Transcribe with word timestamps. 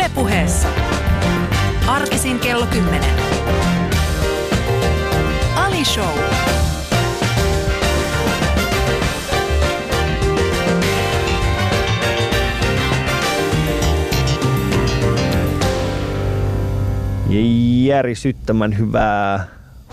Ylepuheessa 0.00 0.68
arkisin 1.86 2.38
kello 2.38 2.66
10. 2.66 3.10
Ali 5.56 5.84
Show. 5.84 6.18
järisyttämän 17.86 18.78
hyvää 18.78 19.46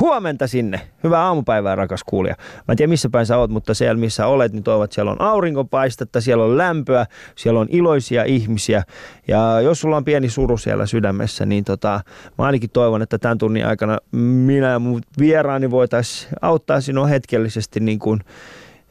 huomenta 0.07 0.47
sinne. 0.47 0.81
Hyvää 1.03 1.21
aamupäivää, 1.21 1.75
rakas 1.75 2.03
kuulija. 2.03 2.35
Mä 2.39 2.71
en 2.71 2.77
tiedä 2.77 2.89
missä 2.89 3.09
päin 3.09 3.25
sä 3.25 3.37
oot, 3.37 3.51
mutta 3.51 3.73
siellä 3.73 3.99
missä 3.99 4.27
olet, 4.27 4.53
niin 4.53 4.63
toivot, 4.63 4.91
siellä 4.91 5.11
on 5.11 5.21
aurinkopaistetta, 5.21 6.21
siellä 6.21 6.43
on 6.43 6.57
lämpöä, 6.57 7.05
siellä 7.35 7.59
on 7.59 7.67
iloisia 7.69 8.23
ihmisiä. 8.23 8.83
Ja 9.27 9.61
jos 9.61 9.81
sulla 9.81 9.97
on 9.97 10.05
pieni 10.05 10.29
suru 10.29 10.57
siellä 10.57 10.85
sydämessä, 10.85 11.45
niin 11.45 11.63
tota, 11.63 12.01
mä 12.37 12.45
ainakin 12.45 12.69
toivon, 12.69 13.01
että 13.01 13.17
tämän 13.17 13.37
tunnin 13.37 13.67
aikana 13.67 13.97
minä 14.11 14.67
ja 14.67 14.79
mun 14.79 15.01
vieraani 15.19 15.71
voitaisiin 15.71 16.33
auttaa 16.41 16.81
sinua 16.81 17.07
hetkellisesti 17.07 17.79
niin 17.79 17.99
kuin 17.99 18.19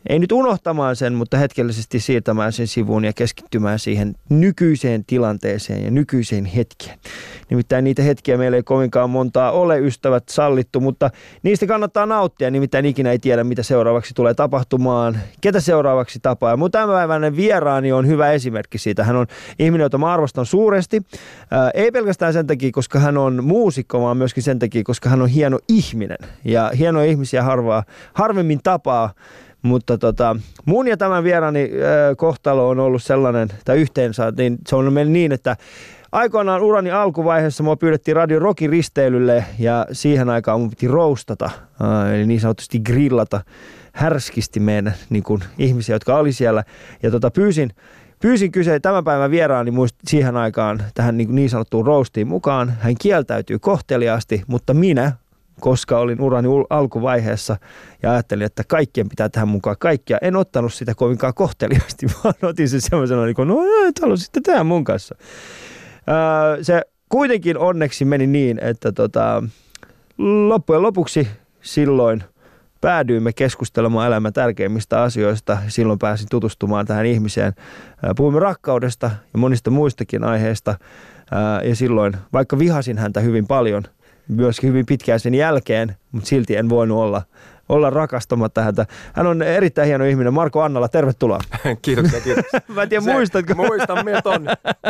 ei 0.09 0.19
nyt 0.19 0.33
unohtamaan 0.33 0.97
sen, 0.97 1.15
mutta 1.15 1.37
hetkellisesti 1.37 2.01
siirtämään 2.01 2.53
sen 2.53 2.67
sivuun 2.67 3.05
ja 3.05 3.13
keskittymään 3.13 3.79
siihen 3.79 4.15
nykyiseen 4.29 5.05
tilanteeseen 5.05 5.85
ja 5.85 5.91
nykyiseen 5.91 6.45
hetkeen. 6.45 6.99
Nimittäin 7.51 7.85
niitä 7.85 8.03
hetkiä 8.03 8.37
meillä 8.37 8.57
ei 8.57 8.63
kovinkaan 8.63 9.11
montaa 9.11 9.51
ole 9.51 9.81
ystävät 9.81 10.29
sallittu, 10.29 10.81
mutta 10.81 11.11
niistä 11.43 11.67
kannattaa 11.67 12.07
nauttia, 12.07 12.51
nimittäin 12.51 12.87
ikinä 12.87 13.11
ei 13.11 13.19
tiedä, 13.19 13.45
mitä 13.45 13.63
seuraavaksi 13.63 14.15
tulee 14.15 14.35
tapahtumaan, 14.35 15.19
ketä 15.41 15.61
seuraavaksi 15.61 16.19
tapaa. 16.23 16.57
Mun 16.57 16.71
tämänpäiväinen 16.71 17.37
vieraani 17.37 17.93
on 17.93 18.07
hyvä 18.07 18.33
esimerkki 18.33 18.79
siitä. 18.79 19.05
Hän 19.05 19.17
on 19.17 19.27
ihminen, 19.59 19.85
jota 19.85 19.99
mä 19.99 20.13
arvostan 20.13 20.47
suuresti. 20.47 21.03
Ää, 21.51 21.71
ei 21.75 21.91
pelkästään 21.91 22.33
sen 22.33 22.47
takia, 22.47 22.71
koska 22.73 22.99
hän 22.99 23.19
on 23.19 23.45
muusikko, 23.45 24.01
vaan 24.01 24.17
myöskin 24.17 24.43
sen 24.43 24.59
takia, 24.59 24.83
koska 24.85 25.09
hän 25.09 25.23
on 25.23 25.29
hieno 25.29 25.59
ihminen. 25.69 26.19
Ja 26.45 26.71
hienoja 26.79 27.11
ihmisiä 27.11 27.43
harvaa, 27.43 27.85
harvemmin 28.15 28.61
tapaa. 28.63 29.15
Mutta 29.67 29.99
tota, 29.99 30.37
mun 30.65 30.89
ja 30.89 30.97
tämän 30.97 31.25
vieraani 31.25 31.63
äh, 31.63 32.17
kohtalo 32.17 32.69
on 32.69 32.81
ollut 32.81 33.03
sellainen, 33.03 33.49
tai 33.65 33.81
yhteen 33.81 34.13
niin 34.37 34.59
se 34.69 34.77
on 34.77 34.93
mennyt 34.93 35.13
niin, 35.13 35.33
että 35.33 35.57
aikoinaan 36.13 36.63
urani 36.63 36.91
alkuvaiheessa 36.91 37.63
mua 37.63 37.77
pyydettiin 37.77 38.17
Radio 38.17 38.39
Rockin 38.39 38.71
risteilylle 38.71 39.45
ja 39.59 39.87
siihen 39.93 40.29
aikaan 40.29 40.61
mun 40.61 40.71
piti 40.71 40.89
roustata, 40.89 41.51
eli 42.15 42.27
niin 42.27 42.41
sanotusti 42.41 42.81
grillata 42.81 43.41
härskisti 43.93 44.61
meidän 44.61 44.95
niin 45.11 45.23
kuin, 45.23 45.43
ihmisiä, 45.59 45.95
jotka 45.95 46.19
oli 46.19 46.33
siellä. 46.33 46.65
Ja 47.03 47.11
tota, 47.11 47.31
pyysin, 47.31 47.71
pyysin 48.21 48.53
kyse 48.53 48.81
tämän 48.81 49.05
päivän 49.05 49.31
vieraani 49.31 49.71
muist 49.71 49.97
siihen 50.07 50.37
aikaan 50.37 50.83
tähän 50.95 51.17
niin, 51.17 51.35
niin 51.35 51.51
sanottuun 51.51 51.87
roastiin 51.87 52.29
mukaan. 52.29 52.73
Hän 52.81 52.95
kieltäytyy 53.01 53.59
kohteliaasti, 53.59 54.43
mutta 54.47 54.75
minä 54.75 55.13
koska 55.61 55.99
olin 55.99 56.21
urani 56.21 56.49
alkuvaiheessa 56.71 57.57
ja 58.03 58.13
ajattelin, 58.13 58.47
että 58.47 58.63
kaikkien 58.69 59.09
pitää 59.09 59.29
tähän 59.29 59.49
mukaan 59.49 59.77
kaikkia. 59.79 60.19
En 60.23 60.37
ottanut 60.37 60.75
sitä 60.75 60.95
kovinkaan 60.95 61.35
kohteliasti, 61.35 62.07
vaan 62.25 62.35
otin 62.43 62.69
sen 62.69 62.81
semmoisena, 62.81 63.25
niin 63.25 63.37
kuin, 63.37 63.49
no 63.49 63.63
et 63.89 63.99
halua 64.03 64.17
sitten 64.17 64.43
tehdä 64.43 64.65
mun 64.65 64.85
kanssa. 64.85 65.15
Se 66.63 66.83
kuitenkin 67.09 67.59
onneksi 67.59 68.05
meni 68.05 68.27
niin, 68.27 68.59
että 68.63 68.93
tota, 68.93 69.43
loppujen 70.49 70.83
lopuksi 70.83 71.29
silloin 71.61 72.25
päädyimme 72.81 73.33
keskustelemaan 73.33 74.07
elämän 74.07 74.33
tärkeimmistä 74.33 75.03
asioista. 75.03 75.59
Silloin 75.69 75.99
pääsin 75.99 76.27
tutustumaan 76.31 76.87
tähän 76.87 77.07
ihmiseen. 77.07 77.53
Puhuimme 78.17 78.41
rakkaudesta 78.41 79.11
ja 79.33 79.39
monista 79.39 79.71
muistakin 79.71 80.25
aiheista. 80.25 80.79
Ja 81.65 81.77
silloin, 81.77 82.17
vaikka 82.33 82.59
vihasin 82.59 82.99
häntä 82.99 83.21
hyvin 83.21 83.47
paljon– 83.47 83.83
myöskin 84.29 84.69
hyvin 84.69 84.87
pitkään 84.87 85.21
sen 85.21 85.35
jälkeen, 85.35 85.97
mutta 86.13 86.29
silti 86.29 86.57
en 86.57 86.69
voinut 86.69 86.99
olla 86.99 87.23
olla 87.69 87.91
rakastamatta 87.91 88.63
häntä. 88.63 88.87
Hän 89.13 89.27
on 89.27 89.43
erittäin 89.43 89.89
hieno 89.89 90.05
ihminen. 90.05 90.33
Marko 90.33 90.63
Annala, 90.63 90.89
tervetuloa. 90.89 91.41
Kiitoksia, 91.83 92.21
kiitoksia. 92.21 92.61
Mä 92.75 92.83
en 92.83 92.89
tiedä, 92.89 93.05
se, 93.05 93.13
muistatko? 93.13 93.55
Muistan, 93.55 94.05
miltä 94.05 94.29
on. 94.29 94.49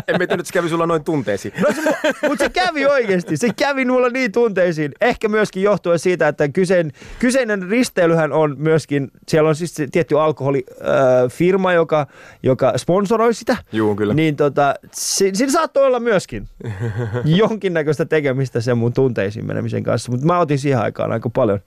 En 0.09 0.19
miettinyt, 0.19 0.41
että 0.41 0.45
se 0.45 0.53
kävi 0.53 0.69
sulla 0.69 0.87
noin 0.87 1.05
tunteisiin. 1.05 1.55
No 1.61 1.69
se, 1.73 2.13
mutta 2.29 2.45
se 2.45 2.49
kävi 2.51 2.87
oikeasti. 2.87 3.37
Se 3.37 3.49
kävi 3.57 3.85
mulla 3.85 4.09
niin 4.09 4.33
tunteisiin. 4.33 4.93
Ehkä 5.01 5.29
myöskin 5.29 5.63
johtuen 5.63 5.99
siitä, 5.99 6.29
että 6.29 6.49
kyseinen, 6.49 6.93
kyseinen 7.19 7.69
risteilyhän 7.69 8.33
on 8.33 8.55
myöskin, 8.59 9.11
siellä 9.29 9.49
on 9.49 9.55
siis 9.55 9.75
tietty 9.93 10.21
alkoholifirma, 10.21 11.69
äh, 11.69 11.75
joka, 11.75 12.07
joka 12.43 12.73
sponsoroi 12.77 13.35
sitä. 13.35 13.57
Joo, 13.73 13.95
kyllä. 13.95 14.15
Niin 14.15 14.37
tota, 14.37 14.75
si, 14.93 15.31
siinä 15.35 15.53
saattoi 15.53 15.87
olla 15.87 16.01
myöskin 16.01 16.49
jonkinnäköistä 17.25 18.05
tekemistä 18.05 18.61
sen 18.61 18.79
mun 18.79 18.93
tunteisiin 18.93 19.47
menemisen 19.47 19.83
kanssa. 19.83 20.13
Mutta 20.13 20.27
mä 20.27 20.39
otin 20.39 20.59
siihen 20.59 20.81
aikaan 20.81 21.13
aika 21.13 21.31
paljon 21.31 21.61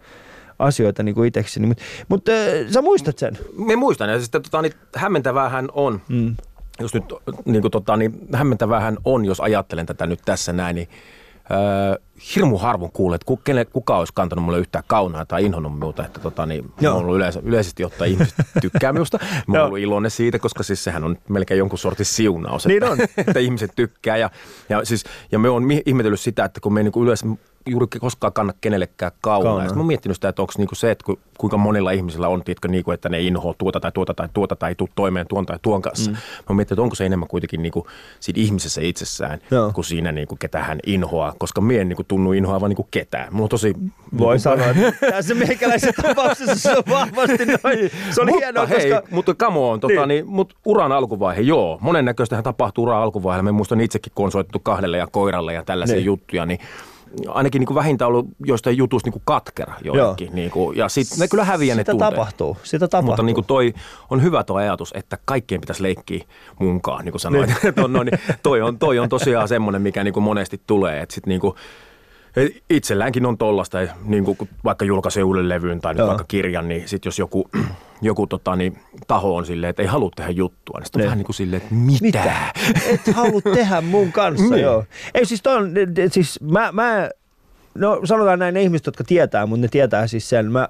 asioita 0.60 1.04
niin 1.04 1.16
kuin 1.16 1.28
itsekseni. 1.28 1.68
Mutta 1.68 1.84
mut, 2.08 2.30
äh, 2.30 2.72
sä 2.72 2.82
muistat 2.82 3.18
sen? 3.18 3.38
Me 3.58 3.76
muistan. 3.76 4.10
Ja 4.10 4.22
sitten 4.22 4.42
tota, 4.42 4.62
niin 4.62 4.74
hämmentävähän 4.96 5.70
on, 5.74 6.02
mm. 6.10 6.36
jos 6.80 6.94
nyt 6.94 7.04
niin 7.46 7.62
kuin, 7.62 7.72
tota, 7.72 7.98
niin 7.98 8.28
hämmentävähän 8.34 8.98
on, 9.06 9.26
jos 9.26 9.40
ajattelen 9.40 9.86
tätä 9.86 10.08
nyt 10.08 10.20
tässä 10.26 10.54
näin, 10.54 10.76
niin 10.76 10.88
Öö, 11.52 11.96
hirmu 12.36 12.58
harvoin 12.58 12.92
kuulee, 12.92 13.16
että 13.16 13.44
kene, 13.44 13.66
kuka 13.66 13.98
olisi 13.98 14.14
kantanut 14.14 14.46
mulle 14.46 14.60
yhtään 14.60 14.84
kaunaa 14.88 15.26
tai 15.26 15.46
inhonnut 15.46 15.74
minulta. 15.74 16.06
Että 16.06 16.20
tota, 16.20 16.46
niin, 16.46 16.72
mä 16.82 16.94
ollut 16.94 17.16
yleensä, 17.16 17.40
yleisesti 17.44 17.86
ottaen 17.86 18.12
ihmiset 18.12 18.36
tykkää 18.62 18.94
minusta. 18.94 19.20
Mä 19.48 19.58
oon 19.58 19.66
ollut 19.66 19.80
iloinen 19.80 20.12
siitä, 20.12 20.40
koska 20.40 20.64
siis 20.64 20.84
sehän 20.84 21.04
on 21.04 21.18
melkein 21.30 21.58
jonkun 21.58 21.80
sortin 21.80 22.06
siunaus, 22.06 22.66
että, 22.66 22.86
niin 22.88 22.92
on. 22.92 22.98
että 23.28 23.40
ihmiset 23.40 23.72
tykkää. 23.76 24.18
Ja, 24.18 24.30
ja, 24.70 24.86
siis, 24.86 25.04
ja 25.32 25.40
me 25.40 25.50
on 25.50 25.64
ihmetellyt 25.86 26.20
sitä, 26.20 26.46
että 26.46 26.60
kun 26.60 26.74
me 26.74 26.84
niin 26.84 27.04
yleensä 27.04 27.28
juuri 27.70 27.88
koskaan 28.00 28.34
kanna 28.34 28.54
kenellekään 28.62 29.12
kaunaa. 29.22 29.52
Kauna. 29.52 29.64
Sitten 29.64 29.78
mä 29.78 29.88
miettinyt 29.88 30.18
sitä, 30.18 30.30
että 30.30 30.42
onko 30.42 30.54
niinku 30.58 30.76
se, 30.76 30.92
että 30.92 31.06
kuinka 31.38 31.58
monilla 31.58 31.92
ihmisillä 31.92 32.28
on, 32.28 32.44
tiedätkö, 32.44 32.68
niinku, 32.68 32.92
että 32.92 33.10
ne 33.10 33.22
inhoa 33.22 33.54
tuota 33.58 33.80
tai 33.80 33.92
tuota 33.92 34.14
tai 34.14 34.30
tuota 34.34 34.56
tai 34.56 34.76
tuu 34.76 34.90
toimeen 34.96 35.28
tuon 35.28 35.46
tai 35.46 35.60
tuon 35.62 35.82
kanssa. 35.82 36.12
Mm. 36.12 36.16
Mä 36.16 36.22
oon 36.50 36.56
miettinyt, 36.56 36.78
että 36.78 36.84
onko 36.84 36.96
se 36.96 37.06
enemmän 37.06 37.28
kuitenkin 37.28 37.62
niinku 37.62 37.88
siinä 38.20 38.42
ihmisessä 38.42 38.82
itsessään 38.82 39.40
Joo. 39.52 39.72
kuin 39.74 39.86
siinä, 39.86 40.12
niinku, 40.12 40.36
ketä 40.36 40.64
hän 40.64 40.80
inhoaa. 40.86 41.34
Koska 41.38 41.62
mie 41.62 41.82
en 41.82 41.90
niinku, 41.90 42.04
tunnu 42.04 42.32
inhoavan 42.32 42.70
niinku 42.70 42.88
ketään. 42.92 43.34
Mulla 43.34 43.46
on 43.46 43.50
tosi... 43.50 43.74
Voi 44.18 44.36
niinku, 44.36 44.44
sanoa, 44.44 44.66
että 44.70 45.08
tässä 45.12 45.36
meikäläisessä 45.36 46.02
tapauksessa 46.02 46.56
se 46.56 46.78
on 46.78 46.84
vahvasti 46.90 47.46
noin. 47.46 47.92
Se 48.12 48.22
oli 48.22 48.32
mutta 48.32 48.46
hienoa, 48.46 48.66
hei, 48.66 48.92
koska... 48.92 49.08
mutta 49.12 49.34
come 49.34 49.60
on, 49.60 49.80
tota, 49.80 50.06
niin. 50.06 50.08
Niin, 50.08 50.28
mutta 50.28 50.56
uran 50.66 50.92
alkuvaihe, 50.92 51.42
joo. 51.42 51.78
Monennäköistähän 51.82 52.44
tapahtuu 52.44 52.84
uran 52.84 53.02
alkuvaiheella. 53.02 53.44
Me 53.44 53.52
muistan 53.52 53.82
itsekin, 53.82 54.12
kun 54.16 54.26
on 54.26 54.32
soitettu 54.32 54.60
kahdelle 54.60 54.98
ja 54.98 55.08
koiralle 55.08 55.54
ja 55.54 55.64
tällaisia 55.64 55.96
niin. 55.96 56.06
juttuja, 56.06 56.46
niin 56.46 56.60
ainakin 57.28 57.60
niin 57.60 57.68
kuin 57.68 57.76
vähintään 57.76 58.08
ollut 58.08 58.28
joistain 58.46 58.78
jutusta 58.78 59.08
niin 59.08 59.14
kuin 59.14 59.24
katkera 59.26 59.74
joillekin. 59.84 60.30
Niin 60.34 60.52
kuin, 60.52 60.78
ja 60.78 60.90
sitten 60.90 61.20
ne 61.20 61.28
kyllä 61.28 61.44
häviää 61.44 61.76
Sitä 61.76 61.92
ne 61.92 61.94
tunteet. 61.94 62.12
tapahtuu. 62.12 62.58
Sitä 62.64 62.88
tapahtuu. 62.88 63.12
Mutta 63.12 63.24
niin 63.24 63.36
kuin 63.36 63.46
toi 63.46 63.74
on 64.10 64.24
hyvä 64.24 64.44
tuo 64.44 64.58
ajatus, 64.58 64.92
että 64.96 65.18
kaikkien 65.26 65.62
pitäisi 65.62 65.84
leikkiä 65.84 66.24
munkaan, 66.60 67.06
niin 67.06 67.14
kuin 67.14 67.22
sanoit. 67.22 67.50
Niin. 67.64 67.80
on, 68.00 68.10
toi, 68.44 68.62
on, 68.62 68.80
toi 68.80 69.00
on 69.00 69.10
tosiaan 69.10 69.48
semmoinen, 69.48 69.82
mikä 69.82 70.04
niin 70.04 70.14
kuin 70.14 70.24
monesti 70.24 70.62
tulee. 70.68 71.02
Että 71.02 71.16
sit 71.16 71.26
niin 71.26 71.42
kuin, 71.42 71.56
Itselläänkin 72.70 73.26
on 73.26 73.38
tollasta, 73.38 73.78
niin 74.06 74.26
kuin 74.26 74.38
vaikka 74.64 74.86
julkaisee 74.86 75.24
uuden 75.24 75.50
levyyn 75.50 75.82
tai 75.82 75.94
nyt 75.94 76.08
vaikka 76.08 76.26
kirjan, 76.28 76.68
niin 76.68 76.88
sit 76.88 77.06
jos 77.06 77.20
joku, 77.20 77.50
joku 78.02 78.28
tota, 78.28 78.56
niin, 78.56 78.80
taho 79.08 79.36
on 79.36 79.46
silleen, 79.46 79.70
että 79.70 79.82
ei 79.82 79.88
halua 79.88 80.12
tehdä 80.16 80.32
juttua, 80.32 80.80
niin 80.80 80.86
sitten 80.86 81.02
on 81.02 81.06
vähän 81.06 81.18
niin 81.18 81.26
kuin 81.26 81.36
silleen, 81.36 81.62
että 81.62 81.76
mitä? 81.76 82.02
mitä? 82.02 82.52
Et 82.86 83.16
halua 83.16 83.42
tehdä 83.42 83.82
mun 83.82 84.12
kanssa, 84.12 84.50
niin. 84.56 84.64
joo. 84.64 84.84
Ei 85.14 85.26
siis 85.26 85.48
on, 85.48 85.72
siis 86.12 86.42
mä, 86.42 86.72
mä, 86.72 87.10
no 87.76 88.02
sanotaan 88.04 88.40
näin 88.40 88.54
ne 88.54 88.62
ihmiset, 88.62 88.86
jotka 88.86 89.04
tietää, 89.04 89.46
mutta 89.46 89.62
ne 89.62 89.68
tietää 89.68 90.08
siis 90.08 90.30
sen, 90.30 90.52
mä, 90.52 90.70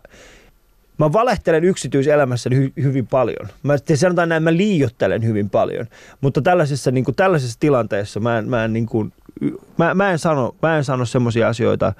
Mä 1.00 1.14
valehtelen 1.14 1.64
yksityiselämässä 1.64 2.50
hy- 2.50 2.84
hyvin 2.84 3.08
paljon. 3.08 3.48
Mä 3.64 3.74
sanotaan 3.96 4.30
näin, 4.30 4.44
mä 4.44 4.54
liiottelen 4.54 5.24
hyvin 5.24 5.50
paljon. 5.50 5.86
Mutta 6.22 6.42
tällaisessa, 6.42 6.92
niin 6.92 7.04
kuin, 7.04 7.16
tällaisessa 7.16 7.60
tilanteessa 7.60 8.20
mä 8.20 8.38
en, 8.38 8.50
mä 8.50 8.66
en, 8.66 8.74
niin 8.74 8.86
kuin, 8.86 9.14
mä, 9.78 9.94
mä 9.94 10.12
en 10.12 10.20
sano, 10.20 10.56
mä 10.62 10.78
en 10.78 10.84
sano 10.84 11.06
semmoisia 11.06 11.48
asioita, 11.48 11.94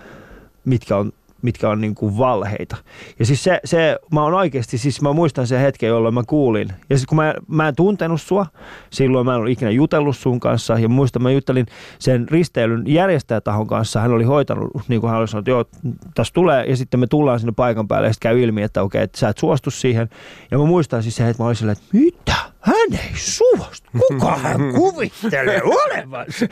mitkä 0.66 0.98
on 0.98 1.14
mitkä 1.42 1.70
on 1.70 1.82
niin 1.82 1.96
kuin 1.96 2.18
valheita. 2.18 2.78
Ja 3.20 3.26
siis 3.26 3.44
se, 3.44 3.60
se, 3.66 3.98
mä 4.12 4.24
oon 4.24 4.34
oikeasti, 4.34 4.78
siis 4.78 5.02
mä 5.02 5.14
muistan 5.14 5.48
sen 5.48 5.60
hetken, 5.60 5.88
jolloin 5.88 6.14
mä 6.14 6.24
kuulin. 6.28 6.68
Ja 6.90 6.98
siis 6.98 7.06
kun 7.06 7.16
mä, 7.16 7.34
mä 7.48 7.68
en 7.68 7.76
tuntenut 7.76 8.22
sua, 8.22 8.46
silloin 8.90 9.26
mä 9.26 9.32
en 9.32 9.38
ollut 9.38 9.52
ikinä 9.52 9.72
jutellut 9.72 10.18
sun 10.18 10.40
kanssa. 10.40 10.80
Ja 10.80 10.90
muistan, 10.90 11.24
mä 11.24 11.32
juttelin 11.32 11.66
sen 12.00 12.30
risteilyn 12.30 12.84
järjestäjätahon 12.88 13.68
kanssa. 13.68 14.00
Hän 14.00 14.12
oli 14.12 14.24
hoitanut, 14.24 14.72
niin 14.88 15.02
kuin 15.02 15.12
hän 15.12 15.20
oli 15.20 15.28
sanonut, 15.28 15.48
että 15.48 15.52
joo, 15.52 15.94
tässä 16.16 16.34
tulee. 16.34 16.66
Ja 16.66 16.78
sitten 16.78 17.00
me 17.00 17.08
tullaan 17.08 17.40
sinne 17.40 17.54
paikan 17.56 17.88
päälle 17.88 18.08
ja 18.08 18.14
sitten 18.14 18.30
käy 18.30 18.42
ilmi, 18.42 18.64
että 18.64 18.84
okei, 18.84 19.04
että 19.04 19.20
sä 19.20 19.30
et 19.30 19.38
suostu 19.38 19.72
siihen. 19.72 20.10
Ja 20.52 20.58
mä 20.58 20.66
muistan 20.66 21.04
siis 21.04 21.16
se, 21.16 21.30
että 21.30 21.44
mä 21.44 21.48
olin 21.48 21.56
silleen, 21.56 21.78
että 21.78 21.98
mitä? 21.98 22.50
Hän 22.60 22.94
ei 22.94 23.16
suostu. 23.16 23.90
Kuka 24.08 24.36
hän 24.36 24.60
kuvittelee 24.76 25.62
olevansa? 25.64 26.46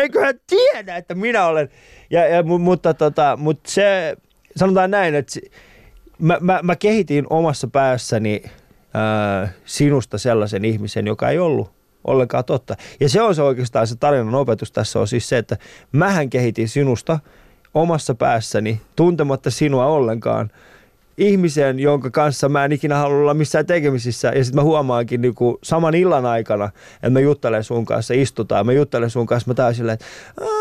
Eikö 0.00 0.20
hän 0.20 0.34
tiedä, 0.46 0.96
että 0.96 1.14
minä 1.14 1.46
olen. 1.46 1.68
Ja, 2.10 2.26
ja, 2.26 2.42
mutta, 2.42 2.94
tota, 2.94 3.36
mutta 3.40 3.70
se, 3.70 4.16
sanotaan 4.56 4.90
näin, 4.90 5.14
että 5.14 5.40
mä, 6.18 6.38
mä, 6.40 6.60
mä 6.62 6.76
kehitin 6.76 7.26
omassa 7.30 7.68
päässäni 7.68 8.42
ää, 8.94 9.48
sinusta 9.64 10.18
sellaisen 10.18 10.64
ihmisen, 10.64 11.06
joka 11.06 11.28
ei 11.30 11.38
ollut 11.38 11.72
ollenkaan 12.04 12.44
totta. 12.44 12.76
Ja 13.00 13.08
se 13.08 13.22
on 13.22 13.34
se 13.34 13.42
oikeastaan 13.42 13.86
se 13.86 13.96
tarinan 13.96 14.34
opetus 14.34 14.72
tässä 14.72 15.00
on 15.00 15.08
siis 15.08 15.28
se, 15.28 15.38
että 15.38 15.56
mähän 15.92 16.30
kehitin 16.30 16.68
sinusta 16.68 17.18
omassa 17.74 18.14
päässäni 18.14 18.80
tuntematta 18.96 19.50
sinua 19.50 19.86
ollenkaan 19.86 20.50
ihmisen, 21.18 21.80
jonka 21.80 22.10
kanssa 22.10 22.48
mä 22.48 22.64
en 22.64 22.72
ikinä 22.72 22.96
halua 22.96 23.16
olla 23.16 23.34
missään 23.34 23.66
tekemisissä. 23.66 24.32
Ja 24.34 24.44
sitten 24.44 24.60
mä 24.60 24.62
huomaankin 24.62 25.20
niin 25.20 25.34
kuin 25.34 25.56
saman 25.62 25.94
illan 25.94 26.26
aikana, 26.26 26.70
että 26.94 27.10
mä 27.10 27.20
juttelen 27.20 27.64
sun 27.64 27.84
kanssa, 27.84 28.14
istutaan, 28.14 28.66
mä 28.66 28.72
juttelen 28.72 29.10
sun 29.10 29.26
kanssa, 29.26 29.50
mä 29.50 29.54
täysin 29.54 29.76
silleen, 29.76 29.94
että 29.94 30.06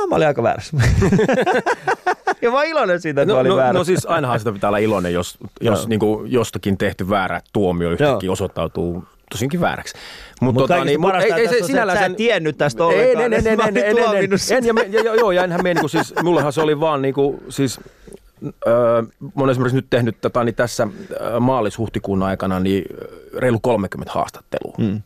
mä 0.09 0.15
olin 0.15 0.27
aika 0.27 0.43
väärässä. 0.43 0.77
ja 2.41 2.51
mä 2.51 2.63
iloinen 2.63 3.01
siitä, 3.01 3.21
että 3.21 3.31
no, 3.31 3.35
mä 3.35 3.39
olin 3.39 3.49
no, 3.49 3.55
väärässä. 3.55 3.77
no 3.77 3.83
siis 3.83 4.05
ainahan 4.05 4.39
sitä 4.39 4.51
pitää 4.51 4.67
olla 4.67 4.77
iloinen, 4.77 5.13
jos, 5.13 5.37
jos 5.61 5.87
niin 5.87 5.99
kuin 5.99 6.31
jostakin 6.31 6.77
tehty 6.77 7.09
väärä 7.09 7.41
tuomio 7.53 7.91
yhtäkkiä 7.91 8.27
Joo. 8.27 8.33
osoittautuu 8.33 9.03
tosinkin 9.31 9.61
vääräksi. 9.61 9.93
Mutta 10.41 10.61
tota, 10.61 10.73
kaikista 10.73 10.99
mut 10.99 11.11
parasta 11.11 11.35
tässä 11.35 11.83
on 11.83 11.91
se, 11.91 11.99
sä 11.99 12.05
et 12.05 12.15
tiennyt 12.17 12.57
tästä 12.57 12.85
ollenkaan, 12.85 13.25
En, 13.25 13.33
en, 13.33 13.47
en, 13.47 13.59
en, 13.59 13.77
en, 13.77 13.77
en, 13.77 13.97
en, 13.97 14.33
en, 14.51 14.77
en, 14.77 14.93
ja, 14.93 15.15
joo, 15.15 15.31
ja 15.31 15.43
enhän 15.43 15.63
me, 15.63 15.73
niin 15.73 15.89
siis, 15.89 16.13
mullehan 16.23 16.53
se 16.53 16.61
oli 16.61 16.79
vaan 16.79 17.01
niin 17.01 17.13
kuin, 17.13 17.43
siis, 17.49 17.79
mä 19.19 19.43
olen 19.43 19.51
esimerkiksi 19.51 19.75
nyt 19.75 19.89
tehnyt 19.89 20.21
tota, 20.21 20.43
niin 20.43 20.55
tässä 20.55 20.87
maalis-huhtikuun 21.39 22.23
aikana 22.23 22.59
niin 22.59 22.85
reilu 23.37 23.59
30 23.59 24.13
haastattelua. 24.13 24.75
Mm. 24.77 25.01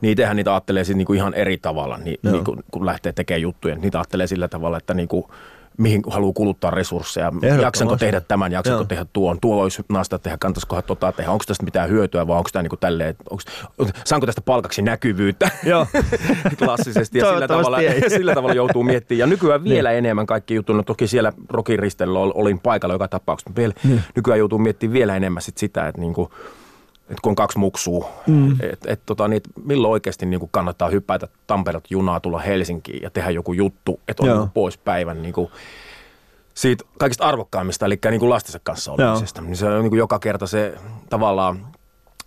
Niin 0.00 0.16
tehän 0.16 0.36
niitä 0.36 0.52
ajattelee 0.52 0.84
sit 0.84 0.96
niinku 0.96 1.12
ihan 1.12 1.34
eri 1.34 1.58
tavalla, 1.58 1.98
niin, 1.98 2.18
niin 2.22 2.44
kun, 2.44 2.64
kun 2.70 2.86
lähtee 2.86 3.12
tekemään 3.12 3.42
juttuja. 3.42 3.74
Niitä 3.74 3.98
ajattelee 3.98 4.26
sillä 4.26 4.48
tavalla, 4.48 4.78
että 4.78 4.94
niinku, 4.94 5.30
mihin 5.78 6.02
haluaa 6.06 6.32
kuluttaa 6.32 6.70
resursseja. 6.70 7.32
Jaksanko 7.62 7.96
tehdä 7.96 8.20
tämän, 8.20 8.52
jaksanko 8.52 8.80
Joo. 8.80 8.84
tehdä 8.84 9.06
tuon. 9.12 9.40
Tuo 9.40 9.62
olisi 9.62 9.82
naista 9.88 10.18
tehdä, 10.18 10.38
kannattaisikohan 10.38 10.84
tota 10.86 11.12
tehdä. 11.12 11.30
Onko 11.30 11.44
tästä 11.46 11.64
mitään 11.64 11.90
hyötyä 11.90 12.26
vai 12.26 12.36
onko 12.38 12.50
tämä 12.52 12.62
niinku 12.62 12.76
tälleen, 12.76 13.10
että 13.10 13.24
onks, 13.30 13.44
saanko 14.04 14.26
tästä 14.26 14.40
palkaksi 14.40 14.82
näkyvyyttä 14.82 15.50
Joo. 15.64 15.86
klassisesti. 16.64 17.18
Ja 17.18 17.32
sillä 17.32 17.48
tavalla, 17.48 17.80
ei. 17.80 18.10
sillä 18.16 18.34
tavalla 18.34 18.54
joutuu 18.54 18.82
miettimään. 18.82 19.18
Ja 19.18 19.26
nykyään 19.26 19.64
vielä 19.64 19.92
enemmän 19.92 20.26
kaikki 20.26 20.54
jutut. 20.54 20.76
No 20.76 20.82
toki 20.82 21.06
siellä 21.06 21.32
Rokin 21.48 21.78
ristellä 21.78 22.18
ol- 22.18 22.32
olin 22.34 22.60
paikalla 22.60 22.94
joka 22.94 23.08
tapauksessa. 23.08 23.50
mutta 23.50 23.60
Vielä, 23.60 24.00
Nykyään 24.16 24.38
joutuu 24.38 24.58
miettimään 24.58 24.92
vielä 24.92 25.16
enemmän 25.16 25.42
sit 25.42 25.58
sitä, 25.58 25.88
että 25.88 26.00
niinku, 26.00 26.30
että 27.14 27.22
kun 27.22 27.30
on 27.30 27.36
kaksi 27.36 27.58
muksua, 27.58 28.10
mm. 28.26 28.52
että 28.52 28.92
et, 28.92 29.00
tota, 29.06 29.28
niin, 29.28 29.36
et 29.36 29.48
milloin 29.64 29.92
oikeasti 29.92 30.26
niin 30.26 30.48
kannattaa 30.50 30.88
hypätä 30.88 31.28
Tampereelta 31.46 31.88
junaa, 31.90 32.20
tulla 32.20 32.38
Helsinkiin 32.38 33.02
ja 33.02 33.10
tehdä 33.10 33.30
joku 33.30 33.52
juttu, 33.52 34.00
että 34.08 34.22
on 34.22 34.38
niin 34.38 34.50
pois 34.50 34.78
päivän 34.78 35.22
niin 35.22 35.34
kuin, 35.34 35.50
siitä 36.54 36.84
kaikista 36.98 37.24
arvokkaimmista, 37.24 37.86
eli 37.86 37.98
niin 38.10 38.20
kuin 38.20 38.30
lastensa 38.30 38.60
kanssa 38.62 38.92
olemisesta. 38.92 39.40
Niin 39.40 39.56
se 39.56 39.66
on 39.66 39.82
niin 39.82 39.90
kuin 39.90 39.98
joka 39.98 40.18
kerta 40.18 40.46
se 40.46 40.74
tavallaan, 41.10 41.56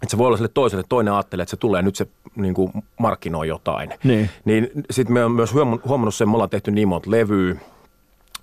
että 0.03 0.11
se 0.11 0.17
voi 0.17 0.27
olla 0.27 0.37
sille 0.37 0.51
toiselle, 0.53 0.83
toinen 0.89 1.13
ajattelee, 1.13 1.43
että 1.43 1.51
se 1.51 1.57
tulee 1.57 1.81
nyt 1.81 1.95
se 1.95 2.07
niin 2.35 2.53
kuin 2.53 2.71
markkinoi 2.99 3.47
jotain. 3.47 3.93
Niin. 4.03 4.29
niin 4.45 4.69
sitten 4.91 5.13
me 5.13 5.25
on 5.25 5.31
myös 5.31 5.53
huomannut 5.85 6.15
sen, 6.15 6.29
me 6.29 6.33
ollaan 6.33 6.49
tehty 6.49 6.71
niin 6.71 6.87
monta 6.87 7.11
levyä, 7.11 7.55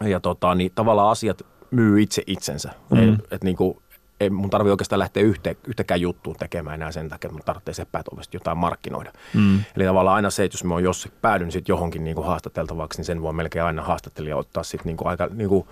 ja 0.00 0.20
tota, 0.20 0.54
niin 0.54 0.72
tavallaan 0.74 1.10
asiat 1.10 1.42
myy 1.70 2.02
itse 2.02 2.22
itsensä. 2.26 2.70
Mm. 2.90 3.18
Et, 3.30 3.44
niin 3.44 3.56
kuin, 3.56 3.76
ei 4.24 4.30
mun 4.30 4.50
tarvi 4.50 4.70
oikeastaan 4.70 4.98
lähteä 4.98 5.22
yhtä, 5.22 5.54
yhtäkään 5.68 6.00
juttuun 6.00 6.36
tekemään 6.36 6.74
enää 6.74 6.92
sen 6.92 7.08
takia, 7.08 7.28
että 7.28 7.32
mun 7.34 7.44
tarvitsee 7.44 7.74
sepäät 7.74 8.08
ovesta 8.08 8.36
jotain 8.36 8.58
markkinoida. 8.58 9.12
Mm. 9.34 9.60
Eli 9.76 9.84
tavallaan 9.84 10.16
aina 10.16 10.30
se, 10.30 10.44
että 10.44 10.54
jos 10.54 10.64
mä 10.64 10.74
oon 10.74 10.82
jos 10.84 11.08
päädyn 11.22 11.52
sit 11.52 11.68
johonkin 11.68 12.04
niin 12.04 12.14
kuin 12.16 12.26
haastateltavaksi, 12.26 12.98
niin 12.98 13.04
sen 13.04 13.22
voi 13.22 13.32
melkein 13.32 13.64
aina 13.64 13.82
haastattelija 13.82 14.36
ottaa 14.36 14.62
sit 14.62 14.84
niin 14.84 14.96
kuin 14.96 15.08
aika 15.08 15.26
niin 15.34 15.48
kuin, 15.48 15.66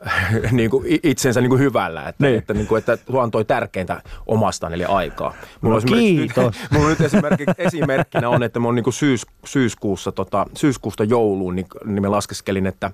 niin 0.50 0.70
kuin 0.70 0.86
i- 0.86 1.00
itsensä 1.02 1.40
niin 1.40 1.48
kuin 1.50 1.60
hyvällä. 1.60 2.08
Että, 2.08 2.24
Niin. 2.26 2.38
että, 2.38 2.54
niin 2.54 2.66
kuin, 2.66 2.78
että 2.78 2.96
tuo 2.96 3.20
antoi 3.20 3.44
tärkeintä 3.44 4.02
omastaan, 4.26 4.72
eli 4.74 4.84
aikaa. 4.84 5.34
No 5.62 5.78
esimerkiksi 5.78 6.14
nyt- 6.16 6.32
kiitos. 6.32 6.56
Mulla 6.72 6.88
nyt 6.88 7.00
esimerkki, 7.00 7.44
esimerkkinä 7.58 8.28
on, 8.28 8.42
että 8.42 8.60
mä 8.60 8.68
oon 8.68 8.74
niin 8.74 8.92
syys, 8.92 9.26
syyskuussa, 9.44 10.12
tota, 10.12 10.46
syyskuusta 10.56 11.04
jouluun, 11.04 11.56
niin, 11.56 11.66
niin 11.84 12.02
mä 12.02 12.10
laskeskelin, 12.10 12.66
että, 12.66 12.90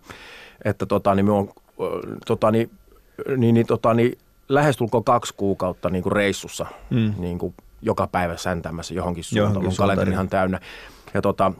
että 0.64 0.86
tota, 0.86 1.14
niin 1.14 1.26
me 1.26 1.32
on, 1.32 1.48
ö, 1.80 1.84
tota, 2.26 2.50
niin, 2.50 2.70
niin, 3.36 3.54
niin, 3.54 3.66
tota, 3.66 3.94
niin, 3.94 4.18
lähestulkoon 4.48 5.04
kaksi 5.04 5.34
kuukautta 5.36 5.90
niin 5.90 6.02
kuin 6.02 6.12
reissussa 6.12 6.66
mm. 6.90 7.14
niin 7.18 7.38
kuin 7.38 7.54
joka 7.82 8.06
päivä 8.06 8.36
säntämässä 8.36 8.94
johonkin 8.94 9.24
suuntaan. 9.24 9.64
Mun 9.64 9.76
kalenteri 9.76 10.10
ihan 10.10 10.28
täynnä. 10.28 10.60
Ja 11.14 11.22
tota, 11.22 11.52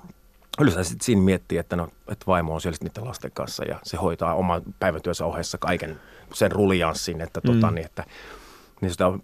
yleensä 0.60 0.84
sitten 0.84 1.04
siinä 1.04 1.22
miettii, 1.22 1.58
että, 1.58 1.76
no, 1.76 1.88
että 2.08 2.26
vaimo 2.26 2.54
on 2.54 2.60
siellä 2.60 2.78
niiden 2.80 3.04
lasten 3.04 3.30
kanssa 3.34 3.64
ja 3.64 3.78
se 3.82 3.96
hoitaa 3.96 4.34
oman 4.34 4.62
päivätyönsä 4.80 5.24
ohessa 5.24 5.58
kaiken 5.58 6.00
sen 6.34 6.52
rulianssin, 6.52 7.20
että, 7.20 7.40
tota, 7.40 7.70
niin, 7.70 7.86
että 7.86 8.04
niin 8.80 8.90
sitä 8.90 9.06
on 9.06 9.22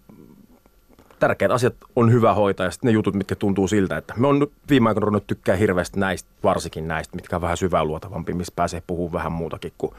tärkeät 1.19 1.51
asiat 1.51 1.73
on 1.95 2.11
hyvä 2.11 2.33
hoitaa 2.33 2.65
ja 2.65 2.71
sitten 2.71 2.87
ne 2.87 2.91
jutut, 2.91 3.15
mitkä 3.15 3.35
tuntuu 3.35 3.67
siltä, 3.67 3.97
että 3.97 4.13
me 4.17 4.27
on 4.27 4.39
nyt 4.39 4.51
viime 4.69 4.89
aikoina 4.89 5.05
ruvennut 5.05 5.27
tykkää 5.27 5.55
hirveästi 5.55 5.99
näistä, 5.99 6.29
varsinkin 6.43 6.87
näistä, 6.87 7.15
mitkä 7.15 7.35
on 7.35 7.41
vähän 7.41 7.57
syväluotavampi, 7.57 8.33
missä 8.33 8.53
pääsee 8.55 8.83
puhumaan 8.87 9.13
vähän 9.13 9.31
muutakin 9.31 9.73
kuin 9.77 9.93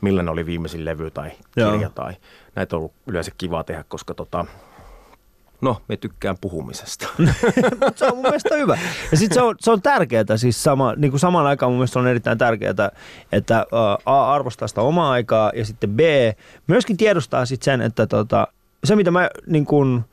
millainen 0.00 0.32
oli 0.32 0.46
viimeisin 0.46 0.84
levy 0.84 1.10
tai 1.10 1.30
Joo. 1.56 1.72
kirja 1.72 1.90
tai 1.90 2.14
näitä 2.56 2.76
on 2.76 2.78
ollut 2.78 2.92
yleensä 3.06 3.32
kiva 3.38 3.64
tehdä, 3.64 3.84
koska 3.88 4.14
tota, 4.14 4.44
no, 5.60 5.82
me 5.88 5.96
tykkään 5.96 6.36
puhumisesta. 6.40 7.06
se 7.96 8.04
on 8.04 8.14
mun 8.14 8.22
mielestä 8.22 8.56
hyvä. 8.56 8.78
Ja 9.10 9.16
sitten 9.16 9.34
se 9.34 9.42
on, 9.42 9.54
se 9.60 9.70
on 9.70 9.82
tärkeää, 9.82 10.36
siis 10.36 10.62
sama, 10.62 10.94
niin 10.96 11.10
kuin 11.10 11.20
samaan 11.20 11.46
aikaan 11.46 11.72
mun 11.72 11.78
mielestä 11.78 11.98
on 11.98 12.06
erittäin 12.06 12.38
tärkeää, 12.38 12.90
että 13.32 13.66
A 14.06 14.34
arvostaa 14.34 14.68
sitä 14.68 14.80
omaa 14.80 15.10
aikaa 15.10 15.52
ja 15.54 15.64
sitten 15.64 15.90
B 15.90 16.00
myöskin 16.66 16.96
tiedostaa 16.96 17.46
sitten 17.46 17.64
sen, 17.64 17.80
että 17.80 18.06
tota, 18.06 18.46
se 18.84 18.96
mitä 18.96 19.10
mä 19.10 19.30
niin 19.46 19.64
kuin, 19.64 20.04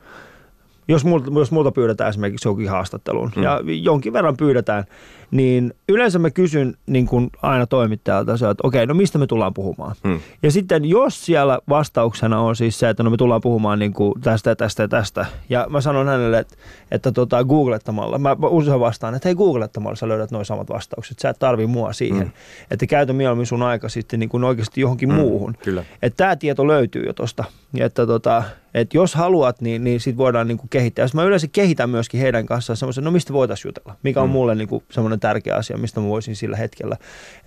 jos 0.88 1.04
multa, 1.04 1.30
jos 1.34 1.50
multa 1.50 1.72
pyydetään 1.72 2.10
esimerkiksi 2.10 2.48
jokin 2.48 2.70
haastatteluun 2.70 3.32
mm. 3.36 3.42
ja 3.42 3.60
jonkin 3.64 4.12
verran 4.12 4.36
pyydetään, 4.36 4.84
niin 5.30 5.74
yleensä 5.88 6.18
mä 6.18 6.30
kysyn 6.30 6.74
niin 6.86 7.06
kuin 7.06 7.30
aina 7.42 7.66
toimittajalta 7.66 8.32
että 8.32 8.54
okei, 8.62 8.86
no 8.86 8.94
mistä 8.94 9.18
me 9.18 9.26
tullaan 9.26 9.54
puhumaan. 9.54 9.96
Mm. 10.04 10.20
Ja 10.42 10.50
sitten 10.50 10.84
jos 10.84 11.26
siellä 11.26 11.58
vastauksena 11.68 12.40
on 12.40 12.56
siis 12.56 12.78
se, 12.78 12.88
että 12.88 13.02
no 13.02 13.10
me 13.10 13.16
tullaan 13.16 13.40
puhumaan 13.40 13.78
niin 13.78 13.92
kuin 13.92 14.20
tästä 14.20 14.50
ja 14.50 14.56
tästä 14.56 14.82
ja 14.82 14.88
tästä, 14.88 15.26
ja 15.48 15.66
mä 15.70 15.80
sanon 15.80 16.06
hänelle, 16.06 16.38
että, 16.38 16.56
että 16.90 17.12
tota, 17.12 17.44
googlettamalla, 17.44 18.18
mä 18.18 18.36
usein 18.40 18.80
vastaan, 18.80 19.14
että 19.14 19.28
hei 19.28 19.34
googlettamalla 19.34 19.96
sä 19.96 20.08
löydät 20.08 20.30
noin 20.30 20.44
samat 20.44 20.70
vastaukset, 20.70 21.18
sä 21.18 21.28
et 21.28 21.38
tarvii 21.38 21.66
mua 21.66 21.92
siihen, 21.92 22.26
mm. 22.26 22.32
että 22.70 22.86
käytä 22.86 23.12
mieluummin 23.12 23.46
sun 23.46 23.62
aika 23.62 23.88
sitten 23.88 24.20
niin 24.20 24.30
kuin 24.30 24.44
oikeasti 24.44 24.80
johonkin 24.80 25.08
mm. 25.08 25.14
muuhun. 25.14 25.54
kyllä. 25.64 25.84
Että 26.02 26.16
tämä 26.16 26.36
tieto 26.36 26.66
löytyy 26.66 27.02
jo 27.06 27.12
tosta, 27.12 27.44
Ja 27.74 27.86
että 27.86 28.06
tota, 28.06 28.42
että 28.74 28.96
jos 28.96 29.14
haluat, 29.14 29.60
niin, 29.60 29.84
niin 29.84 30.00
sit 30.00 30.16
voidaan 30.16 30.48
niin 30.48 30.58
kuin 30.58 30.68
kehittää. 30.68 31.02
Ja 31.02 31.08
sit 31.08 31.14
mä 31.14 31.24
yleensä 31.24 31.46
kehitän 31.52 31.90
myöskin 31.90 32.20
heidän 32.20 32.46
kanssaan 32.46 32.76
semmoisen, 32.76 33.04
no 33.04 33.10
mistä 33.10 33.32
voitaisiin 33.32 33.68
jutella, 33.68 33.96
mikä 34.02 34.20
on 34.20 34.28
mm. 34.28 34.32
mulle 34.32 34.54
niin 34.54 34.68
kuin 34.68 34.84
semmoinen 34.90 35.20
tärkeä 35.20 35.54
asia, 35.54 35.78
mistä 35.78 36.00
mä 36.00 36.08
voisin 36.08 36.36
sillä 36.36 36.56
hetkellä 36.56 36.96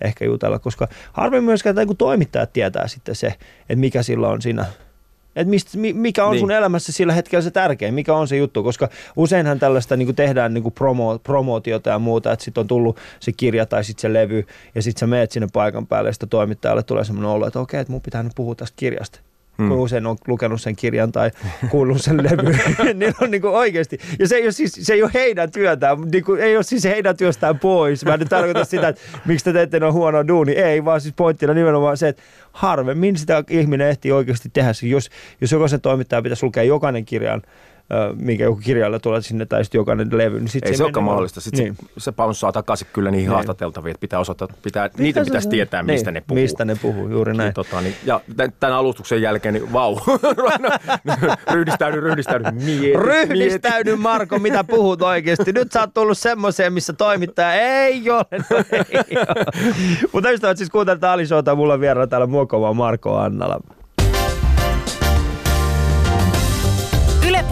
ehkä 0.00 0.24
jutella, 0.24 0.58
koska 0.58 0.88
harvemmin 1.12 1.44
myöskään 1.44 1.76
niin 1.76 1.86
kuin 1.86 1.96
toimittajat 1.96 2.52
tietää 2.52 2.88
sitten 2.88 3.14
se, 3.14 3.26
että 3.26 3.76
mikä 3.76 4.02
sillä 4.02 4.28
on 4.28 4.42
siinä 4.42 4.66
että 5.36 5.50
mistä, 5.50 5.78
mi- 5.78 5.92
mikä 5.92 6.24
on 6.24 6.30
niin. 6.30 6.34
Niin. 6.34 6.40
sun 6.40 6.50
elämässä 6.50 6.92
sillä 6.92 7.12
hetkellä 7.12 7.42
se 7.42 7.50
tärkein, 7.50 7.94
mikä 7.94 8.14
on 8.14 8.28
se 8.28 8.36
juttu, 8.36 8.62
koska 8.62 8.88
useinhan 9.16 9.58
tällaista 9.58 9.96
niin 9.96 10.14
tehdään 10.14 10.54
niin 10.54 10.72
promo, 10.72 11.18
promootiota 11.18 11.90
ja 11.90 11.98
muuta, 11.98 12.32
että 12.32 12.44
sitten 12.44 12.60
on 12.60 12.66
tullut 12.66 12.98
se 13.20 13.32
kirja 13.32 13.66
tai 13.66 13.84
sitten 13.84 14.00
se 14.00 14.12
levy 14.12 14.46
ja 14.74 14.82
sitten 14.82 15.00
sä 15.00 15.06
meet 15.06 15.32
sinne 15.32 15.48
paikan 15.52 15.86
päälle 15.86 16.08
ja 16.08 16.12
sitten 16.12 16.28
toimittajalle 16.28 16.82
tulee 16.82 17.04
semmoinen 17.04 17.30
olo, 17.30 17.46
että 17.46 17.60
okei, 17.60 17.80
että 17.80 17.92
mun 17.92 18.00
pitää 18.00 18.22
nyt 18.22 18.32
puhua 18.36 18.54
tästä 18.54 18.76
kirjasta. 18.76 19.20
Hmm. 19.58 19.68
Kun 19.68 19.78
usein 19.78 20.06
on 20.06 20.16
lukenut 20.26 20.60
sen 20.60 20.76
kirjan 20.76 21.12
tai 21.12 21.30
kuullut 21.70 22.00
sen 22.00 22.16
levyn, 22.30 22.58
niin 22.98 23.14
on 23.20 23.30
niin 23.30 23.46
oikeasti. 23.46 23.98
Ja 24.18 24.28
se 24.28 24.36
ei 24.36 24.42
ole, 24.42 24.52
siis, 24.52 24.72
se 24.82 24.94
ei 24.94 25.02
ole 25.02 25.10
heidän 25.14 25.52
työtään, 25.52 25.98
niin 26.12 26.24
kuin, 26.24 26.40
ei 26.40 26.56
ole 26.56 26.62
siis 26.62 26.84
heidän 26.84 27.16
työstään 27.16 27.58
pois. 27.58 28.04
Mä 28.04 28.14
en 28.14 28.20
nyt 28.20 28.28
tarkoita 28.28 28.64
sitä, 28.64 28.88
että 28.88 29.02
miksi 29.24 29.44
te 29.44 29.52
teette 29.52 29.80
noin 29.80 29.92
huonoa 29.92 30.28
duuni. 30.28 30.52
Ei, 30.52 30.84
vaan 30.84 31.00
siis 31.00 31.14
pointtina 31.16 31.54
nimenomaan 31.54 31.96
se, 31.96 32.08
että 32.08 32.22
harvemmin 32.52 33.16
sitä 33.16 33.44
ihminen 33.50 33.88
ehtii 33.88 34.12
oikeasti 34.12 34.48
tehdä. 34.52 34.72
Jos, 34.82 35.10
jos 35.40 35.52
jokaisen 35.52 35.80
toimittajan 35.80 36.22
pitäisi 36.22 36.46
lukea 36.46 36.62
jokainen 36.62 37.04
kirjan, 37.04 37.42
minkä 38.20 38.44
joku 38.44 38.60
kirjailija 38.64 39.00
tulee 39.00 39.20
sinne, 39.22 39.46
tai 39.46 39.64
sitten 39.64 39.78
jokainen 39.78 40.08
levy, 40.12 40.38
niin 40.40 40.48
sit 40.48 40.64
Ei 40.66 40.68
se, 40.68 40.74
menee 40.78 40.84
olekaan 40.84 41.04
mahdollista. 41.04 41.40
Sitten 41.40 41.64
niin. 41.64 41.76
se, 41.76 41.86
se 41.98 42.12
paunssaa 42.12 42.52
takaisin 42.52 42.86
kyllä 42.92 43.10
niihin 43.10 43.24
Niin. 43.26 43.34
haastateltaviin, 43.34 43.90
että 43.90 44.00
pitää 44.00 44.18
osata, 44.18 44.48
pitää, 44.62 44.90
niitä 44.98 45.20
se- 45.20 45.24
pitäisi 45.24 45.48
tietää, 45.48 45.82
mistä 45.82 46.10
niin, 46.10 46.14
ne 46.14 46.24
puhuu. 46.26 46.42
Mistä 46.42 46.64
ne 46.64 46.76
puhuu, 46.82 47.08
juuri 47.08 47.34
näin. 47.34 47.46
Niin, 47.46 47.54
tota, 47.54 47.80
niin, 47.80 47.94
ja 48.04 48.20
tän- 48.36 48.52
tämän 48.60 48.76
alustuksen 48.76 49.22
jälkeen, 49.22 49.54
niin 49.54 49.72
vau, 49.72 49.96
ryhdistäydy, 51.52 52.00
ryhdistäydy, 52.00 52.44
mieti, 52.50 52.92
Ryhdistäydy 52.96 53.96
Marko, 53.96 54.38
mitä 54.38 54.64
puhut 54.64 55.02
oikeasti. 55.02 55.52
Nyt 55.52 55.72
sä 55.72 55.80
oot 55.80 55.94
tullut 55.94 56.18
semmoiseen, 56.18 56.72
missä 56.72 56.92
toimittaja 56.92 57.52
ei 57.54 58.10
ole. 58.10 58.24
No 58.50 58.56
ei 58.80 59.16
ole. 59.16 59.44
Mutta 60.12 60.30
ystävät, 60.30 60.56
siis 60.58 60.70
kuuntelit 60.70 61.04
Ali 61.04 61.26
Showta, 61.26 61.54
mulla 61.54 61.74
on 61.74 61.80
vieraana 61.80 62.06
täällä 62.06 62.26
muokova 62.26 62.74
Marko 62.74 63.16
Annala. 63.16 63.60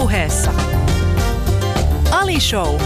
Ylepuheessa 0.01 0.53
Ali 2.11 2.41
Show. 2.41 2.81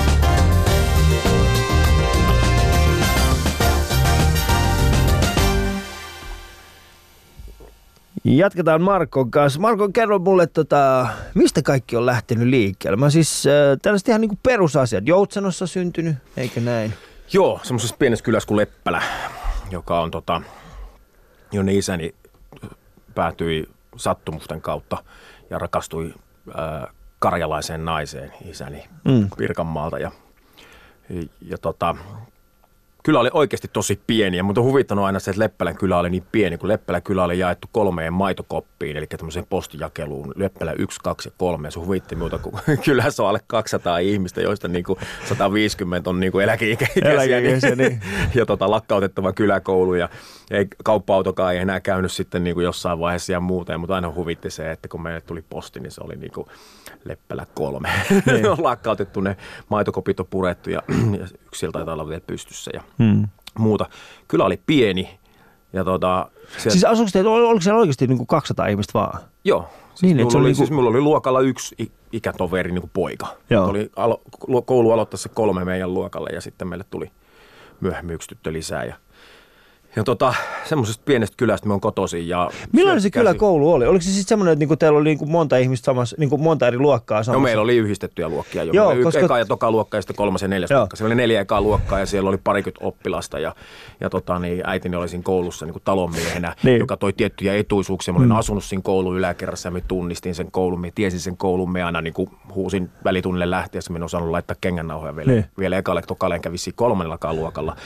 Jatketaan 8.25 8.83
Markon 8.83 9.31
kanssa. 9.31 9.61
Marko, 9.61 9.89
kerro 9.89 10.19
mulle, 10.19 10.47
tota, 10.47 11.07
mistä 11.35 11.63
kaikki 11.63 11.97
on 11.97 12.07
lähtenyt 12.07 12.49
liikkeelle? 12.49 12.97
Mä 12.97 13.11
siis 13.11 13.47
äh, 13.47 13.53
tällaiset 13.83 14.09
ihan 14.09 14.21
niinku 14.21 14.39
perusasiat. 14.43 15.07
Joutsenossa 15.07 15.67
syntynyt, 15.67 16.17
eikö 16.37 16.61
näin? 16.61 16.95
Joo, 17.33 17.61
semmoisessa 17.63 17.97
pienessä 17.99 18.25
kylässä 18.25 18.47
kuin 18.47 18.57
Leppälä, 18.57 19.03
joka 19.71 20.01
on 20.01 20.11
tota, 20.11 20.43
jonne 21.53 21.75
isäni 21.75 22.15
päätyi 23.15 23.69
sattumusten 23.97 24.61
kautta 24.61 25.05
ja 25.51 25.59
rakastui 25.59 26.15
äh, 26.59 26.94
karjalaiseen 27.25 27.85
naiseen 27.85 28.33
isäni 28.51 28.85
mm. 29.05 29.29
Pirkanmaalta. 29.37 29.99
Ja, 29.99 30.11
ja 31.49 31.59
tota, 31.59 31.97
kylä 33.03 33.21
oli 33.21 33.31
oikeasti 33.33 33.69
tosi 33.73 34.01
pieni, 34.07 34.43
mutta 34.43 34.61
on 34.61 34.67
huvittanut 34.67 35.05
aina 35.05 35.21
se, 35.21 35.31
että 35.31 35.43
Leppälän 35.43 35.77
kylä 35.77 35.99
oli 35.99 36.11
niin 36.11 36.25
pieni, 36.33 36.59
kun 36.59 36.69
Leppälän 36.69 37.03
kylä 37.03 37.25
oli 37.25 37.39
jaettu 37.39 37.69
kolmeen 37.73 38.13
maitokoppiin, 38.13 38.97
eli 38.97 39.07
tämmöiseen 39.07 39.47
postijakeluun, 39.51 40.33
Leppälä 40.37 40.73
1, 40.79 41.01
2 41.03 41.29
ja 41.29 41.33
3, 41.39 41.69
ja 41.69 41.71
se 41.71 41.81
huvitti 41.81 42.17
muuta, 42.17 42.39
kun 42.39 42.53
kylässä 42.85 43.23
on 43.23 43.29
alle 43.29 43.41
200 43.47 43.99
ihmistä, 43.99 44.41
joista 44.41 44.69
niin 44.69 44.85
kuin 44.85 44.99
150 45.25 46.11
on 46.11 46.21
niin 46.21 46.33
kuin 46.33 46.45
eläkeikäisiä, 46.45 47.11
Eläkeikäisiä, 47.13 47.77
niin. 47.77 48.01
ja 48.35 48.47
tota, 48.47 48.71
lakkautettava 48.71 49.33
kyläkoulu, 49.33 49.95
ja 49.95 50.09
ei, 50.51 50.67
kauppa-autokaan 50.85 51.55
ei 51.55 51.61
enää 51.61 51.81
käynyt 51.81 52.13
sitten 52.13 52.45
niin 52.45 52.55
kuin 52.55 52.65
jossain 52.65 52.99
vaiheessa 52.99 53.33
ja 53.33 53.41
muuta, 53.41 53.79
mutta 53.79 53.95
aina 53.95 54.13
huvitti 54.15 54.51
se, 54.51 54.71
että 54.71 54.89
kun 54.89 55.03
meille 55.03 55.21
tuli 55.21 55.45
posti, 55.51 55.81
niin 55.81 55.91
se 55.91 56.01
oli 56.05 56.17
niin 56.17 56.33
kuin 56.33 56.47
Leppälä 57.05 57.47
kolme. 57.55 57.89
Niin. 58.27 58.51
on 58.51 58.63
lakkautettu, 58.71 59.21
ne 59.21 59.37
maitokopit 59.69 60.21
on 60.21 60.27
purettu 60.27 60.71
ja, 60.71 60.83
ja 61.19 61.25
yksi 61.25 61.59
sieltä 61.59 61.79
taitaa 61.79 61.95
olla 61.95 62.09
vielä 62.09 62.23
pystyssä 62.27 62.71
ja 62.75 62.83
hmm. 62.99 63.29
muuta. 63.59 63.87
Kyllä 64.29 64.45
oli 64.45 64.61
pieni. 64.67 65.19
Ja 65.73 65.85
tota, 65.85 66.31
sieltä... 66.49 66.71
Siis 66.71 66.85
asuiko 66.85 67.11
teitä, 67.13 67.31
oliko 67.31 67.61
siellä 67.61 67.81
oikeasti 67.81 68.07
niin 68.07 68.19
kuin 68.19 68.27
200 68.27 68.67
ihmistä 68.67 68.93
vaan? 68.95 69.21
Joo. 69.45 69.69
Siis, 69.95 70.15
niin, 70.15 70.27
mulla 70.27 70.39
oli, 70.39 70.45
niin 70.45 70.57
kuin... 70.57 70.57
siis 70.57 70.71
mulla 70.71 70.91
oli 70.91 71.01
luokalla 71.01 71.41
yksi 71.41 71.93
ikätoveri 72.13 72.73
niin 72.73 72.81
kuin 72.81 72.91
poika. 72.95 73.27
Joo. 73.51 73.67
Oli 73.67 73.91
alo, 73.97 74.23
koulu 74.65 74.91
aloittaessa 74.93 75.29
kolme 75.29 75.65
meidän 75.65 75.95
luokalle 75.95 76.31
ja 76.33 76.41
sitten 76.41 76.69
meille 76.69 76.85
tuli 76.91 77.11
myöhemmin 77.81 78.15
yksi 78.15 78.29
tyttö 78.29 78.53
lisää. 78.53 78.85
Ja 78.85 78.97
ja 79.97 80.05
tota, 80.05 80.35
semmoisesta 80.65 81.03
pienestä 81.07 81.35
kylästä 81.37 81.69
me 81.69 81.75
on 81.75 81.81
kotoisin. 81.81 82.29
Ja 82.29 82.51
Millainen 82.73 83.03
se 83.03 83.11
kyläkoulu 83.11 83.73
oli? 83.73 83.87
Oliko 83.87 84.03
se 84.03 84.11
sitten 84.11 84.29
semmoinen, 84.29 84.53
että 84.53 84.61
niinku 84.61 84.77
teillä 84.77 84.99
oli 84.99 85.09
niinku 85.09 85.27
monta 85.27 85.57
ihmistä 85.57 85.85
samassa, 85.85 86.17
niinku 86.19 86.39
monta 86.39 86.67
eri 86.67 86.79
luokkaa 86.79 87.23
samassa? 87.23 87.33
No 87.33 87.41
meillä 87.41 87.63
oli 87.63 87.77
yhdistettyjä 87.77 88.29
luokkia. 88.29 88.65
Jo. 88.65 88.73
Joo, 88.73 88.95
koska... 89.03 89.21
Eka 89.21 89.39
ja 89.39 89.47
toka 89.47 89.71
luokka 89.71 89.97
ja 89.97 90.03
sitten 90.03 90.17
kolmas 90.17 90.43
ja 90.43 90.49
neljäs 90.49 90.71
Joo. 90.71 90.81
luokka. 90.81 90.97
Siellä 90.97 91.09
oli 91.09 91.15
neljä 91.15 91.41
ekaa 91.41 91.61
luokkaa 91.61 91.99
ja 91.99 92.07
siellä 92.07 92.29
oli 92.29 92.39
parikymmentä 92.45 92.87
oppilasta. 92.87 93.39
Ja, 93.39 93.55
ja 94.01 94.11
tota, 94.11 94.39
niin 94.39 94.63
äitini 94.65 94.97
oli 94.97 95.09
siinä 95.09 95.23
koulussa 95.23 95.67
niin 95.67 95.75
talonmiehenä, 95.85 96.55
niin. 96.63 96.79
joka 96.79 96.97
toi 96.97 97.13
tiettyjä 97.13 97.55
etuisuuksia. 97.55 98.15
Mä 98.15 98.19
olin 98.19 98.29
mm. 98.29 98.37
asunut 98.37 98.65
siinä 98.65 98.83
koulun 98.83 99.17
yläkerrassa 99.17 99.67
ja 99.67 99.71
me 99.71 99.81
tunnistin 99.89 100.35
sen 100.35 100.51
koulun. 100.51 100.81
Me 100.81 100.93
tiesin 100.95 101.21
sen 101.21 101.37
koulun. 101.37 101.73
Me 101.73 101.83
aina 101.83 102.01
niin 102.01 102.15
kuin 102.15 102.31
huusin 102.55 102.91
välitunnille 103.05 103.51
lähtiessä. 103.51 103.93
Mä 103.93 103.99
en 103.99 104.03
osannut 104.03 104.31
laittaa 104.31 104.57
kengännauhoja 104.61 105.17
vielä, 105.17 105.33
niin. 105.33 105.45
vielä 105.59 105.79
ekalle, 105.79 106.03
tokalle 106.03 106.41
kolmannellakaan 106.75 107.37
luokalla 107.37 107.77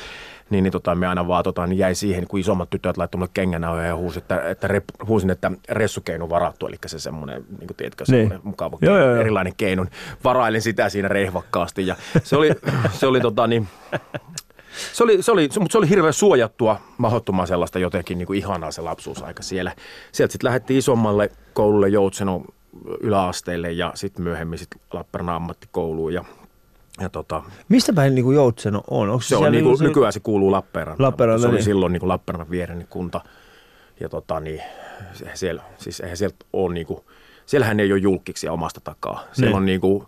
niin, 0.50 0.62
niin 0.62 0.72
tota, 0.72 0.94
me 0.94 1.06
aina 1.06 1.28
vaan 1.28 1.44
tota, 1.44 1.66
niin 1.66 1.78
jäi 1.78 1.94
siihen, 1.94 2.26
kun 2.26 2.40
isommat 2.40 2.70
tytöt 2.70 2.96
laittoi 2.96 3.18
mulle 3.18 3.30
kengänauhoja 3.34 3.86
ja 3.86 3.96
huusin, 3.96 4.22
että, 4.22 4.50
että, 4.50 4.68
rep, 4.68 4.84
huusin, 5.06 5.30
että 5.30 5.50
ressukeino 5.68 6.28
varattu, 6.28 6.66
eli 6.66 6.76
se 6.86 6.98
semmoinen, 6.98 7.44
niin 7.58 7.66
kuin 7.66 7.76
tiedätkö, 7.76 8.04
semmoinen 8.04 8.38
niin. 8.38 8.48
mukava 8.48 8.78
joo, 8.80 8.98
joo, 8.98 9.08
joo. 9.08 9.20
erilainen 9.20 9.52
keino. 9.56 9.86
Varailin 10.24 10.62
sitä 10.62 10.88
siinä 10.88 11.08
rehvakkaasti 11.08 11.86
ja 11.86 11.96
se 12.22 12.36
oli, 12.36 12.50
se 12.92 13.06
oli 13.06 13.20
tota, 13.20 13.46
niin, 13.46 13.68
se 14.92 15.04
oli, 15.04 15.22
se 15.22 15.32
oli, 15.32 15.48
mutta 15.58 15.72
se 15.72 15.78
oli 15.78 15.88
hirveän 15.88 16.12
suojattua, 16.12 16.80
mahdottoman 16.98 17.46
sellaista 17.46 17.78
jotenkin 17.78 18.18
niin 18.18 18.26
kuin 18.26 18.38
ihanaa 18.38 18.70
se 18.70 18.82
lapsuusaika 18.82 19.42
siellä. 19.42 19.72
Sieltä 20.12 20.32
sitten 20.32 20.48
lähdettiin 20.48 20.78
isommalle 20.78 21.30
koululle 21.52 21.88
Joutsenon 21.88 22.44
yläasteelle 23.00 23.72
ja 23.72 23.92
sitten 23.94 24.22
myöhemmin 24.22 24.58
sit 24.58 24.68
Lappeenrannan 24.92 25.36
ammattikouluun 25.36 26.14
ja 26.14 26.24
ja 27.00 27.08
tota, 27.08 27.42
Mistä 27.68 27.92
päin 27.92 28.14
niin 28.14 28.34
Joutseno 28.34 28.82
on? 28.90 29.10
Onko 29.10 29.22
se, 29.22 29.28
se 29.28 29.36
on 29.36 29.52
niin 29.52 29.64
kuin, 29.64 29.78
se... 29.78 29.84
nykyään 29.84 30.12
se 30.12 30.20
kuuluu 30.20 30.52
Lappeenrantaan. 30.52 31.06
Lappeenrantaan 31.06 31.40
se 31.40 31.46
oli 31.46 31.54
niin. 31.54 31.64
silloin 31.64 31.92
niin 31.92 32.08
Lappeenrannan 32.08 32.50
viereinen 32.50 32.86
kunta. 32.90 33.20
Ja 34.00 34.08
tota, 34.08 34.40
niin, 34.40 34.62
siellä, 35.34 35.62
siis 35.78 36.00
eihän 36.00 36.16
sieltä 36.16 36.36
ole 36.52 36.74
niin 36.74 36.86
kuin, 36.86 37.00
siellähän 37.46 37.80
ei 37.80 37.92
ole 37.92 38.00
julkiksi 38.00 38.48
omasta 38.48 38.80
takaa. 38.80 39.24
Siellä 39.32 39.50
niin. 39.50 39.56
on 39.56 39.66
niin 39.66 39.80
kuin, 39.80 40.06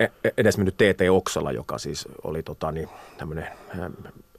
ö, 0.00 0.30
edesmennyt 0.36 0.74
TT 0.74 1.00
Oksala, 1.10 1.52
joka 1.52 1.78
siis 1.78 2.08
oli 2.24 2.42
tota, 2.42 2.72
niin, 2.72 2.88
tämmöinen 3.18 3.46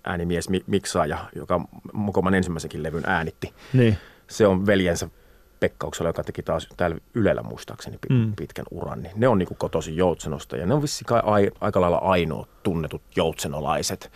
äänimies, 0.03 0.49
miksaaja, 0.67 1.25
joka 1.35 1.61
mukoman 1.93 2.33
ensimmäisenkin 2.33 2.83
levyn 2.83 3.03
äänitti. 3.05 3.53
Niin. 3.73 3.97
Se 4.27 4.47
on 4.47 4.65
veljensä 4.65 5.09
Pekkauksella, 5.59 6.09
joka 6.09 6.23
teki 6.23 6.43
taas 6.43 6.67
täällä 6.77 6.97
Ylellä 7.13 7.43
muistaakseni 7.43 7.97
mm. 8.09 8.33
pitkän 8.35 8.65
uran, 8.71 9.03
niin 9.03 9.13
ne 9.15 9.27
on 9.27 9.37
niin 9.37 9.49
kotoisin 9.57 9.97
Joutsenosta 9.97 10.57
ja 10.57 10.65
ne 10.65 10.73
on 10.73 10.81
vissi 10.81 11.05
kai 11.05 11.21
ai, 11.25 11.51
aika 11.61 11.81
lailla 11.81 11.97
ainoa 11.97 12.47
tunnetut 12.63 13.01
joutsenolaiset, 13.15 14.11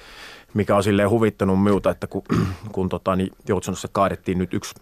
mikä 0.54 0.76
on 0.76 0.84
silleen 0.84 1.10
huvittanut 1.10 1.64
minulta, 1.64 1.90
että 1.90 2.08
kun, 2.08 2.24
kun 2.72 2.90
tota, 2.90 3.16
niin 3.16 3.32
Joutsenossa 3.48 3.88
kaadettiin 3.92 4.38
nyt 4.38 4.54
yksi 4.54 4.76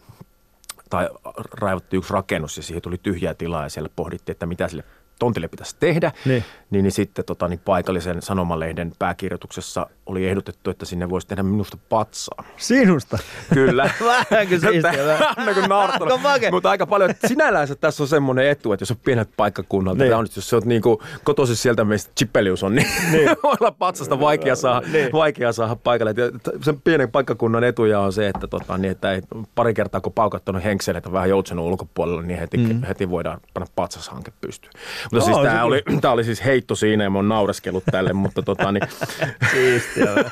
tai 0.89 1.09
raivattiin 1.51 1.97
yksi 1.97 2.13
rakennus 2.13 2.57
ja 2.57 2.63
siihen 2.63 2.81
tuli 2.81 2.97
tyhjää 2.97 3.33
tilaa 3.33 3.63
ja 3.63 3.69
siellä 3.69 3.89
pohdittiin, 3.95 4.33
että 4.33 4.45
mitä 4.45 4.67
sille 4.67 4.83
tontille 5.19 5.47
pitäisi 5.47 5.75
tehdä, 5.79 6.11
niin, 6.25 6.43
niin, 6.69 6.83
niin 6.83 6.91
sitten 6.91 7.25
tota, 7.25 7.47
niin 7.47 7.59
paikallisen 7.65 8.21
sanomalehden 8.21 8.91
pääkirjoituksessa 8.99 9.87
oli 10.05 10.27
ehdotettu, 10.27 10.69
että 10.69 10.85
sinne 10.85 11.09
voisi 11.09 11.27
tehdä 11.27 11.43
minusta 11.43 11.77
patsaa. 11.89 12.43
Sinusta? 12.57 13.17
Kyllä. 13.53 13.83
Vähänkö 14.31 14.59
siistiä? 14.59 15.17
Mutta 16.51 16.69
aika 16.69 16.87
paljon, 16.87 17.09
että 17.09 17.27
sinällään 17.27 17.67
tässä 17.81 18.03
on 18.03 18.07
semmoinen 18.07 18.47
etu, 18.49 18.73
että 18.73 18.81
jos 18.83 18.91
on 18.91 18.97
pienet 19.05 19.29
paikkakunnalta, 19.37 20.03
niin. 20.03 20.15
on, 20.15 20.27
jos 20.35 20.49
sä 20.49 20.55
oot 20.55 20.65
niinku 20.65 21.03
kotoisin 21.23 21.55
sieltä, 21.55 21.83
mistä 21.83 22.11
Chippelius 22.17 22.63
on, 22.63 22.75
niin, 22.75 22.87
niin. 23.11 23.29
voi 23.43 23.55
olla 23.59 23.71
patsasta 23.71 24.19
vaikea 24.19 24.55
saada, 24.55 24.87
niin. 24.87 25.11
vaikea 25.11 25.51
saada 25.51 25.75
paikalle. 25.75 26.13
sen 26.61 26.81
pienen 26.81 27.11
paikkakunnan 27.11 27.63
etuja 27.63 27.99
on 27.99 28.13
se, 28.13 28.27
että, 28.27 28.47
tota, 28.47 28.77
niin, 28.77 28.91
että 28.91 29.13
ei, 29.13 29.21
pari 29.55 29.73
kertaa 29.73 30.01
kun 30.01 30.13
paukattanut 30.13 30.63
henkseleitä 30.63 31.11
vähän 31.11 31.29
joutsenut 31.29 31.65
ulkopuolella, 31.65 32.21
niin 32.21 32.39
heti, 32.39 32.57
mm. 32.57 32.83
heti 32.83 33.09
voidaan 33.09 33.39
panna 33.53 33.67
patsashanke 33.75 34.31
pystyyn. 34.41 34.73
Mutta 35.11 35.25
siis 35.25 35.37
tämä 35.37 35.63
oli, 35.63 35.83
tää 36.01 36.11
oli 36.11 36.23
siis 36.23 36.45
heitto 36.45 36.75
siinä 36.75 37.03
ja 37.03 37.09
mä 37.09 37.17
oon 37.17 37.29
naureskellut 37.29 37.83
tälle, 37.91 38.13
mutta 38.13 38.41
tota 38.41 38.71
niin. 38.71 38.83
Siistiä. 39.51 40.15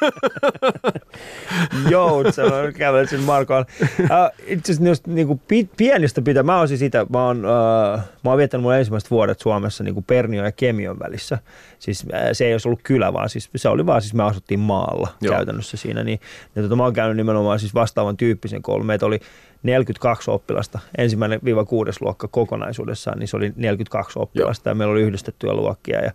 Joutsen, 1.90 2.46
kävelisin 2.78 3.20
Markoon. 3.20 3.66
Uh, 4.00 4.08
itse 4.48 4.72
asiassa 4.72 5.04
niinku, 5.08 5.42
pienistä 5.78 6.22
pitää, 6.22 6.44
mä 6.44 6.58
oon 6.58 6.68
siis 6.68 6.80
sitä, 6.80 7.06
mä 7.10 7.26
oon, 7.26 7.38
uh, 7.38 8.00
mä 8.24 8.30
oon 8.30 8.38
viettänyt 8.38 8.62
mun 8.62 8.76
ensimmäiset 8.76 9.12
vuodet 9.12 9.40
Suomessa 9.40 9.84
niinku 9.84 10.02
Pernio 10.02 10.44
ja 10.44 10.52
Kemion 10.52 11.00
välissä. 11.00 11.38
Siis 11.80 12.04
uh, 12.04 12.10
se 12.34 12.46
ei 12.46 12.54
olisi 12.54 12.68
ollut 12.68 12.82
kylä, 12.84 13.14
vaan 13.14 13.30
siis, 13.30 13.50
se 13.56 13.70
oli 13.70 13.86
vaan 13.86 14.02
siis 14.02 14.14
me 14.14 14.24
asuttiin 14.24 14.60
maalla 14.60 15.08
Joo. 15.22 15.36
käytännössä 15.36 15.78
siinä. 15.78 16.04
Niin, 16.04 16.20
ja 16.56 16.62
tota, 16.62 16.76
mä 16.76 16.84
oon 16.84 16.94
käynyt 16.94 17.18
nimenomaan 17.18 17.60
siis 17.60 17.74
vastaavan 17.74 18.18
tyyppisen 18.18 18.62
koulun. 18.62 18.86
Meitä 18.86 19.06
oli 19.06 19.20
42 19.68 20.32
oppilasta, 20.32 20.80
ensimmäinen 20.98 21.40
viiva 21.44 21.66
kuudes 21.66 22.02
luokka 22.02 22.28
kokonaisuudessaan, 22.28 23.20
niin 23.20 23.28
se 23.28 23.38
oli 23.38 23.54
42 23.56 24.20
oppilasta 24.20 24.70
Joo. 24.70 24.72
ja 24.72 24.76
meillä 24.76 24.92
oli 24.92 25.02
yhdistettyjä 25.02 25.54
luokkia 25.54 26.02
ja, 26.02 26.12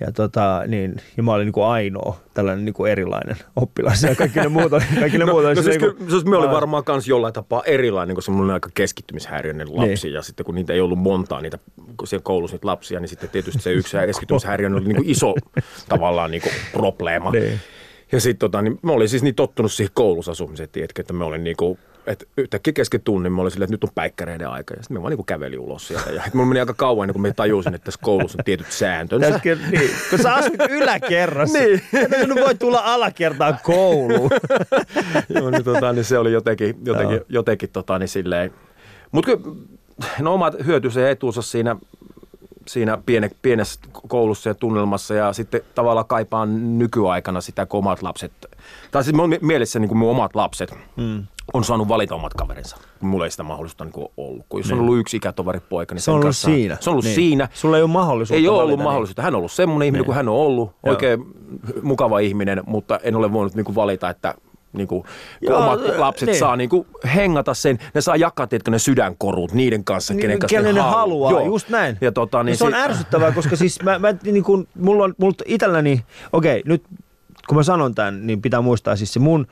ja, 0.00 0.12
tota, 0.12 0.62
niin, 0.66 0.96
ja 1.16 1.22
mä 1.22 1.32
olin 1.32 1.44
niin 1.44 1.52
kuin 1.52 1.66
ainoa 1.66 2.16
tällainen 2.34 2.64
niin 2.64 2.72
kuin 2.74 2.92
erilainen 2.92 3.36
oppilas 3.56 4.02
ja 4.02 4.14
kaikki 4.14 4.40
ne 4.40 4.48
muut 4.48 4.72
oli, 4.72 4.82
kaikki 5.00 5.18
ne 5.18 5.24
no, 5.24 5.32
muut 5.32 5.44
oli 5.44 5.54
no, 5.54 5.62
siis, 5.62 5.78
niin 5.78 5.94
kuin, 5.96 6.10
siis 6.10 6.24
me 6.24 6.36
oli 6.36 6.50
varmaan 6.50 6.82
myös 6.88 7.08
jollain 7.08 7.34
tapaa 7.34 7.62
erilainen, 7.64 8.14
niin 8.14 8.22
semmoinen 8.22 8.54
aika 8.54 8.68
keskittymishäiriöinen 8.74 9.76
lapsi 9.76 10.06
niin. 10.06 10.14
ja 10.14 10.22
sitten 10.22 10.46
kun 10.46 10.54
niitä 10.54 10.72
ei 10.72 10.80
ollut 10.80 10.98
montaa 10.98 11.40
niitä, 11.40 11.58
kun 11.96 12.08
siellä 12.08 12.24
koulussa 12.24 12.54
niitä 12.54 12.66
lapsia, 12.66 13.00
niin 13.00 13.08
sitten 13.08 13.30
tietysti 13.30 13.62
se 13.62 13.72
yksi 13.72 13.96
keskittymishäiriöinen 14.06 14.78
oli 14.78 14.86
niin 14.88 14.96
kuin 14.96 15.10
iso 15.10 15.34
tavallaan 15.88 16.30
niin 16.30 16.42
kuin 16.42 16.52
probleema. 16.72 17.30
Niin. 17.30 17.60
Ja 18.12 18.20
sitten 18.20 18.38
tota, 18.38 18.62
niin 18.62 18.78
mä 18.82 18.92
olin 18.92 19.08
siis 19.08 19.22
niin 19.22 19.34
tottunut 19.34 19.72
siihen 19.72 19.92
koulussa 19.94 20.32
asumiseen, 20.32 20.68
että 20.98 21.12
me 21.12 21.24
olin 21.24 21.44
niin 21.44 21.56
kuin 21.56 21.78
että 22.06 22.24
yhtäkkiä 22.36 22.72
kesken 22.72 23.00
tunnin 23.00 23.32
mä 23.32 23.42
olin 23.42 23.50
silleen, 23.50 23.66
että 23.66 23.74
nyt 23.74 23.84
on 23.84 23.90
päikkäreiden 23.94 24.48
aika. 24.48 24.74
Ja 24.74 24.82
sitten 24.82 24.96
mä 24.96 25.02
vaan 25.02 25.16
niin 25.16 25.26
kävelin 25.26 25.58
ulos 25.58 25.88
sieltä. 25.88 26.10
Ja 26.10 26.22
mulla 26.32 26.46
meni 26.48 26.60
aika 26.60 26.74
kauan 26.74 27.04
ennen 27.04 27.12
kuin 27.12 27.22
mä 27.22 27.32
tajusin, 27.32 27.74
että 27.74 27.84
tässä 27.84 28.00
koulussa 28.02 28.38
on 28.40 28.44
tietyt 28.44 28.72
sääntönsä. 28.72 29.30
Täskin, 29.30 29.58
niin, 29.70 29.90
kun 30.10 30.18
sä 30.18 30.34
asut 30.34 30.54
yläkerrassa. 30.70 31.58
niin. 31.58 31.82
Että 31.92 32.34
voi 32.34 32.54
tulla 32.54 32.80
alakertaan 32.84 33.58
kouluun. 33.62 34.30
Joo, 35.34 35.50
niin, 35.50 35.64
tota, 35.64 35.92
niin 35.92 36.04
se 36.04 36.18
oli 36.18 36.32
jotenkin, 36.32 36.76
jotenkin, 36.84 37.20
jotenkin 37.28 37.70
tota, 37.72 37.98
niin 37.98 38.08
silleen. 38.08 38.50
Mutta 39.12 39.32
no 40.20 40.34
omat 40.34 40.54
hyötynsä 40.66 41.00
ja 41.00 41.10
etuunsa 41.10 41.42
siinä 41.42 41.76
siinä 42.68 42.98
piene, 43.06 43.30
pienessä 43.42 43.80
koulussa 44.08 44.48
ja 44.48 44.54
tunnelmassa 44.54 45.14
ja 45.14 45.32
sitten 45.32 45.60
tavallaan 45.74 46.06
kaipaan 46.06 46.78
nykyaikana 46.78 47.40
sitä, 47.40 47.66
kun 47.66 47.78
omat 47.78 48.02
lapset, 48.02 48.32
tai 48.90 49.04
siis 49.04 49.16
mun 49.16 49.34
mielessä 49.40 49.78
niin 49.78 49.88
kuin 49.88 49.98
mun 49.98 50.10
omat 50.10 50.34
lapset 50.34 50.74
mm. 50.96 51.26
on 51.54 51.64
saanut 51.64 51.88
valita 51.88 52.14
omat 52.14 52.34
kaverinsa. 52.34 52.76
Mulla 53.00 53.24
ei 53.24 53.30
sitä 53.30 53.42
mahdollisuutta 53.42 53.84
niin 53.84 53.92
kuin 53.92 54.08
ollut. 54.16 54.46
Kun 54.48 54.60
jos 54.60 54.68
niin. 54.68 54.78
on 54.78 54.80
ollut 54.80 54.98
yksi 54.98 55.16
ikätovaripoika, 55.16 55.94
niin 55.94 56.02
se 56.02 56.10
on 56.10 56.14
ollut 56.14 56.24
kanssa, 56.24 56.46
siinä. 56.46 56.76
Se 56.80 56.90
on 56.90 56.92
ollut 56.92 57.04
niin. 57.04 57.14
siinä. 57.14 57.48
Sulla 57.54 57.76
ei 57.76 57.82
ole 57.82 57.90
mahdollisuutta 57.90 58.40
Ei 58.40 58.48
ole 58.48 58.62
ollut 58.62 58.78
niin. 58.78 58.84
mahdollisuutta. 58.84 59.22
Hän 59.22 59.34
on 59.34 59.38
ollut 59.38 59.52
semmoinen 59.52 59.80
niin. 59.80 59.86
ihminen 59.86 60.04
kuin 60.04 60.16
hän 60.16 60.28
on 60.28 60.34
ollut. 60.34 60.70
Oikein 60.82 61.20
Joo. 61.20 61.82
mukava 61.82 62.18
ihminen, 62.18 62.62
mutta 62.66 63.00
en 63.02 63.16
ole 63.16 63.32
voinut 63.32 63.54
niin 63.54 63.64
kuin 63.64 63.74
valita, 63.74 64.10
että 64.10 64.34
niin 64.76 64.88
kuin, 64.88 65.04
Joo, 65.40 65.58
omat 65.58 65.80
lapset 65.96 66.26
niin. 66.26 66.38
saa 66.38 66.56
niin 66.56 66.70
kuin, 66.70 66.86
hengata 67.14 67.54
sen, 67.54 67.78
ne 67.94 68.00
saa 68.00 68.16
jakaa 68.16 68.46
tiedätkö, 68.46 68.70
ne 68.70 68.78
sydänkorut 68.78 69.52
niiden 69.52 69.84
kanssa, 69.84 70.14
kenen 70.14 70.28
Niin, 70.28 70.38
kanssa 70.38 70.56
kenen 70.56 70.74
ne, 70.74 70.80
ne 70.80 70.80
haluaa. 70.80 71.00
haluaa, 71.00 71.32
Joo. 71.32 71.44
just 71.46 71.68
näin. 71.68 71.98
Ja 72.00 72.12
tota, 72.12 72.42
niin 72.42 72.56
se 72.56 72.64
on 72.64 72.72
si- 72.72 72.78
ärsyttävää, 72.78 73.32
koska 73.32 73.56
siis 73.56 73.82
mä, 73.82 73.98
mä 73.98 74.14
niin 74.24 74.44
kuin, 74.44 74.68
mulla 74.74 75.04
on, 75.04 75.14
mulla 75.18 75.34
itselläni, 75.46 76.04
okei, 76.32 76.62
nyt 76.64 76.84
kun 77.48 77.56
mä 77.56 77.62
sanon 77.62 77.94
tämän, 77.94 78.26
niin 78.26 78.42
pitää 78.42 78.60
muistaa 78.60 78.96
siis 78.96 79.12
se 79.12 79.20
mun, 79.20 79.46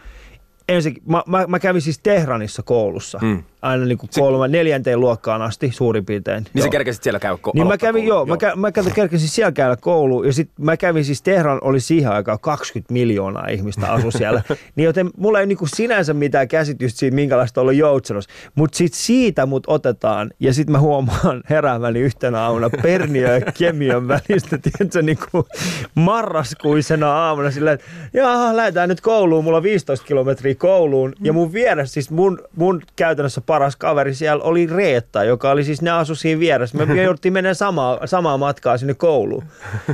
ensin, 0.69 0.97
mä, 1.07 1.23
mä, 1.26 1.45
mä 1.49 1.59
kävin 1.59 1.83
siis 1.83 1.99
Tehranissa 2.02 2.62
koulussa, 2.62 3.19
Mm. 3.23 3.43
Aina 3.64 3.85
niin 3.85 3.99
kuin 3.99 4.11
kolme, 4.18 4.49
neljänteen 4.49 5.00
luokkaan 5.00 5.42
asti 5.42 5.71
suurin 5.73 6.04
piirtein. 6.04 6.44
Niin 6.54 6.62
sä 6.62 6.66
Joo. 6.66 6.71
kerkesit 6.71 7.02
siellä 7.02 7.21
käydä 7.21 7.38
ko- 7.49 7.50
Niin 7.54 7.66
mä 7.66 7.78
kävin, 7.78 8.06
koulun. 8.06 8.09
joo, 8.09 8.26
mä, 8.26 8.37
kä, 8.37 8.52
mä 8.56 8.71
kerkesin 8.94 9.28
siellä 9.28 9.52
käydä 9.52 9.76
kouluun 9.76 10.26
ja 10.26 10.33
sitten 10.33 10.64
mä 10.64 10.76
kävin 10.76 11.04
siis 11.04 11.23
Tehran 11.23 11.59
oli 11.62 11.80
siihen 11.80 12.11
aikaan 12.12 12.38
20 12.40 12.92
miljoonaa 12.92 13.47
ihmistä 13.49 13.92
asu 13.92 14.11
siellä. 14.11 14.42
niin 14.76 14.85
joten 14.85 15.11
mulla 15.16 15.40
ei 15.40 15.47
niinku 15.47 15.66
sinänsä 15.66 16.14
mitään 16.14 16.49
käsitystä 16.49 16.99
siitä, 16.99 17.14
minkälaista 17.14 17.61
olla 17.61 17.73
joutsenos. 17.73 18.25
Mutta 18.54 18.76
sitten 18.76 19.00
siitä 19.00 19.47
mut 19.47 19.64
otetaan 19.66 20.30
ja 20.40 20.54
sitten 20.54 20.73
mä 20.73 20.78
huomaan 20.80 21.42
herääväni 21.50 22.00
yhtenä 22.00 22.40
aamuna 22.40 22.71
Perniö 22.83 23.35
ja 23.38 23.52
Kemion 23.59 24.09
välistä, 24.28 24.59
tiedätkö, 24.59 25.02
niinku 25.02 25.47
marraskuisena 25.94 27.12
aamuna 27.12 27.50
silleen, 27.50 27.75
että 27.75 27.87
jaa, 28.12 28.56
lähdetään 28.56 28.88
nyt 28.88 29.00
kouluun, 29.00 29.44
mulla 29.44 29.56
on 29.56 29.62
15 29.62 30.06
kilometriä 30.06 30.54
kouluun 30.54 31.12
ja 31.21 31.33
mun 31.33 31.52
vieressä 31.52 31.92
siis 31.94 32.11
mun, 32.11 32.38
mun 32.56 32.83
käytännössä 32.97 33.40
paras 33.55 33.77
kaveri 33.77 34.15
siellä 34.15 34.45
oli 34.45 34.67
Reetta, 34.67 35.25
joka 35.25 35.51
oli 35.51 35.65
siis, 35.65 35.83
ne 35.83 35.91
asu 35.91 36.15
siinä 36.15 36.41
vieressä. 36.41 36.79
Me 36.79 37.03
jouduttiin 37.03 37.33
mennä 37.33 37.55
samaa, 37.55 38.07
samaa 38.07 38.39
matkaa 38.39 38.79
sinne 38.79 38.95
kouluun. 38.95 39.45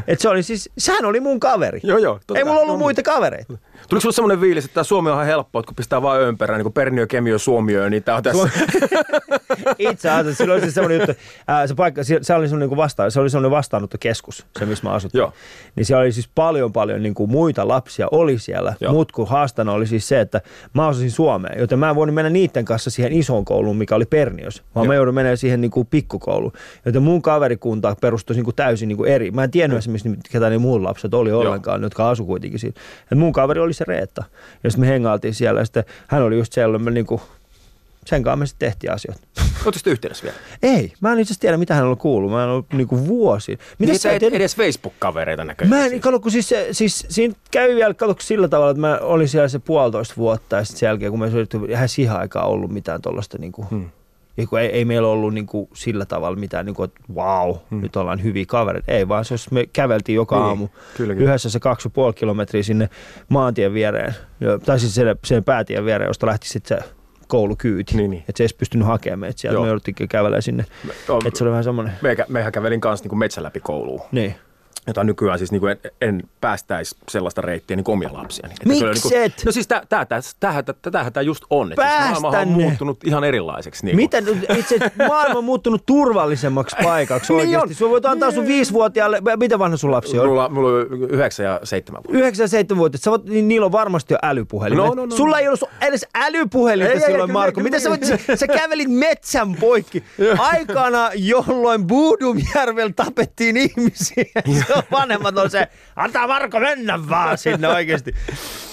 Et 0.06 0.20
se 0.20 0.28
oli 0.28 0.42
siis, 0.42 0.70
sehän 0.78 1.04
oli 1.04 1.20
mun 1.20 1.40
kaveri. 1.40 1.80
Joo, 1.82 1.98
joo, 1.98 2.14
totta 2.26 2.38
Ei 2.38 2.44
mulla 2.44 2.60
ollut 2.60 2.74
No, 2.74 2.78
muita 2.78 3.02
kavereita. 3.02 3.52
Tuliko 3.88 4.00
sulla 4.00 4.12
semmoinen 4.12 4.40
fiilis, 4.40 4.64
että 4.64 4.82
Suomi 4.82 5.10
on 5.10 5.14
ihan 5.14 5.26
helppo, 5.26 5.58
että 5.58 5.66
kun 5.66 5.76
pistää 5.76 6.02
vaan 6.02 6.20
öön 6.20 6.38
perään, 6.38 6.58
niin 6.58 6.64
kuin 6.64 6.72
Perniö, 6.72 7.06
Kemio, 7.06 7.38
Suomiö, 7.38 7.90
niin 7.90 8.02
tämä 8.02 8.16
on 8.16 8.22
tässä. 8.22 8.48
Itse 9.78 10.10
asiassa 10.10 10.38
sillä 10.38 10.54
oli 10.54 10.60
siis 10.60 10.74
semmoinen 10.74 11.00
juttu, 11.00 11.22
ää, 11.46 11.66
se 11.66 11.74
paikka, 11.74 12.04
se, 12.04 12.34
oli 12.34 12.48
semmoinen 12.48 12.68
niin 12.68 12.76
vasta, 12.76 13.10
se 13.10 13.20
oli 13.20 13.30
semmoinen 13.30 13.50
vastaanottokeskus, 13.50 14.46
se 14.58 14.66
missä 14.66 14.88
mä 14.88 14.94
asuttiin. 14.94 15.18
Joo. 15.18 15.32
Niin 15.76 15.86
siellä 15.86 16.02
oli 16.02 16.12
siis 16.12 16.30
paljon 16.34 16.72
paljon 16.72 17.02
niin 17.02 17.14
kuin 17.14 17.30
muita 17.30 17.68
lapsia 17.68 18.08
oli 18.10 18.38
siellä, 18.38 18.74
Joo. 18.80 18.92
mutta 18.92 19.14
kun 19.14 19.28
haastana 19.28 19.72
oli 19.72 19.86
siis 19.86 20.08
se, 20.08 20.20
että 20.20 20.40
mä 20.74 20.86
asusin 20.86 21.10
Suomeen, 21.10 21.60
joten 21.60 21.78
mä 21.78 21.90
en 21.90 21.96
voinut 21.96 22.14
mennä 22.14 22.30
niiden 22.30 22.64
kanssa 22.64 22.90
siihen 22.90 23.12
isoon 23.12 23.44
kouluun, 23.44 23.76
mikä 23.76 23.94
oli 23.94 24.06
Pernios, 24.06 24.62
vaan 24.74 24.84
Joo. 24.84 24.90
mä 24.90 24.94
joudun 24.94 25.14
menemään 25.14 25.36
siihen 25.36 25.60
niin 25.60 25.70
kuin 25.70 25.86
pikkukouluun. 25.86 26.52
Joten 26.84 27.02
mun 27.02 27.22
kaverikunta 27.22 27.96
perustui 28.00 28.36
niin 28.36 28.44
kuin 28.44 28.56
täysin 28.56 28.88
niin 28.88 28.96
kuin 28.96 29.10
eri. 29.10 29.30
Mä 29.30 29.44
en 29.44 29.50
tiennyt 29.50 29.78
esimerkiksi, 29.78 30.18
ketä 30.32 30.50
ne 30.50 30.58
muut 30.58 30.82
lapset 30.82 31.14
oli 31.14 31.32
ollenkaan, 31.32 31.82
jotka 31.82 32.10
asu 32.10 32.26
kuitenkin 32.26 32.58
siinä. 32.58 32.80
Et 33.12 33.18
mun 33.18 33.32
kaveri 33.32 33.60
oli 33.60 33.69
se 33.74 33.84
Reetta. 33.88 34.24
Ja 34.64 34.70
sitten 34.70 34.86
me 34.86 34.92
hengailtiin 34.92 35.34
siellä 35.34 35.60
ja 35.60 35.64
sitten 35.64 35.84
hän 36.06 36.22
oli 36.22 36.38
just 36.38 36.52
siellä, 36.52 36.78
me 36.78 36.90
niin 36.90 37.06
kuin, 37.06 37.20
sen 38.06 38.22
kanssa 38.22 38.36
me 38.36 38.46
sitten 38.46 38.68
tehtiin 38.68 38.92
asioita. 38.92 39.20
Oletteko 39.64 39.90
yhteydessä 39.90 40.24
vielä? 40.24 40.36
Ei, 40.62 40.92
mä 41.00 41.12
en 41.12 41.18
itse 41.18 41.32
asiassa 41.32 41.40
tiedä, 41.40 41.56
mitä 41.56 41.74
hän 41.74 41.86
on 41.86 41.96
kuullut. 41.96 42.30
Mä 42.32 42.42
en 42.42 42.48
ollut 42.48 42.72
niinku 42.72 43.06
vuosi. 43.06 43.58
Mitä 43.78 43.92
Niin, 43.92 44.00
sä 44.00 44.12
et 44.12 44.22
edes 44.22 44.56
Facebook-kavereita 44.56 45.44
näköjään. 45.44 45.70
Mä 45.70 45.84
en, 45.84 45.90
siis. 45.90 46.02
kato, 46.02 46.20
kun 46.20 46.30
siis, 46.30 46.48
se, 46.48 46.68
siis 46.72 47.06
siinä 47.08 47.34
kävi 47.50 47.74
vielä, 47.74 47.94
kato, 47.94 48.16
sillä 48.20 48.48
tavalla, 48.48 48.70
että 48.70 48.80
mä 48.80 48.98
olin 49.02 49.28
siellä 49.28 49.48
se 49.48 49.58
puolitoista 49.58 50.14
vuotta 50.16 50.56
ja 50.56 50.64
sitten 50.64 50.78
sen 50.78 50.86
jälkeen, 50.86 51.10
kun 51.10 51.20
me 51.20 51.30
ei 51.80 51.88
siihen 51.88 52.16
aikaan 52.16 52.48
ollut 52.48 52.70
mitään 52.70 53.02
tuollaista 53.02 53.38
niinku, 53.38 53.66
Hmm. 53.70 53.90
Kun 54.46 54.60
ei, 54.60 54.66
ei 54.66 54.84
meillä 54.84 55.08
ollut 55.08 55.34
niinku 55.34 55.68
sillä 55.74 56.04
tavalla 56.06 56.38
mitään, 56.38 56.66
niinku, 56.66 56.82
että 56.82 57.00
wow, 57.14 57.56
hmm. 57.70 57.80
nyt 57.80 57.96
ollaan 57.96 58.22
hyviä 58.22 58.44
kavereita. 58.48 58.92
Ei 58.92 59.08
vaan 59.08 59.24
se, 59.24 59.34
jos 59.34 59.50
me 59.50 59.66
käveltiin 59.72 60.16
joka 60.16 60.36
Niin, 60.36 60.44
aamu 60.46 60.68
kyllä, 60.96 61.14
kyllä. 61.14 61.28
yhdessä 61.28 61.50
se 61.50 61.60
kaksi 61.60 61.86
ja 61.86 61.90
puoli 61.90 62.12
kilometriä 62.14 62.62
sinne 62.62 62.88
maantien 63.28 63.74
viereen, 63.74 64.14
tai 64.66 64.80
siis 64.80 64.94
sen, 64.94 65.16
sen 65.24 65.44
päätien 65.44 65.84
viereen, 65.84 66.08
josta 66.08 66.26
lähti 66.26 66.48
sitten 66.48 66.78
se 66.78 66.84
koulukyyti. 67.28 67.96
Niin, 67.96 68.10
niin. 68.10 68.24
Että 68.28 68.32
se 68.36 68.44
ei 68.44 68.48
pystynyt 68.58 68.86
hakemaan 68.86 69.18
meitä 69.18 69.40
sieltä, 69.40 69.54
Joo. 69.54 69.62
me 69.62 69.68
jouduttiin 69.68 70.08
kävelemään 70.08 70.42
sinne. 70.42 70.64
on- 71.08 71.26
Että 71.26 71.38
se 71.38 71.44
oli 71.44 71.50
vähän 71.50 71.64
semmoinen, 71.64 71.94
Meikä, 72.02 72.26
meihän 72.28 72.52
kävelin 72.52 72.80
kanssa 72.80 73.08
niin 73.08 73.18
metsän 73.18 73.44
läpi 73.44 73.60
kouluun. 73.60 74.00
niin. 74.12 74.34
Jota 74.86 75.04
nykyään 75.04 75.38
siis 75.38 75.52
niin 75.52 75.60
kuin 75.60 75.70
en, 75.70 75.78
en 76.00 76.22
päästäisi 76.40 76.96
sellaista 77.08 77.40
reittiä 77.40 77.76
niin 77.76 77.84
kuin 77.84 77.92
omia 77.92 78.10
lapsiani. 78.12 78.52
Että 78.54 78.68
Miksi 78.68 78.80
kyllä 78.80 78.92
niin 78.92 79.32
kuin-? 79.32 79.44
No 79.46 79.52
siis 79.52 79.66
tää, 79.68 79.82
tää, 79.88 80.04
tää, 80.04 80.20
tämähän, 80.40 80.64
tämähän 80.82 81.12
tämä 81.12 81.22
just 81.22 81.44
on. 81.50 81.72
Että 81.72 81.90
siis 81.90 82.10
maailmahan 82.10 82.48
on 82.48 82.54
muuttunut 82.54 83.04
ihan 83.04 83.24
erilaiseksi. 83.24 83.84
Niin. 83.86 83.96
Miten 83.96 84.24
nyt 84.24 84.38
itse 84.56 84.78
maailma 85.08 85.38
on 85.38 85.44
muuttunut 85.44 85.86
turvallisemmaksi 85.86 86.76
paikaksi 86.82 87.32
Niin 87.32 87.40
oikeasti? 87.40 87.68
on. 87.68 87.74
Sinä 87.74 87.90
voit 87.90 88.06
antaa 88.06 88.30
sun 88.30 88.46
viisivuotiaalle, 88.46 89.22
miten 89.38 89.58
vanha 89.58 89.76
sun 89.76 89.90
lapsi 89.90 90.18
on? 90.18 90.28
Mulla, 90.28 90.48
mulla 90.48 90.68
on 90.68 90.86
yhdeksän 91.10 91.46
ja 91.46 91.60
seitsemän 91.64 92.02
vuotta. 92.08 92.28
97-vuotiaat, 92.28 93.02
sä 93.02 93.10
voit, 93.10 93.24
niin 93.24 93.48
niillä 93.48 93.64
on 93.66 93.72
varmasti 93.72 94.14
jo 94.14 94.18
älypuhelimet. 94.22 94.84
No, 94.86 94.94
no, 94.94 95.06
no, 95.06 95.16
Sulla 95.16 95.36
no. 95.36 95.40
ei 95.40 95.48
ollut 95.48 95.64
edes 95.80 96.06
älypuhelinta 96.14 96.92
Ei, 96.92 96.98
ei, 96.98 97.00
silloin, 97.00 97.20
kyllä, 97.28 97.32
Marko. 97.32 97.54
kyllä, 97.54 97.64
Miten 97.64 97.80
sä, 97.80 97.88
voit, 97.90 98.04
sä 98.34 98.46
kävelit 98.46 98.88
metsän 98.90 99.54
poikki 99.54 100.04
aikana, 100.38 101.10
jolloin 101.14 101.86
Buudumjärvellä 101.86 102.92
tapettiin 102.96 103.56
ihmisiä. 103.56 104.24
Vanhemmat 104.90 105.38
on 105.38 105.50
se, 105.50 105.68
antaa 105.96 106.26
Marko 106.26 106.60
mennä 106.60 107.08
vaan 107.08 107.38
sinne 107.38 107.68
oikeasti. 107.68 108.14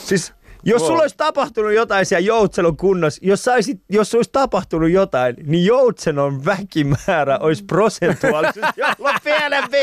Siis 0.06 0.34
jos 0.64 0.82
Wow. 0.82 0.88
sulla 0.88 1.02
olisi 1.02 1.18
tapahtunut 1.18 1.74
jotain 1.74 2.06
siellä 2.06 2.26
Joutsenon 2.26 2.78
kunnassa, 2.78 3.22
jos, 3.24 3.44
saisit, 3.44 3.82
jos 3.90 4.16
olisi 4.16 4.30
tapahtunut 4.34 4.90
jotain, 4.90 5.36
niin 5.46 5.66
Joutsenon 5.66 6.46
väkimäärä 6.46 7.38
olisi 7.38 7.66
prosentuaalisesti 7.66 8.82
ollut 9.00 9.16
pienempi. 9.24 9.78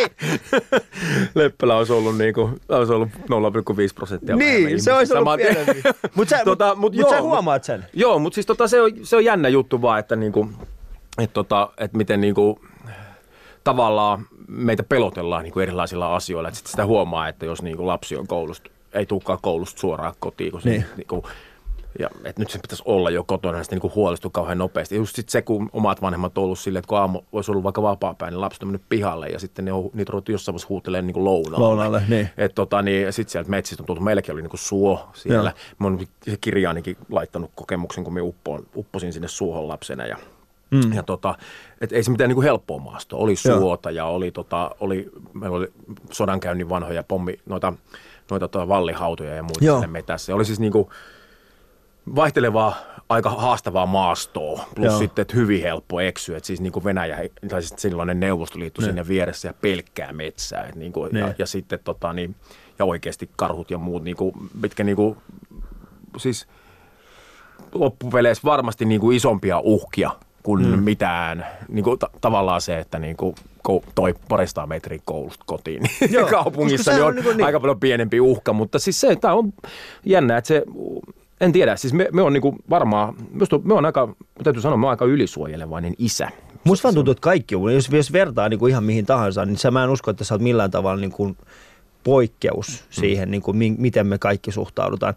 Leppälä 1.35 1.77
olisi 1.77 1.93
ollut, 1.93 2.19
niin 2.19 2.35
kuin, 2.35 2.61
olisi 2.69 2.93
ollut 2.93 3.09
0,5 3.09 3.19
prosenttia. 3.95 4.37
Niin, 4.37 4.83
se 4.83 4.93
olisi 4.93 5.15
ollut 5.15 5.37
pienempi. 5.37 5.83
Mutta 6.15 6.37
sä, 6.37 6.45
Tota, 6.55 6.67
mut, 6.69 6.79
mut 6.79 6.95
mut, 6.95 7.01
mut 7.01 7.11
sä 7.11 7.23
huomaat 7.23 7.65
sen. 7.65 7.85
Joo, 7.93 8.19
mutta 8.19 8.35
siis 8.35 8.47
tota, 8.47 8.69
se, 8.69 8.81
on, 8.81 8.91
se 9.03 9.17
on 9.17 9.25
jännä 9.25 9.49
juttu 9.49 9.83
vaan, 9.83 9.99
että 9.99 10.17
niinku, 10.17 10.49
et 11.19 11.33
tota, 11.33 11.71
et 11.79 11.93
miten 11.93 12.21
niinku, 12.21 12.61
tavallaan 13.65 14.27
meitä 14.49 14.83
pelotellaan 14.83 15.43
niinku 15.43 15.61
erilaisilla 15.61 16.17
asioilla. 16.17 16.49
Et 16.49 16.55
sit 16.55 16.67
sitä 16.67 16.87
huomaa, 16.87 17.29
että 17.29 17.47
jos 17.47 17.63
niinku 17.63 17.87
lapsi 17.87 18.17
on 18.17 18.27
koulusta, 18.27 18.71
ei 18.93 19.07
tulekaan 19.07 19.39
koulusta 19.43 19.81
suoraan 19.81 20.15
kotiin, 20.19 20.53
kun 20.53 20.63
se 20.63 20.71
Niin. 20.71 20.85
niinku, 20.97 21.25
ja 21.99 22.11
että 22.25 22.43
nyt 22.43 22.51
se 22.51 22.59
pitäisi 22.59 22.83
olla 22.87 23.11
jo 23.11 23.25
kotona, 23.25 23.59
ja 23.59 23.65
sitten 23.65 23.77
niinku 23.77 23.93
huolestuu 23.95 24.31
kauhean 24.31 24.59
nopeasti. 24.59 24.97
Just 24.97 25.17
sit 25.17 25.29
se, 25.29 25.43
kun 25.43 25.71
omat 25.73 26.03
vanhemmat 26.03 26.39
on 26.39 26.45
ollut 26.45 26.59
silleen, 26.59 26.79
että 26.79 26.89
kun 26.89 26.99
aamu 26.99 27.21
olisi 27.33 27.51
ollut 27.51 27.65
vaikka 27.65 27.83
vapaa 27.83 28.15
niin 28.21 28.41
lapset 28.41 28.63
on 28.63 28.69
mennyt 28.69 28.83
pihalle, 28.89 29.29
ja 29.29 29.39
sitten 29.39 29.65
ne 29.65 29.73
on, 29.73 29.91
niitä 29.95 30.11
ruvettu 30.13 30.33
jossain 30.33 30.53
vaiheessa 30.55 30.69
huutelemaan 30.69 31.07
niinku 31.07 31.25
lounaalle. 31.25 31.67
Lounaalle, 31.67 32.03
niin. 32.09 32.29
Et 32.37 32.55
tota, 32.55 32.83
niin, 32.83 33.13
sitten 33.13 33.33
sieltä 33.33 33.51
metsistä 33.51 33.83
on 33.83 33.87
tullut, 33.87 34.05
meilläkin 34.05 34.33
oli 34.35 34.43
niinku 34.43 34.57
suo 34.57 35.09
siellä. 35.13 35.51
Joo. 35.51 35.75
Mä 35.79 35.87
oon 35.87 36.07
se 36.23 36.37
kirjaanikin 36.41 36.97
laittanut 37.11 37.51
kokemuksen, 37.55 38.05
kun 38.05 38.15
me 38.15 38.21
uppoon, 38.21 38.67
upposin 38.77 39.13
sinne 39.13 39.29
suohon 39.29 39.69
lapsena. 39.69 40.07
Ja, 40.07 40.17
mm. 40.75 40.93
ja 40.93 41.03
tota, 41.03 41.35
et 41.81 41.93
ei 41.93 42.03
se 42.03 42.11
mitään 42.11 42.29
niinku 42.29 42.43
helppoa 42.43 42.79
maastoa. 42.79 43.19
Oli 43.19 43.35
Joo. 43.45 43.59
suota 43.59 43.91
ja 43.91 44.05
oli, 44.05 44.31
tota, 44.31 44.71
oli, 44.81 45.11
meillä 45.33 45.57
oli 45.57 45.73
sodankäynnin 46.13 46.69
vanhoja 46.69 47.03
pommi, 47.03 47.39
noita, 47.47 47.73
noita 48.31 48.49
tota 48.49 48.69
vallihautoja 48.69 49.35
ja 49.35 49.43
muita 49.43 49.65
Joo. 49.65 49.85
metässä. 49.87 50.33
Ja 50.33 50.37
oli 50.37 50.45
siis 50.45 50.61
niinku 50.61 50.91
vaihtelevaa, 52.15 52.77
aika 53.09 53.31
haastavaa 53.31 53.87
maastoa, 53.87 54.69
plus 54.75 54.87
Joo. 54.87 54.99
sitten 54.99 55.23
että 55.23 55.37
hyvin 55.37 55.63
helppo 55.63 56.01
eksyä. 56.01 56.37
Et 56.37 56.45
siis 56.45 56.61
niin 56.61 56.73
kuin 56.73 56.85
Venäjä, 56.85 57.19
tai 57.49 57.63
siis 57.63 57.83
silloinen 57.83 58.21
Neuvostoliitto 58.21 58.81
Niin. 58.81 58.89
sinne 58.89 59.09
vieressä 59.09 59.49
ja 59.49 59.55
pelkkää 59.61 60.13
metsää. 60.13 60.65
Et 60.65 60.75
niin 60.75 60.93
kuin, 60.93 61.11
ja, 61.17 61.27
Niin. 61.27 61.35
ja, 61.39 61.47
sitten 61.47 61.79
tota, 61.85 62.13
niin, 62.13 62.35
ja 62.79 62.85
oikeasti 62.85 63.31
karhut 63.37 63.71
ja 63.71 63.79
muut, 63.79 64.05
niin 64.05 64.17
kuin, 64.17 64.35
mitkä 64.61 64.85
niin 64.85 64.97
kuin, 64.97 65.17
siis 66.17 66.47
loppupeleissä 67.75 68.43
varmasti 68.45 68.85
niin 68.85 69.01
kuin 69.01 69.17
isompia 69.17 69.61
uhkia 69.61 70.11
kuin 70.45 70.67
mm. 70.67 70.83
mitään. 70.83 71.47
Niin 71.69 71.85
kuin, 71.85 71.99
ta- 71.99 72.11
tavallaan 72.21 72.61
se, 72.61 72.79
että 72.79 72.99
niin 72.99 73.17
kuin, 73.17 73.35
ko- 73.69 73.85
toi 73.95 74.15
paristaa 74.29 74.67
metrin 74.67 75.03
koulusta 75.05 75.45
kotiin 75.47 75.83
niin 75.83 76.13
Joo, 76.15 76.29
kaupungissa 76.29 76.93
niin 76.93 77.03
on 77.03 77.09
on 77.09 77.15
niin 77.15 77.25
kuin 77.25 77.37
niin. 77.37 77.47
aika 77.47 77.61
paljon 77.61 77.81
pienempi 77.81 78.21
uhka, 78.21 78.53
mutta 78.53 78.79
siis 78.79 79.01
se, 79.01 79.17
tämä 79.17 79.35
on 79.35 79.53
jännä, 80.05 80.37
että 80.37 80.49
se, 80.49 80.65
en 81.41 81.53
tiedä, 81.53 81.77
siis 81.77 81.93
me, 81.93 82.09
me 82.13 82.23
on 82.23 82.33
niinku 82.33 82.57
varmaan, 82.71 83.15
musta 83.33 83.59
me 83.59 83.75
on 83.75 83.85
aika, 83.85 84.15
täytyy 84.45 84.63
sanoa, 84.63 84.77
me 84.77 84.87
on 84.87 84.91
aika 84.91 85.05
ylisuojelevainen 85.05 85.95
isä. 85.99 86.29
Musta 86.65 86.83
vaan 86.83 86.95
tuntuu, 86.95 87.13
että 87.13 87.23
kaikki 87.23 87.55
on. 87.55 87.75
Jos, 87.75 87.89
jos 87.89 88.13
vertaa 88.13 88.49
niin 88.49 88.59
kuin 88.59 88.71
ihan 88.71 88.85
mihin 88.85 89.07
tahansa, 89.07 89.45
niin 89.45 89.59
sä, 89.59 89.71
mä 89.71 89.85
en 89.85 89.91
usko, 89.91 90.11
että 90.11 90.25
sä 90.25 90.35
oot 90.35 90.43
millään 90.43 90.71
tavalla 90.71 91.01
niin 91.01 91.13
kuin 91.13 91.37
poikkeus 92.05 92.85
siihen, 92.91 93.31
niin 93.31 93.43
kuin, 93.43 93.57
mi- 93.57 93.77
miten 93.79 94.07
me 94.07 94.19
kaikki 94.19 94.53
suhtaudutaan. 94.53 95.15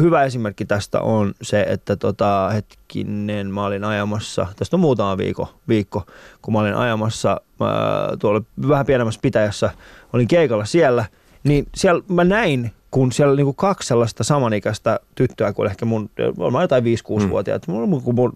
Hyvä 0.00 0.24
esimerkki 0.24 0.64
tästä 0.64 1.00
on 1.00 1.34
se, 1.42 1.66
että 1.68 1.96
tota, 1.96 2.50
hetkinen, 2.54 3.50
mä 3.50 3.66
olin 3.66 3.84
ajamassa, 3.84 4.46
tästä 4.56 4.76
on 4.76 4.80
muutama 4.80 5.18
viikko, 5.18 5.54
viikko 5.68 6.06
kun 6.42 6.54
mä 6.54 6.60
olin 6.60 6.74
ajamassa 6.74 7.40
mä, 7.60 7.72
tuolla 8.18 8.42
vähän 8.68 8.86
pienemmässä 8.86 9.20
pitäjässä, 9.22 9.70
olin 10.12 10.28
keikalla 10.28 10.64
siellä, 10.64 11.04
niin 11.44 11.66
siellä 11.74 12.02
mä 12.08 12.24
näin, 12.24 12.72
kun 12.90 13.12
siellä 13.12 13.36
niinku 13.36 13.52
kaksi 13.52 13.88
sellaista 13.88 14.24
samanikäistä 14.24 15.00
tyttöä 15.14 15.52
kuin 15.52 15.70
ehkä 15.70 15.84
mun, 15.84 16.10
varmaan 16.38 16.64
jotain 16.64 16.84
5-6-vuotiaat, 16.84 17.66
mm. 17.68 17.74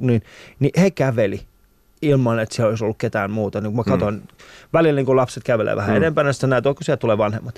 niin, 0.01 0.23
niin 0.61 0.73
he 0.81 0.91
käveli 0.91 1.41
ilman, 2.03 2.39
että 2.39 2.55
siellä 2.55 2.71
olisi 2.71 2.85
ollut 2.85 2.99
ketään 2.99 3.31
muuta. 3.31 3.61
Niin 3.61 3.73
kun 3.73 3.77
mä 3.77 3.91
katson, 3.91 4.15
mm. 4.15 4.23
välillä 4.73 4.97
niin 4.97 5.07
kun 5.07 5.17
lapset 5.17 5.43
kävelee 5.45 5.77
vähän 5.77 5.91
mm. 5.91 5.97
edempänä, 5.97 6.33
sitten 6.33 6.51
näet, 6.51 6.67
että 6.67 6.85
sieltä 6.85 7.01
tulee 7.01 7.19
vanhemmat. 7.19 7.55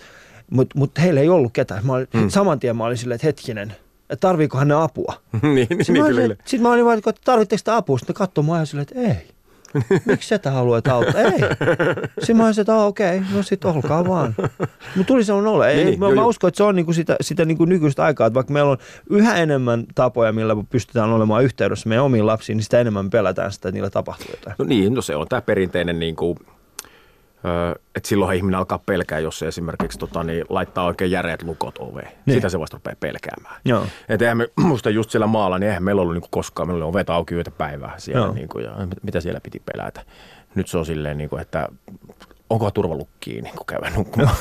Mutta 0.50 0.78
mut 0.78 0.90
heillä 1.00 1.20
ei 1.20 1.28
ollut 1.28 1.52
ketään. 1.52 1.86
Mä 1.86 1.92
olin, 1.92 2.08
mm. 2.14 2.28
Saman 2.28 2.60
tien 2.60 2.76
mä 2.76 2.84
olin 2.84 2.96
silleen, 2.96 3.14
että 3.16 3.26
hetkinen, 3.26 3.70
että 4.10 4.28
tarviikohan 4.28 4.68
ne 4.68 4.74
apua. 4.74 5.14
niin, 5.42 5.54
niin, 5.54 5.66
Sitten 5.68 5.94
niin 5.94 6.02
mä, 6.02 6.08
kyllä. 6.08 6.24
olin, 6.24 6.38
sit 6.44 6.60
mä 6.60 6.72
olin 6.72 6.84
vaan, 6.84 6.98
että 6.98 7.12
tarvitteko 7.24 7.58
sitä 7.58 7.76
apua? 7.76 7.98
Sitten 7.98 8.14
ne 8.14 8.18
katsoi 8.18 8.44
mua 8.44 8.58
ja 8.58 8.64
silleen, 8.64 8.86
että 8.90 9.00
ei. 9.00 9.37
Miksi 10.04 10.28
sä 10.28 10.50
haluat 10.50 10.88
auttaa? 10.88 11.20
Ei. 11.20 11.30
Sitten 12.18 12.36
mä 12.36 12.46
olisin, 12.46 12.62
että 12.62 12.74
okei, 12.74 13.22
no 13.34 13.42
sit 13.42 13.64
olkaa 13.64 14.08
vaan. 14.08 14.34
Mutta 14.96 15.06
tuli 15.06 15.24
sellainen 15.24 15.52
olo. 15.52 15.64
Ei, 15.64 15.84
Niin, 15.84 15.98
mä, 16.00 16.06
joo, 16.06 16.14
mä 16.14 16.24
uskon, 16.24 16.48
että 16.48 16.56
se 16.56 16.64
on 16.64 16.76
niinku 16.76 16.92
sitä, 16.92 17.16
sitä 17.20 17.44
niinku 17.44 17.64
nykyistä 17.64 18.04
aikaa, 18.04 18.26
että 18.26 18.34
vaikka 18.34 18.52
meillä 18.52 18.70
on 18.70 18.78
yhä 19.10 19.36
enemmän 19.36 19.84
tapoja, 19.94 20.32
millä 20.32 20.56
pystytään 20.70 21.10
olemaan 21.10 21.44
yhteydessä 21.44 21.88
meidän 21.88 22.04
omiin 22.04 22.26
lapsiin, 22.26 22.56
niin 22.56 22.64
sitä 22.64 22.80
enemmän 22.80 23.10
pelätään 23.10 23.52
sitä, 23.52 23.68
että 23.68 23.76
niillä 23.76 23.90
tapahtuu 23.90 24.26
jotain. 24.30 24.56
No 24.58 24.64
niin, 24.64 24.94
no 24.94 25.02
se 25.02 25.16
on 25.16 25.28
tämä 25.28 25.42
perinteinen, 25.42 25.98
niin 25.98 26.16
kuin, 26.16 26.36
että 27.96 28.08
silloin 28.08 28.36
ihminen 28.36 28.58
alkaa 28.58 28.78
pelkää, 28.86 29.18
jos 29.18 29.38
se 29.38 29.46
esimerkiksi 29.48 29.98
tota, 29.98 30.22
niin, 30.24 30.44
laittaa 30.48 30.84
oikein 30.84 31.10
järeät 31.10 31.42
lukot 31.42 31.78
oveen. 31.78 32.08
Niin. 32.26 32.34
Sitä 32.34 32.48
se 32.48 32.58
vasta 32.60 32.76
rupeaa 32.76 32.96
pelkäämään. 33.00 33.60
Joo. 33.64 33.86
Et 34.08 34.22
eihän 34.22 34.36
me, 34.36 34.48
musta 34.62 34.90
just 34.90 35.10
siellä 35.10 35.26
maalla, 35.26 35.58
niin 35.58 35.68
eihän 35.68 35.82
meillä 35.82 36.02
ollut 36.02 36.14
niinku 36.14 36.28
koskaan, 36.30 36.68
meillä 36.68 36.84
oli 36.84 36.90
ovet 36.90 37.10
auki 37.10 37.34
yötä 37.34 37.50
päivää 37.50 37.94
siellä, 37.98 38.26
Joo. 38.26 38.34
niinku, 38.34 38.58
ja 38.58 38.70
mit- 38.86 39.02
mitä 39.02 39.20
siellä 39.20 39.40
piti 39.40 39.62
pelätä. 39.72 40.04
Nyt 40.54 40.68
se 40.68 40.78
on 40.78 40.86
silleen, 40.86 41.18
niinku, 41.18 41.36
että 41.36 41.68
onkohan 42.50 42.72
turvalukkiin 42.72 43.44
niin 43.44 43.54
käydä 43.66 43.90
nukkumaan. 43.96 44.36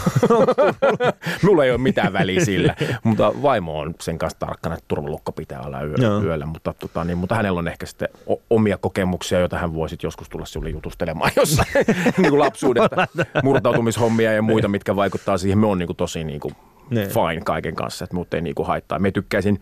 Mulla 1.44 1.66
ei 1.66 1.72
ole 1.72 1.78
mitään 1.78 2.14
väliä 2.14 2.46
sillä, 2.46 2.76
mutta 3.04 3.34
vaimo 3.42 3.80
on 3.80 3.94
sen 4.02 4.18
kanssa 4.18 4.40
tarkkana, 4.40 4.76
että 4.76 4.86
turvalukko 4.88 5.32
pitää 5.32 5.62
olla 5.62 5.82
yö, 5.82 5.96
Joo. 5.98 6.22
yöllä, 6.24 6.46
mutta, 6.46 6.74
tota, 6.74 7.04
niin, 7.04 7.18
mutta 7.18 7.36
hänellä 7.36 7.60
on 7.60 7.68
ehkä 7.68 7.86
sitten 7.86 8.10
omia 8.50 8.78
kokemuksia, 8.78 9.40
joita 9.40 9.58
hän 9.58 9.74
voisi 9.74 9.98
joskus 10.04 10.30
tulla 10.30 10.46
sinulle 10.46 10.70
jutustelemaan 10.70 11.32
jossain 11.42 11.68
niin 12.18 12.30
kuin 12.30 12.40
lapsuudesta, 12.40 13.08
murtautumishommia 13.44 14.34
ja 14.34 14.42
muita, 14.42 14.68
mitkä 14.68 14.96
vaikuttaa 14.96 15.38
siihen. 15.38 15.58
Me 15.58 15.68
on 15.68 15.80
niin 15.80 15.88
kuin 15.88 15.98
tosi 15.98 16.24
niin 16.24 16.40
kuin 16.40 16.56
fine 16.90 17.42
kaiken 17.46 17.76
kanssa, 17.76 18.04
että 18.04 18.16
mut 18.16 18.34
ei 18.34 18.42
niin 18.42 18.56
kuin 18.56 18.68
haittaa. 18.68 19.00
Me 19.00 19.12
tykkäisin, 19.12 19.62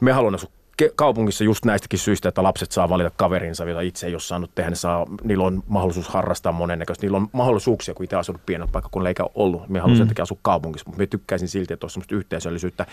me 0.00 0.12
haluan 0.12 0.34
asua 0.34 0.50
kaupungissa 0.96 1.44
just 1.44 1.64
näistäkin 1.64 1.98
syistä, 1.98 2.28
että 2.28 2.42
lapset 2.42 2.72
saa 2.72 2.88
valita 2.88 3.10
kaverinsa, 3.16 3.64
jota 3.64 3.80
itse 3.80 4.06
ei 4.06 4.14
ole 4.14 4.20
saanut 4.20 4.50
tehdä. 4.54 4.70
Ne 4.70 4.76
saa, 4.76 5.06
niillä 5.24 5.44
on 5.44 5.62
mahdollisuus 5.66 6.08
harrastaa 6.08 6.52
monennäköistä. 6.52 7.04
Niillä 7.06 7.16
on 7.16 7.28
mahdollisuuksia, 7.32 7.94
kun 7.94 8.04
itse 8.04 8.16
asunut 8.16 8.46
pienellä 8.46 8.72
paikkakunnalla 8.72 9.08
eikä 9.08 9.24
ollut. 9.34 9.68
Me 9.68 9.80
haluan 9.80 9.96
sen 9.98 10.08
takia 10.08 10.22
asua 10.22 10.38
kaupungissa, 10.42 10.84
mutta 10.86 10.98
me 10.98 11.06
tykkäisin 11.06 11.48
silti, 11.48 11.74
että 11.74 11.84
olisi 11.84 11.94
semmoista 11.94 12.14
yhteisöllisyyttä. 12.14 12.86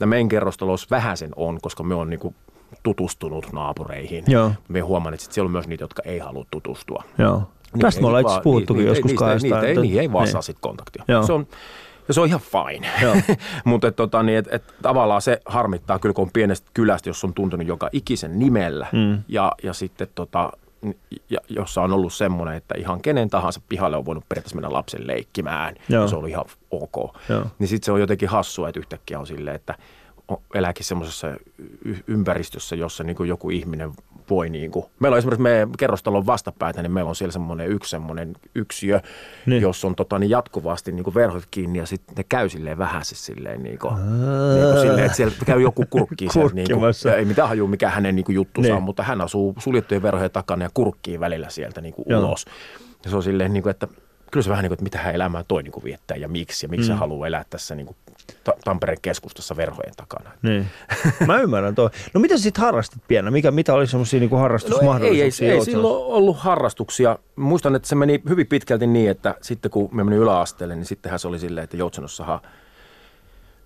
Ja 0.00 0.06
meidän 0.06 0.28
kerrostalossa 0.28 0.86
vähäsen 0.90 1.30
on, 1.36 1.58
koska 1.62 1.82
me 1.82 1.94
on 1.94 2.10
niinku 2.10 2.34
tutustunut 2.82 3.52
naapureihin. 3.52 4.24
Joo. 4.26 4.52
Me 4.68 4.80
huomaan, 4.80 5.14
että 5.14 5.26
siellä 5.30 5.46
on 5.48 5.52
myös 5.52 5.68
niitä, 5.68 5.84
jotka 5.84 6.02
ei 6.04 6.18
halua 6.18 6.44
tutustua. 6.50 7.04
Joo. 7.18 7.42
Niin 7.72 7.80
Tästä 7.80 8.00
me 8.00 8.06
ollaan 8.06 8.24
itse 8.26 8.40
puhuttukin 8.42 8.80
niitä- 8.80 8.90
joskus 8.90 9.10
niistä, 9.10 9.24
kahdestaan. 9.24 9.64
Niitä, 9.82 10.00
ei, 10.00 10.12
vaan 10.12 10.24
niin. 10.24 10.32
saa 10.32 10.42
sit 10.42 10.56
kontaktia. 10.60 11.04
Joo. 11.08 11.22
Se 11.22 11.32
on, 11.32 11.46
ja 12.08 12.14
se 12.14 12.20
on 12.20 12.26
ihan 12.26 12.40
fine. 12.40 12.90
Mutta 13.64 13.88
et, 13.88 13.96
tota, 13.96 14.22
niin, 14.22 14.38
et, 14.38 14.48
et, 14.50 14.74
tavallaan 14.82 15.22
se 15.22 15.40
harmittaa 15.46 15.98
kyllä, 15.98 16.12
kun 16.12 16.24
on 16.24 16.30
pienestä 16.32 16.70
kylästä, 16.74 17.08
jos 17.08 17.24
on 17.24 17.34
tuntenut 17.34 17.66
joka 17.66 17.88
ikisen 17.92 18.38
nimellä. 18.38 18.86
Mm. 18.92 19.22
Ja, 19.28 19.52
ja 19.62 19.72
sitten 19.72 20.08
tota, 20.14 20.52
ja, 21.30 21.38
jossa 21.48 21.82
on 21.82 21.92
ollut 21.92 22.12
semmoinen, 22.12 22.56
että 22.56 22.74
ihan 22.78 23.00
kenen 23.00 23.30
tahansa 23.30 23.60
pihalle 23.68 23.96
on 23.96 24.04
voinut 24.04 24.28
periaatteessa 24.28 24.56
mennä 24.56 24.72
lapsen 24.72 25.06
leikkimään. 25.06 25.74
Joo. 25.88 26.02
Ja 26.02 26.08
se 26.08 26.16
on 26.16 26.28
ihan 26.28 26.44
ok. 26.70 27.14
Joo. 27.28 27.46
Niin 27.58 27.68
sitten 27.68 27.86
se 27.86 27.92
on 27.92 28.00
jotenkin 28.00 28.28
hassua, 28.28 28.68
että 28.68 28.80
yhtäkkiä 28.80 29.18
on 29.18 29.26
silleen, 29.26 29.56
että 29.56 29.74
elääkin 30.54 30.84
semmoisessa 30.84 31.26
ympäristössä, 32.06 32.76
jossa 32.76 33.04
niin 33.04 33.16
joku 33.26 33.50
ihminen 33.50 33.92
voi 34.30 34.50
niin 34.50 34.70
kuin, 34.70 34.84
meillä 35.00 35.14
on 35.14 35.18
esimerkiksi 35.18 35.42
meidän 35.42 35.72
kerrostalon 35.78 36.26
vastapäätä, 36.26 36.82
niin 36.82 36.92
meillä 36.92 37.08
on 37.08 37.16
siellä 37.16 37.32
semmoinen 37.32 37.68
yksi 37.68 37.90
semmoinen 37.90 38.32
yksiö, 38.54 39.00
Niin. 39.46 39.62
jossa 39.62 39.86
on 39.86 39.94
tota, 39.94 40.18
niin 40.18 40.30
jatkuvasti 40.30 40.92
niin 40.92 41.04
kuin 41.04 41.14
verhot 41.14 41.44
kiinni 41.50 41.78
ja 41.78 41.86
sitten 41.86 42.14
ne 42.16 42.24
käy 42.28 42.48
silleen 42.48 42.78
vähäisesti 42.78 43.24
silleen 43.24 43.62
niin 43.62 43.78
kuin, 43.78 43.94
niin 44.54 44.68
kuin 44.72 44.80
silleen, 44.80 45.04
että 45.06 45.16
siellä 45.16 45.34
käy 45.46 45.62
joku 45.62 45.84
kurkkii 45.90 46.28
sieltä, 46.32 46.54
niin 46.54 46.68
kuin, 46.72 47.14
ei 47.18 47.24
mitään 47.24 47.48
hajua 47.48 47.68
mikä 47.68 47.90
hänen 47.90 48.16
niin 48.16 48.24
kuin 48.24 48.34
juttunsa 48.36 48.68
Niin. 48.68 48.76
on, 48.76 48.82
mutta 48.82 49.02
hän 49.02 49.20
asuu 49.20 49.54
suljettujen 49.58 50.02
verhojen 50.02 50.30
takana 50.30 50.64
ja 50.64 50.70
kurkkii 50.74 51.20
välillä 51.20 51.48
sieltä 51.50 51.80
niin 51.80 51.94
kuin 51.94 52.16
ulos. 52.16 52.44
Ja 53.04 53.10
se 53.10 53.16
on 53.16 53.22
silleen, 53.22 53.52
niin 53.52 53.62
kuin, 53.62 53.70
että 53.70 53.88
kyllä 54.30 54.44
se 54.44 54.50
vähän 54.50 54.62
niin 54.62 54.68
kuin, 54.68 54.74
että 54.74 54.82
mitä 54.82 54.98
hän 54.98 55.14
elämää 55.14 55.44
toi 55.48 55.62
niin 55.62 55.72
kuin 55.72 55.84
viettää 55.84 56.16
ja 56.16 56.28
miksi 56.28 56.66
ja 56.66 56.70
miksi 56.70 56.90
mm. 56.90 56.98
haluaa 56.98 57.26
elää 57.26 57.44
tässä 57.50 57.74
niin 57.74 57.86
kuin 57.86 57.96
Ta- 58.44 58.54
Tampereen 58.64 58.98
keskustassa 59.02 59.56
verhojen 59.56 59.94
takana. 59.96 60.30
Niin. 60.42 60.66
Mä 61.26 61.38
ymmärrän 61.38 61.74
tuo. 61.74 61.90
No 62.14 62.20
mitä 62.20 62.36
sä 62.36 62.42
sit 62.42 62.58
harrastit 62.58 63.02
pienä? 63.08 63.30
Mikä, 63.30 63.50
mitä 63.50 63.74
oli 63.74 63.86
semmoisia 63.86 64.20
niinku 64.20 64.36
No 64.36 64.38
ei, 64.38 64.42
ei, 64.42 64.42
harrastusmahdollisuuksia? 64.42 65.48
ei, 65.52 65.58
ei 65.58 65.64
silloin 65.64 66.04
ollut 66.12 66.36
harrastuksia. 66.38 67.18
Muistan, 67.36 67.74
että 67.76 67.88
se 67.88 67.94
meni 67.94 68.22
hyvin 68.28 68.46
pitkälti 68.46 68.86
niin, 68.86 69.10
että 69.10 69.34
sitten 69.40 69.70
kun 69.70 69.88
me 69.92 70.04
menin 70.04 70.20
yläasteelle, 70.20 70.74
niin 70.76 70.86
sittenhän 70.86 71.18
se 71.18 71.28
oli 71.28 71.38
silleen, 71.38 71.64
että 71.64 71.76
Joutsenossahan 71.76 72.40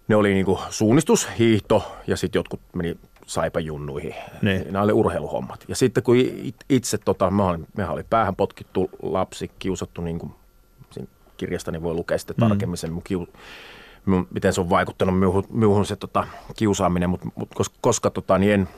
ne 0.08 0.16
oli 0.16 0.34
niinku 0.34 0.60
suunnistus, 0.70 1.28
hiihto 1.38 1.92
ja 2.06 2.16
sitten 2.16 2.38
jotkut 2.38 2.60
meni 2.74 2.96
saipajunnuihin. 3.26 4.14
Niin. 4.42 4.64
Nämä 4.70 4.82
oli 4.82 4.92
urheiluhommat. 4.92 5.64
Ja 5.68 5.76
sitten 5.76 6.02
kun 6.02 6.16
it- 6.16 6.64
itse, 6.68 6.98
tota, 6.98 7.30
mä 7.30 7.48
olin, 7.48 7.66
mehän 7.76 7.92
oli 7.92 8.04
päähän 8.10 8.36
potkittu 8.36 8.90
lapsi, 9.02 9.50
kiusattu 9.58 10.02
niin 10.02 10.18
kuin 10.18 10.32
siinä 11.42 11.48
kirjastani 11.48 11.82
voi 11.82 11.94
lukea 11.94 12.18
sitten 12.18 12.36
tarkemmin 12.36 12.76
sen 12.76 12.92
mun 12.92 13.02
kiu, 13.02 13.28
mun, 14.06 14.26
miten 14.30 14.52
se 14.52 14.60
on 14.60 14.70
vaikuttanut 14.70 15.18
minuhun, 15.18 15.44
minuhun 15.50 15.86
se 15.86 15.96
tota, 15.96 16.26
kiusaaminen, 16.56 17.10
mutta 17.10 17.28
mut, 17.34 17.48
koska, 17.54 17.76
koska 17.80 18.10
tota, 18.10 18.38
niin 18.38 18.52
en, 18.52 18.68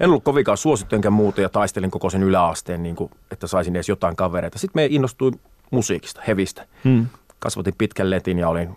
en 0.00 0.08
ollut 0.08 0.24
kovinkaan 0.24 0.58
suosittu 0.58 0.96
enkä 0.96 1.10
muuta 1.10 1.40
ja 1.40 1.48
taistelin 1.48 1.90
koko 1.90 2.10
sen 2.10 2.22
yläasteen, 2.22 2.82
niin 2.82 2.96
kuin, 2.96 3.10
että 3.30 3.46
saisin 3.46 3.76
edes 3.76 3.88
jotain 3.88 4.16
kavereita. 4.16 4.58
Sitten 4.58 4.82
me 4.82 4.86
innostuin 4.90 5.40
musiikista, 5.70 6.22
hevistä. 6.28 6.66
Hmm. 6.84 7.06
Kasvatin 7.38 7.74
pitkän 7.78 8.10
letin 8.10 8.38
ja 8.38 8.48
olin 8.48 8.76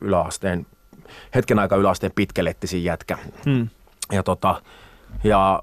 yläasteen, 0.00 0.66
hetken 1.34 1.58
aikaa 1.58 1.78
yläasteen 1.78 2.12
pitkälettisin 2.14 2.84
jätkä. 2.84 3.18
Hmm. 3.44 3.68
Ja, 4.12 4.22
tota, 4.22 4.62
ja 5.24 5.62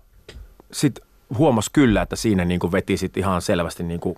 sitten 0.72 1.08
huomasi 1.38 1.70
kyllä, 1.74 2.02
että 2.02 2.16
siinä 2.16 2.46
niin 2.46 2.60
kuin 2.60 2.72
veti 2.72 2.98
sit 2.98 3.18
ihan 3.18 3.42
selvästi 3.42 3.84
niin 3.84 4.00
kuin 4.00 4.18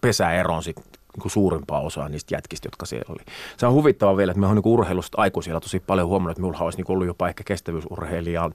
pesäeron 0.00 0.62
sit 0.62 0.97
niin 1.14 1.22
kuin 1.22 1.32
suurimpaa 1.32 1.80
osaa 1.80 2.08
niistä 2.08 2.34
jätkistä, 2.34 2.66
jotka 2.66 2.86
siellä 2.86 3.12
oli. 3.14 3.24
Se 3.56 3.66
on 3.66 3.72
huvittava 3.72 4.16
vielä, 4.16 4.30
että 4.30 4.40
me 4.40 4.46
on 4.46 4.54
niin 4.54 4.62
aikuisilla 4.62 5.02
aikuisilla 5.16 5.60
tosi 5.60 5.80
paljon 5.80 6.08
huomannut, 6.08 6.30
että 6.30 6.40
minulla 6.40 6.58
olisi 6.64 6.78
niin 6.78 6.90
ollut 6.92 7.06
jopa 7.06 7.28
ehkä 7.28 7.44
kestävyysurheilijan 7.44 8.52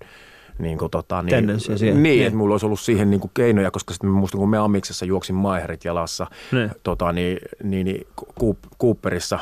niin 0.60 0.78
kuin, 0.78 0.92
tota, 0.92 1.22
niin, 1.22 1.30
Tendenssi 1.30 1.78
siihen. 1.78 2.04
Niin, 2.04 2.16
Niin. 2.18 2.28
että 2.28 2.38
mulla 2.38 2.54
olisi 2.54 2.66
ollut 2.66 2.80
siihen 2.80 3.10
niin 3.10 3.20
kuin 3.20 3.32
keinoja, 3.34 3.72
koska 3.72 3.94
sitten 3.94 4.10
mä 4.10 4.16
muistan, 4.20 4.40
kun 4.40 4.50
me 4.50 4.58
Amiksessa 4.58 5.06
juoksin 5.06 5.36
maiherit 5.36 5.86
jalassa, 5.86 6.28
Niin. 6.52 6.72
tota, 6.84 7.12
niin, 7.12 7.38
niin, 7.64 7.86
niin 7.86 8.08
Coop- 8.40 8.76
Cooperissa, 8.82 9.40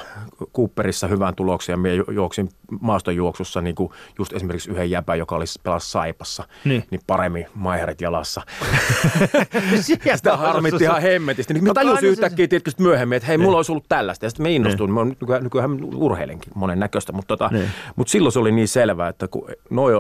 Cooperissa 0.56 1.08
hyvän 1.08 1.36
tuloksen 1.36 1.74
ja 1.74 1.78
minä 1.78 1.94
ju- 1.96 2.12
juoksin 2.12 2.50
maastonjuoksussa 2.82 3.62
niin 3.62 3.76
kuin 3.76 3.92
just 4.20 4.34
esimerkiksi 4.34 4.72
yhden 4.72 4.90
jäpän, 4.92 5.20
joka 5.20 5.36
oli 5.36 5.46
pelas 5.64 5.92
Saipassa, 5.92 6.44
Niin. 6.66 6.84
niin 6.92 7.02
paremmin 7.08 7.46
maiherit 7.56 8.02
jalassa. 8.02 8.42
Sitä 10.16 10.38
harmitti 10.38 10.84
ihan 10.84 11.02
hemmetisti. 11.02 11.54
Niin 11.54 11.64
mä 11.64 11.68
No 11.68 11.74
tajusin 11.74 12.10
yhtäkkiä 12.10 12.48
tietysti 12.48 12.82
myöhemmin, 12.82 13.16
että 13.16 13.28
hei, 13.28 13.38
Niin. 13.38 13.46
mulla 13.46 13.58
olisi 13.58 13.72
ollut 13.72 13.86
tällaista. 13.90 14.26
Ja 14.26 14.30
sitten 14.30 14.44
me 14.44 14.52
innostuin. 14.52 14.92
Mä 14.92 15.00
oon 15.00 15.10
nykyään, 15.22 15.44
nykyään 15.44 15.84
urheilenkin 15.96 16.52
monen 16.56 16.80
näköistä, 16.80 17.12
mutta, 17.14 17.38
tota, 17.38 17.50
Niin. 17.54 17.70
mutta 17.96 18.12
silloin 18.12 18.32
se 18.34 18.40
oli 18.40 18.52
niin 18.52 18.68
selvää, 18.68 19.08
että 19.10 19.28
kun 19.28 19.48
noi, 19.70 19.92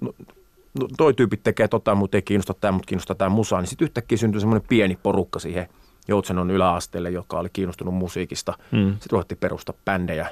no, 0.00 0.12
no, 0.80 0.88
toi 0.96 1.14
tyypit 1.14 1.42
tekee 1.42 1.68
tota, 1.68 1.94
mutta 1.94 2.16
ei 2.16 2.22
kiinnosta 2.22 2.54
tämä, 2.54 2.72
mutta 2.72 2.86
kiinnostaa 2.86 3.16
tämä 3.16 3.28
musa, 3.28 3.58
niin 3.58 3.66
sitten 3.66 3.84
yhtäkkiä 3.84 4.18
syntyi 4.18 4.40
semmoinen 4.40 4.68
pieni 4.68 4.98
porukka 5.02 5.38
siihen 5.38 5.68
Joutsenon 6.08 6.50
yläasteelle, 6.50 7.10
joka 7.10 7.38
oli 7.38 7.48
kiinnostunut 7.52 7.94
musiikista. 7.94 8.54
Mm. 8.70 8.92
Sitten 8.92 9.10
ruvettiin 9.10 9.38
perustaa 9.38 9.74
bändejä. 9.84 10.28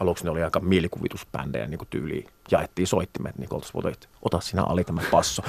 Aluksi 0.00 0.24
ne 0.24 0.30
oli 0.30 0.42
aika 0.42 0.60
mielikuvitusbändejä 0.60 1.66
niin 1.66 1.78
kuin 1.78 1.88
tyyliin. 1.88 2.26
Jaettiin 2.50 2.86
soittimet, 2.86 3.38
niin 3.38 3.48
oltaisiin 3.50 3.74
voitu, 3.74 3.88
että 3.88 4.08
ota 4.22 4.40
sinä 4.40 4.62
Ali 4.62 4.84
tämä 4.84 5.02
passo. 5.10 5.42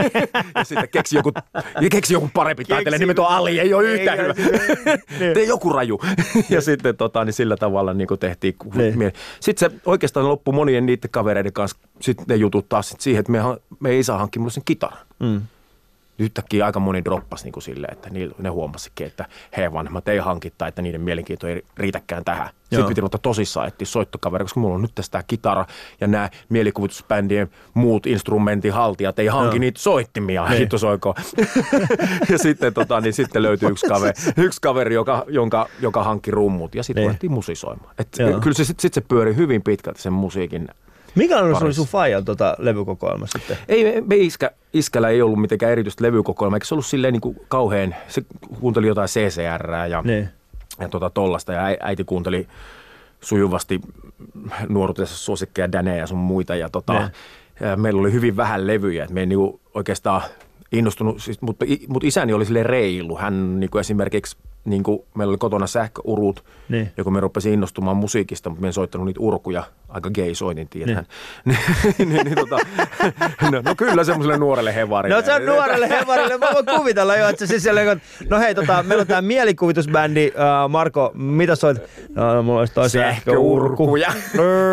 ja 0.54 0.64
sitten 0.64 0.88
keksi 0.88 1.16
joku, 1.16 1.32
ja 1.80 1.88
keksi 1.90 2.14
joku 2.14 2.30
parempi 2.34 2.64
taiteilija, 2.64 3.14
on 3.18 3.26
Ali, 3.26 3.60
ei 3.60 3.74
ole 3.74 3.84
yhtään 3.84 4.18
hyvä. 4.18 4.34
Tee 5.34 5.44
joku 5.44 5.72
raju. 5.72 6.00
ja 6.50 6.60
sitten 6.60 6.96
tota, 6.96 7.24
niin 7.24 7.32
sillä 7.32 7.56
tavalla 7.56 7.94
niin 7.94 8.08
tehtiin. 8.20 8.54
Niin. 8.74 8.98
Niin. 8.98 9.12
Sitten 9.40 9.70
se 9.70 9.76
oikeastaan 9.86 10.28
loppui 10.28 10.54
monien 10.54 10.86
niiden 10.86 11.10
kavereiden 11.10 11.52
kanssa 11.52 11.78
sitten 12.00 12.26
ne 12.28 12.36
jutut 12.36 12.68
taas 12.68 12.88
sit 12.88 13.00
siihen, 13.00 13.20
että 13.20 13.32
me, 13.32 13.38
me 13.80 13.90
ei 13.90 14.02
saa 14.02 14.18
hankkia 14.18 14.40
mulle 14.40 14.52
sen 14.52 14.62
kitaran. 14.64 15.06
Mm. 15.20 15.42
Yhtäkkiä 16.22 16.66
aika 16.66 16.80
moni 16.80 17.04
droppasi 17.04 17.44
niin 17.44 17.52
kuin 17.52 17.62
silleen, 17.62 17.92
että 17.92 18.10
ne 18.38 18.48
huomasikin, 18.48 19.06
että 19.06 19.26
he 19.56 19.72
vanhemmat 19.72 20.08
ei 20.08 20.18
hankita, 20.18 20.66
että 20.66 20.82
niiden 20.82 21.00
mielenkiinto 21.00 21.46
ei 21.48 21.62
riitäkään 21.76 22.24
tähän. 22.24 22.46
Joo. 22.46 22.78
Sitten 22.78 22.88
piti 22.88 23.00
ruveta 23.00 23.18
tosissaan 23.18 23.68
etsiä 23.68 23.86
soittokaveri, 23.86 24.44
koska 24.44 24.60
mulla 24.60 24.74
on 24.74 24.82
nyt 24.82 24.94
tässä 24.94 25.12
tämä 25.12 25.22
kitara 25.26 25.66
ja 26.00 26.06
nämä 26.06 26.30
mielikuvitusbändien 26.48 27.50
muut 27.74 28.06
instrumentin 28.06 28.72
haltijat 28.72 29.18
ei 29.18 29.26
hanki 29.26 29.56
Joo. 29.56 29.60
niitä 29.60 29.80
soittimia, 29.80 30.48
Niin. 30.48 30.58
hitto 30.58 30.78
soiko. 30.78 31.14
ja 32.30 32.38
sitten, 32.38 32.74
tota, 32.74 33.00
niin 33.00 33.12
sitten 33.12 33.42
löytyi 33.42 33.70
yksi 33.70 33.86
kaveri, 33.86 34.12
yksi 34.36 34.60
kaveri 34.60 34.94
joka, 34.94 35.24
jonka, 35.28 35.66
joka 35.80 36.04
hankki 36.04 36.30
rummut 36.30 36.74
ja 36.74 36.82
sitten 36.82 37.00
Niin. 37.00 37.08
ruvettiin 37.08 37.32
musisoimaan. 37.32 37.94
Et 37.98 38.08
kyllä 38.42 38.54
se 38.54 38.64
sitten 38.64 38.82
sit 38.82 38.94
se 38.94 39.00
pyöri 39.00 39.36
hyvin 39.36 39.62
pitkälti 39.62 40.02
sen 40.02 40.12
musiikin 40.12 40.68
Mikälainen 41.14 41.56
se 41.58 41.64
oli 41.64 41.74
sun 41.74 41.86
faijan 41.86 42.24
tota, 42.24 42.56
levykokoelma 42.58 43.26
sitten? 43.26 43.58
ei, 43.68 44.00
me, 44.00 44.16
iskä, 44.16 44.50
iskällä 44.72 45.08
ei 45.08 45.22
ollut 45.22 45.40
mitenkään 45.40 45.72
erityistä 45.72 46.04
levykokoelmaa, 46.04 46.56
eikä 46.56 46.66
se 46.66 46.74
ollut 46.74 46.86
silleen 46.86 47.12
niin 47.12 47.20
kuin 47.20 47.40
kauhean, 47.48 47.94
se 48.08 48.22
kuunteli 48.60 48.86
jotain 48.86 49.08
CCR 49.08 49.70
ja, 49.90 50.02
Niin. 50.02 50.28
ja 50.80 50.88
tota 50.88 51.10
tollasta 51.10 51.52
ja 51.52 51.66
äi- 51.68 51.76
äiti 51.80 52.04
kuunteli 52.04 52.46
sujuvasti 53.20 53.80
nuoruudessa 54.68 55.16
suosikkeja 55.16 55.72
Dänejä 55.72 55.96
ja 55.96 56.06
sun 56.06 56.18
muita. 56.18 56.54
Ja 56.54 56.68
tota, 56.68 56.92
Ne. 56.92 57.10
ja 57.68 57.76
meillä 57.76 58.00
oli 58.00 58.12
hyvin 58.12 58.36
vähän 58.36 58.66
levyjä. 58.66 59.02
että 59.04 59.14
Me 59.14 59.20
ei 59.20 59.26
niinku 59.26 59.60
oikeastaan 59.74 60.22
innostunut, 60.72 61.22
siis, 61.22 61.40
mutta, 61.42 61.64
mutta 61.88 62.06
isäni 62.08 62.32
oli 62.32 62.44
sille 62.44 62.62
reilu. 62.62 63.16
Hän 63.18 63.60
niinku 63.60 63.78
esimerkiksi, 63.78 64.36
niinku, 64.64 65.06
meillä 65.14 65.30
oli 65.30 65.38
kotona 65.38 65.66
sähköurut, 65.66 66.44
Niin. 66.68 66.92
ja 66.96 67.04
kun 67.04 67.12
me 67.12 67.20
rupesin 67.20 67.52
innostumaan 67.52 67.96
musiikista, 67.96 68.50
mutta 68.50 68.60
me 68.60 68.66
en 68.66 68.72
soittanut 68.72 69.06
niitä 69.06 69.20
urkuja, 69.20 69.62
aika 69.88 70.10
gay 70.10 70.34
soitin, 70.34 70.68
tiedän. 70.68 71.06
Niin. 71.44 71.58
niin, 71.98 72.08
niin, 72.24 72.34
tota, 72.34 72.58
no, 73.50 73.62
no, 73.64 73.74
kyllä 73.76 74.04
semmoiselle 74.04 74.38
nuorelle 74.38 74.74
hevarille. 74.74 75.16
No 75.16 75.22
se 75.22 75.34
on 75.34 75.46
nuorelle 75.46 75.88
hevarille. 75.88 76.38
Mä 76.38 76.46
voin 76.54 76.66
kuvitella 76.78 77.16
jo, 77.16 77.28
että 77.28 77.38
se 77.38 77.46
siis 77.46 77.62
siellä, 77.62 77.80
no 78.30 78.38
hei, 78.38 78.54
tota, 78.54 78.82
meillä 78.82 79.00
on 79.02 79.06
tää 79.06 79.22
mielikuvitusbändi. 79.22 80.32
Uh, 80.34 80.70
Marko, 80.70 81.10
mitä 81.14 81.54
soit? 81.56 81.76
No, 82.08 82.34
no 82.34 82.42
mulla 82.42 82.58
olisi 82.58 82.74
toi 82.74 82.90
sähköurku. 82.90 83.46
sähköurkuja. 83.76 84.12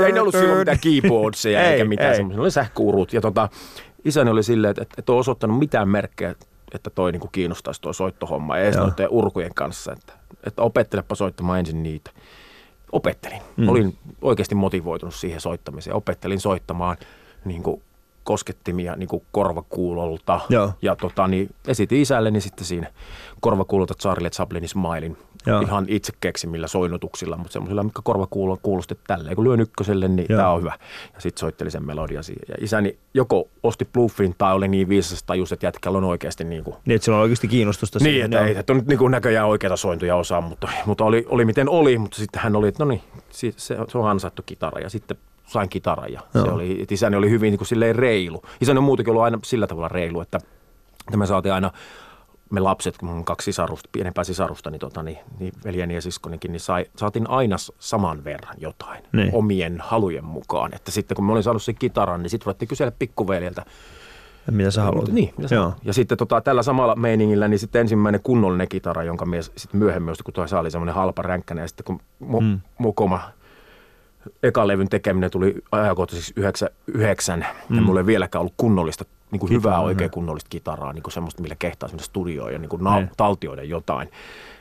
Ja 0.02 0.06
ei 0.08 0.12
ne 0.12 0.21
ollut 0.21 0.36
silloin 0.36 0.60
mitään 0.60 0.80
keyboardsia 0.80 1.62
Ei, 1.63 1.71
eikä 1.73 1.86
mitään 1.86 2.10
ei. 2.10 2.15
semmoisia. 2.15 2.38
Ne 2.38 2.41
oli 2.41 2.52
sähköurut. 2.52 3.13
Ja 3.13 3.21
tota, 3.21 3.49
isäni 4.06 4.30
oli 4.32 4.43
silleen, 4.43 4.71
että, 4.71 4.86
että 4.97 5.12
ole 5.12 5.19
osoittanut 5.19 5.60
mitään 5.60 5.89
merkkejä, 5.89 6.30
että 6.32 6.45
toi 6.95 7.12
niinku 7.12 7.27
kiinnostaisi 7.32 7.82
toi 7.82 7.93
soittohomma. 7.93 8.58
Ei 8.58 8.63
edes 8.63 8.77
noiden 8.77 9.08
urkujen 9.10 9.53
kanssa. 9.53 9.93
Että, 9.93 10.13
että 10.43 10.62
opettelepa 10.62 11.15
soittamaan 11.15 11.60
ensin 11.60 11.84
niitä. 11.84 12.12
Opettelin. 12.91 13.41
Mm. 13.58 13.69
Olin 13.69 13.97
oikeasti 14.21 14.55
motivoitunut 14.55 15.15
siihen 15.15 15.41
soittamiseen. 15.41 15.95
Opettelin 15.95 16.39
soittamaan 16.39 16.97
niin 17.45 17.63
kuin 17.63 17.82
koskettimia 18.23 18.95
niin 18.95 19.10
kuin 19.10 19.23
korvakuulolta. 19.32 20.39
Joo. 20.49 20.71
Ja 20.82 20.95
tota, 20.95 21.27
niin 21.27 21.55
esitin 21.67 22.01
isälleni 22.01 22.41
sitten 22.41 22.65
siinä 22.65 22.88
korvakuulolta 23.41 23.93
Charlie 23.93 24.29
Chaplinin 24.29 24.69
Smilein. 24.69 25.17
Joo. 25.45 25.62
Ihan 25.62 25.86
itse 25.88 26.13
keksimillä 26.21 26.67
soinnutuksilla, 26.67 27.38
mutta 27.38 27.54
semmoisilla, 27.54 27.84
mikä 27.84 28.02
korvakuulo 28.04 28.58
kuulosti 28.62 28.99
tälleen. 29.08 29.36
Kun 29.36 29.43
lyön 29.45 29.60
ykköselle, 29.60 30.08
niin 30.08 30.25
Joo. 30.30 30.38
tämä 30.38 30.52
on 30.52 30.60
hyvä. 30.60 30.73
Ja 31.13 31.21
sitten 31.21 31.39
soitteli 31.39 31.71
sen 31.71 31.86
melodian 31.86 32.23
siihen. 32.23 32.43
Ja 32.47 32.56
isäni 32.62 32.97
joko 33.13 33.47
osti 33.63 33.86
bluffin 33.93 34.36
tai 34.38 34.54
oli 34.54 34.67
niin 34.67 34.89
viisas 34.89 35.23
tajus, 35.23 35.52
että 35.52 35.65
jätkällä 35.65 35.97
on 35.97 36.04
oikeasti 36.04 36.43
niin 36.43 36.63
kuin 36.63 36.75
Niin, 36.86 36.95
että 36.95 37.06
sillä 37.06 37.15
on 37.15 37.21
oikeasti 37.21 37.47
kiinnostusta 37.47 37.99
niin, 37.99 38.04
siihen, 38.04 38.25
että 38.25 38.38
joo. 38.38 38.45
ei 38.45 38.58
että 38.58 38.73
on 38.73 38.78
nyt 38.78 38.88
niin 38.88 39.12
näköjään 39.12 39.47
oikeita 39.47 39.78
sointuja 39.78 40.15
osaa, 40.15 40.41
mutta, 40.41 40.69
mutta 40.86 41.06
oli, 41.06 41.25
oli 41.30 41.45
miten 41.45 41.69
oli, 41.69 41.97
mutta 41.97 42.17
sitten 42.17 42.41
hän 42.41 42.56
oli, 42.56 42.67
että 42.67 42.86
no 42.86 42.89
niin, 42.89 43.02
se, 43.30 43.54
se 43.58 43.97
on 43.97 44.10
ansaittu 44.10 44.41
kitara 44.45 44.80
ja 44.80 44.89
sitten 44.89 45.17
sain 45.47 45.69
kitaran 45.69 46.13
ja 46.13 46.21
se 46.34 46.39
Joo. 46.39 46.54
oli, 46.54 46.82
että 46.82 46.93
isäni 46.93 47.15
oli 47.15 47.30
hyvin 47.30 47.52
niin 47.52 47.58
kuin 47.58 47.67
silleen 47.67 47.95
reilu. 47.95 48.41
Isäni 48.62 48.78
on 48.78 48.84
muutenkin 48.84 49.12
ollut 49.12 49.23
aina 49.23 49.39
sillä 49.43 49.67
tavalla 49.67 49.88
reilu, 49.88 50.21
että, 50.21 50.38
että 51.08 51.17
me 51.17 51.25
saatiin 51.25 51.54
aina 51.54 51.71
me 52.49 52.59
lapset, 52.59 52.97
kun 52.97 53.09
mun 53.09 53.25
kaksi 53.25 53.45
sisarusta, 53.45 53.89
pienempää 53.91 54.23
sisarusta, 54.23 54.69
niin, 54.71 54.79
tota, 54.79 55.03
niin, 55.03 55.17
niin 55.39 55.53
veljeni 55.65 55.95
ja 55.95 56.01
siskonikin, 56.01 56.51
niin 56.51 56.59
sai, 56.59 56.85
saatiin 56.95 57.29
aina 57.29 57.55
saman 57.79 58.23
verran 58.23 58.55
jotain 58.57 59.03
Niin. 59.13 59.29
omien 59.33 59.77
halujen 59.81 60.25
mukaan. 60.25 60.73
Että 60.75 60.91
sitten 60.91 61.15
kun 61.15 61.25
mä 61.25 61.31
olin 61.31 61.43
saanut 61.43 61.63
sen 61.63 61.75
kitaran, 61.75 62.21
niin 62.23 62.29
sitten 62.29 62.45
ruvettiin 62.45 62.69
kysellä 62.69 62.91
pikkuveljeltä, 62.99 63.65
Mitä 64.51 64.71
sä 64.71 64.83
haluat? 64.83 65.07
niin, 65.12 65.33
mitä 65.38 65.55
Joo. 65.55 65.63
Joo. 65.63 65.73
Ja 65.83 65.93
sitten 65.93 66.17
tota, 66.17 66.41
tällä 66.41 66.63
samalla 66.63 66.95
meiningillä, 66.95 67.47
niin 67.47 67.59
sitten 67.59 67.79
ensimmäinen 67.81 68.21
kunnollinen 68.23 68.67
kitara, 68.67 69.03
jonka 69.03 69.25
mies 69.25 69.51
sitten 69.57 69.79
myöhemmin 69.79 70.15
kun 70.25 70.33
tuossa 70.33 70.59
oli 70.59 70.71
semmoinen 70.71 70.95
halpa 70.95 71.21
ränkkäinen. 71.21 71.62
Ja 71.63 71.67
sitten 71.67 71.83
kun 71.85 71.99
mu, 72.19 72.41
Mm. 72.41 72.47
mm. 72.47 72.59
Ekan 74.43 74.67
levyn 74.67 74.89
tekeminen 74.89 75.32
tuli 75.32 75.55
ajankohtaisesti 75.71 76.34
99, 76.36 77.45
mm. 77.69 77.75
ja 77.75 77.82
mulla 77.82 77.99
ei 77.99 78.05
vieläkään 78.05 78.39
ollut 78.39 78.53
kunnollista, 78.58 79.05
niin 79.32 79.39
kuin 79.39 79.51
hyvää 79.51 79.79
oikein 79.79 80.10
kunnollista 80.10 80.49
kitaraa, 80.49 80.93
niin 80.93 81.03
kuin 81.03 81.13
semmoista, 81.13 81.41
millä 81.41 81.55
kehtaa 81.60 81.89
sinne 81.89 82.03
studioon 82.03 82.53
ja 82.53 82.60
niin 82.60 82.69
kuin 82.69 82.84
na- 82.84 83.08
taltioida 83.17 83.63
jotain 83.63 84.12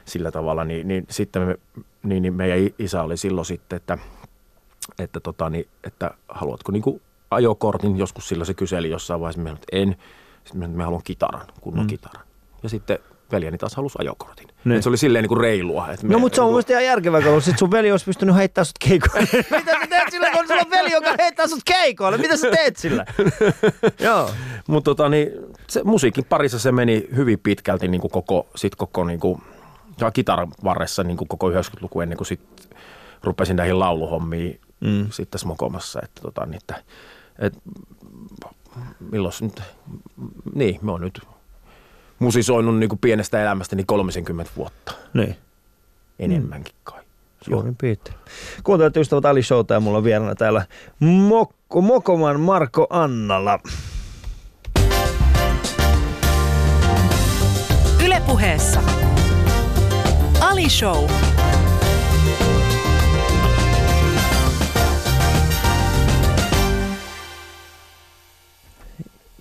sillä 0.05 0.31
tavalla. 0.31 0.65
Niin, 0.65 0.89
niin 0.89 1.07
sitten 1.11 1.43
me, 1.43 1.57
niin, 2.03 2.23
niin 2.23 2.35
meidän 2.35 2.71
isä 2.79 3.03
oli 3.03 3.17
silloin 3.17 3.45
sitten, 3.45 3.77
että, 3.77 3.99
että, 4.99 5.21
tota, 5.21 5.51
niin, 5.51 5.69
että 5.85 6.11
haluatko 6.29 6.73
niin 6.73 6.83
kuin 6.83 7.03
ajokortin, 7.31 7.97
joskus 7.97 8.29
silloin 8.29 8.47
se 8.47 8.55
kyseli 8.55 8.91
jossain 8.91 9.21
vaiheessa, 9.21 9.51
että 9.51 9.67
en, 9.73 9.97
sitten 10.45 10.71
mä 10.71 10.85
haluan 10.85 11.03
kitaran, 11.05 11.47
kunnon 11.61 11.85
mm. 11.85 11.89
kitaran. 11.89 12.27
Ja 12.63 12.69
sitten 12.69 12.99
veljeni 13.33 13.59
taas 13.59 13.77
halusi 13.77 13.99
ajokortin. 14.01 14.49
Niin. 14.65 14.83
Se 14.83 14.89
oli 14.89 14.97
silleen 14.97 15.23
niin 15.23 15.29
kuin 15.29 15.41
reilua. 15.41 15.89
Että 15.93 16.07
No 16.07 16.19
mutta 16.19 16.37
se 16.37 16.41
on 16.41 16.47
mun 16.47 16.51
niin 16.51 16.55
mielestä 16.55 16.73
ihan 16.73 16.85
järkevää, 16.85 17.23
kun 17.23 17.43
sit 17.43 17.59
sun 17.59 17.71
veli 17.71 17.91
olisi 17.91 18.05
pystynyt 18.05 18.37
heittämään 18.37 18.67
sut 18.67 18.79
keikoille. 18.89 19.29
Mitä 19.59 19.73
sä 19.73 19.87
teet 19.89 20.11
sillä, 20.11 20.31
kun 20.31 20.47
sulla 20.47 20.61
on 20.61 20.71
veli, 20.71 20.93
joka 20.93 21.15
heittää 21.19 21.47
sut 21.47 21.65
keikoille? 21.65 22.19
Mitä 22.19 22.37
sä 22.37 22.51
teet 22.51 22.77
sillä? 22.77 23.07
Joo. 24.01 24.31
Mutta 24.69 24.91
tota, 24.91 25.09
niin, 25.09 25.31
se 25.69 25.85
musiikin 25.85 26.25
parissa 26.25 26.59
se 26.59 26.73
meni 26.73 27.09
hyvin 27.17 27.39
pitkälti 27.43 27.89
niin 27.89 28.01
kuin 28.01 28.11
koko, 28.11 28.49
sit 28.57 28.77
koko 28.77 29.05
niin 29.05 29.21
kuin, 29.21 29.43
ja 30.01 30.11
kitaran 30.11 30.49
varressa 30.65 31.05
niin 31.05 31.17
kuin 31.17 31.29
koko 31.29 31.51
90-luku 31.51 32.01
ennen 32.01 32.19
kuin 32.19 32.27
sit 32.27 32.41
rupesin 33.23 33.57
näihin 33.57 33.79
lauluhommiin 33.79 34.61
mm. 34.81 35.05
sitten 35.05 35.31
tässä 35.31 35.47
mokomassa. 35.47 36.01
Että, 36.03 36.21
tota, 36.23 36.47
niin, 36.47 36.57
että, 36.57 36.83
et, 37.39 37.59
milloin 39.11 39.35
nyt, 39.41 39.63
niin 40.55 40.79
me 40.83 40.93
on 40.93 41.01
nyt 41.01 41.21
musisoinut 42.19 42.79
niin 42.79 42.89
kuin 42.89 42.99
pienestä 42.99 43.43
elämästäni 43.43 43.85
30 43.85 44.51
vuotta 44.57 44.93
Niin. 45.15 45.37
enemmänkin 46.19 46.75
kai. 46.85 47.01
Suurin 47.43 47.77
piirtein. 47.77 48.17
Kuuntelut 48.63 48.97
ystävät 48.97 49.25
Ali 49.25 49.43
Showta 49.43 49.75
ja 49.75 49.81
mulla 49.81 49.99
on 49.99 50.05
vieraana 50.05 50.35
täällä 50.35 50.67
Mokko, 51.01 51.81
Mokoman 51.81 52.41
Marko 52.41 52.87
Annala. 52.91 53.59
Ylepuheessa 58.05 58.81
Ali 60.41 60.69
Show. 60.71 61.05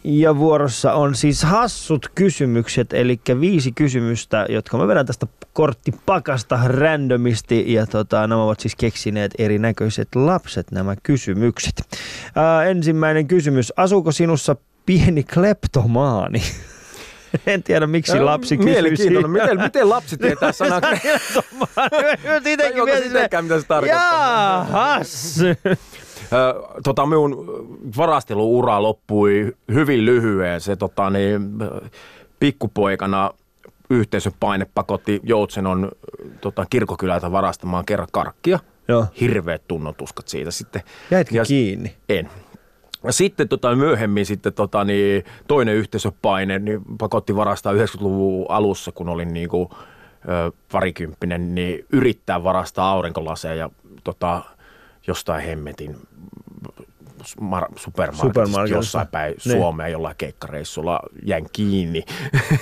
Ja 0.09 0.37
vuorossa 0.37 0.93
on 0.93 1.15
siis 1.15 1.43
hassut 1.43 2.11
kysymykset, 2.15 2.93
eli 2.93 3.19
viisi 3.39 3.71
kysymystä, 3.71 4.45
jotka 4.49 4.77
mä 4.77 4.87
vedän 4.87 5.05
tästä 5.05 5.27
korttipakasta 5.53 6.59
randomisti. 6.65 7.73
Ja 7.73 7.87
tota, 7.87 8.27
nämä 8.27 8.43
ovat 8.43 8.59
siis 8.59 8.75
keksineet 8.75 9.31
erinäköiset 9.37 10.15
lapset 10.15 10.71
nämä 10.71 10.95
kysymykset. 11.03 11.81
Ää, 12.35 12.63
ensimmäinen 12.63 13.27
kysymys. 13.27 13.73
Asuuko 13.77 14.11
sinussa 14.11 14.55
pieni 14.85 15.23
kleptomaani? 15.23 16.41
En 17.47 17.63
tiedä, 17.63 17.87
miksi 17.87 18.19
lapsi 18.19 18.57
kysyisi. 18.57 18.73
Mielenkiintoinen. 18.73 19.31
Miten, 19.31 19.61
miten 19.61 19.89
lapsi 19.89 20.17
tietää 20.17 20.51
sanaa? 20.51 20.81
Siitäkin 22.43 22.57
Tajuako 22.57 22.85
mietin, 22.85 23.03
sitäkään, 23.03 23.45
mitä 23.45 23.61
se 23.61 23.67
tarkoittaa? 23.67 24.65
Jaahas. 24.69 25.39
Tota, 26.83 27.05
minun 27.05 27.45
varasteluura 27.97 28.81
loppui 28.83 29.53
hyvin 29.73 30.05
lyhyen. 30.05 30.61
Se 30.61 30.75
tota, 30.75 31.09
niin, 31.09 31.41
pikkupoikana 32.39 33.31
yhteisön 33.89 34.33
paine 34.39 34.67
pakotti 34.75 35.19
Joutsenon 35.23 35.91
tota, 36.41 36.65
kirkokylältä 36.69 37.31
varastamaan 37.31 37.85
kerran 37.85 38.07
karkkia. 38.11 38.59
Joo. 38.87 39.05
Hirveät 39.21 39.61
tunnotuskat 39.67 40.27
siitä 40.27 40.51
sitten. 40.51 40.81
Jäitkö 41.11 41.35
Ja- 41.35 41.45
kiinni? 41.45 41.95
En. 42.09 42.29
Ja 43.03 43.11
Sitten 43.11 43.47
tota, 43.49 43.75
myöhemmin 43.75 44.25
sitten, 44.25 44.53
tota, 44.53 44.83
niin, 44.83 45.23
toinen 45.47 45.75
yhteisöpaine 45.75 46.59
niin 46.59 46.81
pakotti 46.97 47.35
varastaa 47.35 47.73
90-luvun 47.73 48.45
alussa, 48.49 48.91
kun 48.91 49.09
olin 49.09 49.33
niin 49.33 49.49
kuin, 49.49 49.69
ö, 50.29 50.51
parikymppinen, 50.71 51.55
niin 51.55 51.85
yrittää 51.93 52.43
varastaa 52.43 52.91
aurinkolaseja 52.91 53.55
ja 53.55 53.69
tota, 54.03 54.41
jostain 55.07 55.45
hemmetin 55.45 55.95
mar- 57.41 57.71
supermarketista 57.75 58.67
jossain 58.67 59.07
päin 59.07 59.35
Niin. 59.45 59.57
Suomea 59.57 59.87
jollain 59.87 60.15
keikkareissulla 60.17 60.99
jäin 61.25 61.47
kiinni. 61.53 62.03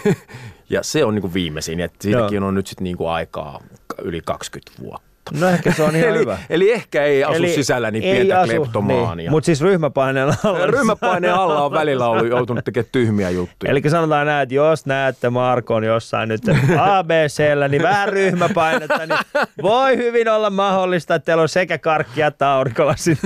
ja 0.70 0.84
se 0.84 1.06
on 1.06 1.16
niin 1.16 1.22
kuin 1.22 1.34
viimeisin, 1.34 1.80
että 1.80 1.98
siitäkin 2.04 2.44
on 2.44 2.56
nyt 2.56 2.68
sitten 2.68 2.84
niin 2.84 2.98
kuin 2.98 3.10
aikaa 3.10 3.62
yli 4.02 4.22
20 4.26 4.82
vuotta. 4.82 5.15
No 5.40 5.48
ehkä 5.48 5.74
se 5.74 5.84
on 5.84 5.96
ihan 5.96 6.10
eli, 6.12 6.20
hyvä. 6.20 6.38
eli 6.50 6.72
ehkä 6.72 7.04
ei 7.04 7.24
asu 7.24 7.44
sisälläni 7.44 8.02
pientä 8.02 8.42
kleptomaania. 8.46 9.16
Niin. 9.16 9.32
Mutta 9.32 9.46
siis 9.46 9.62
ryhmäpaineen 9.62 10.28
alla. 10.44 10.66
Ryhmäpaineen 10.72 11.34
alla 11.34 11.66
on 11.66 11.72
välillä 11.72 12.08
ollut 12.08 12.28
joutunut 12.28 12.66
tekemään 12.66 12.90
tyhmiä 12.92 13.30
juttuja. 13.30 13.72
Eli 13.72 13.82
sanotaan 13.90 14.28
näin, 14.28 14.44
että 14.44 14.56
jos 14.56 14.86
näette 14.86 15.30
Markon 15.30 15.84
jossain 15.84 16.30
nyt 16.30 16.42
ABCllä, 16.80 17.68
niin 17.68 17.82
vähän 17.82 18.10
ryhmäpainetta, 18.10 19.06
niin 19.06 19.20
voi 19.62 19.98
hyvin 19.98 20.30
olla 20.30 20.50
mahdollista, 20.50 21.16
että 21.16 21.26
teillä 21.26 21.42
on 21.42 21.50
sekä 21.50 21.78
karkkia 21.78 22.28
että 22.28 22.52
aurinkolasi. 22.52 23.18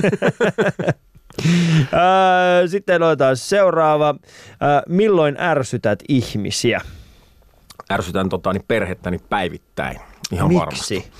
Öö, 1.92 2.68
Sitten 2.68 3.02
otetaan 3.02 3.36
seuraava. 3.36 4.14
Milloin 4.88 5.36
ärsytät 5.40 5.98
ihmisiä? 6.08 6.80
Ärsytän 7.92 8.28
tota, 8.28 8.52
niin 8.52 8.64
perhettäni 8.68 9.18
päivittäin. 9.28 10.00
Ihan 10.32 10.48
Miksi? 10.48 10.60
varmasti. 10.60 11.10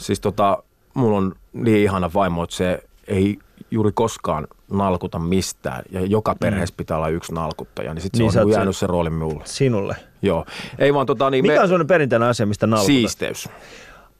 Siis 0.00 0.20
tota, 0.20 0.62
mulla 0.94 1.18
on 1.18 1.34
niin 1.52 1.76
ihana 1.78 2.10
vaimo, 2.14 2.44
että 2.44 2.56
se 2.56 2.82
ei 3.08 3.38
juuri 3.70 3.90
koskaan 3.94 4.46
nalkuta 4.72 5.18
mistään. 5.18 5.82
Ja 5.90 6.00
joka 6.00 6.34
perheessä 6.40 6.74
pitää 6.76 6.96
olla 6.96 7.08
yksi 7.08 7.34
nalkuttaja. 7.34 7.94
Niin 7.94 8.02
sitten 8.02 8.18
Niin 8.18 8.32
se 8.32 8.34
sä 8.34 8.42
on 8.42 8.48
se- 8.52 8.56
jäänyt 8.56 8.76
se 8.76 8.86
rooli 8.86 9.10
mulle. 9.10 9.42
Sinulle. 9.44 9.96
Joo. 10.22 10.46
Ei 10.78 10.94
vaan 10.94 11.06
tota, 11.06 11.30
niin 11.30 11.44
Mikä 11.44 11.54
me, 11.54 11.60
on 11.60 11.66
sellainen 11.66 11.86
perinteinen 11.86 12.28
asia, 12.28 12.46
mistä 12.46 12.66
nalkutat? 12.66 12.86
siisteys. 12.86 13.48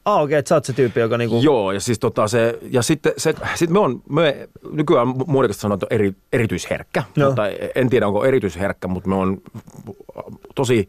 Ah, 0.05 0.15
okei, 0.15 0.23
okay, 0.23 0.39
että 0.39 0.49
sä 0.49 0.55
oot 0.55 0.65
se 0.65 0.73
tyyppi, 0.73 0.99
joka 0.99 1.17
niinku... 1.17 1.39
Joo, 1.43 1.71
ja 1.71 1.79
siis 1.79 1.99
tota 1.99 2.27
se, 2.27 2.59
ja 2.71 2.81
sitten 2.81 3.13
se, 3.17 3.33
sit 3.55 3.69
me 3.69 3.79
on, 3.79 4.01
me 4.09 4.49
nykyään 4.71 5.07
muodikasta 5.27 5.61
sanotaan 5.61 5.93
eri, 5.93 6.13
erityisherkkä, 6.33 7.03
Joo. 7.15 7.29
mutta 7.29 7.43
en 7.75 7.89
tiedä 7.89 8.07
onko 8.07 8.25
erityisherkkä, 8.25 8.87
mutta 8.87 9.09
me 9.09 9.15
on 9.15 9.41
tosi 10.55 10.87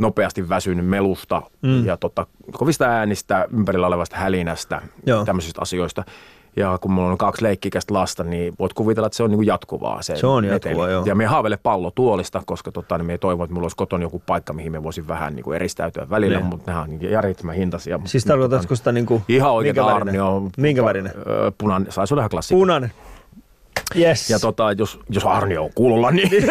nopeasti 0.00 0.48
väsynyt 0.48 0.86
melusta 0.86 1.42
mm. 1.62 1.86
ja 1.86 1.96
tota, 1.96 2.26
kovista 2.52 2.84
äänistä, 2.84 3.46
ympärillä 3.52 3.86
olevasta 3.86 4.16
hälinästä, 4.16 4.82
Joo. 5.06 5.24
tämmöisistä 5.24 5.62
asioista. 5.62 6.04
Ja 6.56 6.78
kun 6.80 6.90
mulla 6.92 7.10
on 7.10 7.18
kaksi 7.18 7.42
leikkikästä 7.42 7.94
lasta, 7.94 8.24
niin 8.24 8.54
voit 8.58 8.72
kuvitella, 8.72 9.06
että 9.06 9.16
se 9.16 9.22
on 9.22 9.30
niin 9.30 9.38
kuin 9.38 9.46
jatkuvaa. 9.46 10.02
Se, 10.02 10.16
Se 10.16 10.26
on 10.26 10.44
jatkuvaa, 10.44 10.88
joo. 10.88 11.04
Ja 11.06 11.14
me 11.14 11.26
haaveille 11.26 11.56
pallotuolista, 11.56 12.42
koska 12.46 12.72
tota, 12.72 12.98
niin 12.98 13.06
me 13.06 13.18
toivon, 13.18 13.44
että 13.44 13.54
mulla 13.54 13.64
olisi 13.64 13.76
kotona 13.76 14.02
joku 14.02 14.22
paikka, 14.26 14.52
mihin 14.52 14.72
me 14.72 14.82
voisin 14.82 15.08
vähän 15.08 15.34
niin 15.34 15.44
kuin 15.44 15.56
eristäytyä 15.56 16.06
välillä, 16.10 16.38
Niin. 16.38 16.46
mutta 16.46 16.70
nämä 16.70 16.82
on 16.82 16.90
niin 16.90 17.10
järjettömän 17.10 17.54
hintaisia. 17.54 18.00
Siis 18.04 18.24
tarkoitatko 18.24 18.76
sitä 18.76 18.92
niinku... 18.92 19.22
Ihan 19.28 19.52
oikein 19.52 19.76
minkä 19.76 19.86
värinen? 19.86 20.22
arnio. 20.22 20.50
Minkä 20.56 20.84
värinen? 20.84 21.12
Öö, 21.26 21.50
Punainen, 21.58 21.92
saisi 21.92 22.14
olla 22.14 22.20
ihan 22.22 22.30
klassikko. 22.30 22.58
Punainen. 22.58 22.92
Yes. 23.96 24.30
Ja 24.30 24.38
tota, 24.38 24.72
jos, 24.72 25.00
jos 25.10 25.24
arnio 25.24 25.64
on 25.64 25.70
kuulolla, 25.74 26.10
niin 26.10 26.30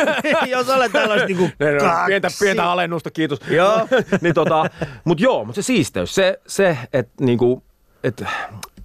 Jos 0.48 0.70
olet 0.70 0.92
tällaista 0.92 1.26
niinku 1.26 1.44
ne, 1.60 1.78
kaksi. 1.80 2.06
pientä, 2.08 2.28
pientä 2.40 2.72
alennusta, 2.72 3.12
kiitos. 3.12 3.40
Joo. 3.50 3.88
niin 4.22 4.34
tota, 4.34 4.70
mut 5.04 5.20
joo, 5.20 5.46
mutta 5.46 5.62
se 5.62 5.66
siisteys, 5.66 6.16
se, 6.16 6.40
se 6.48 6.78
että 6.94 7.24
niinku, 7.26 7.64
et, 8.04 8.24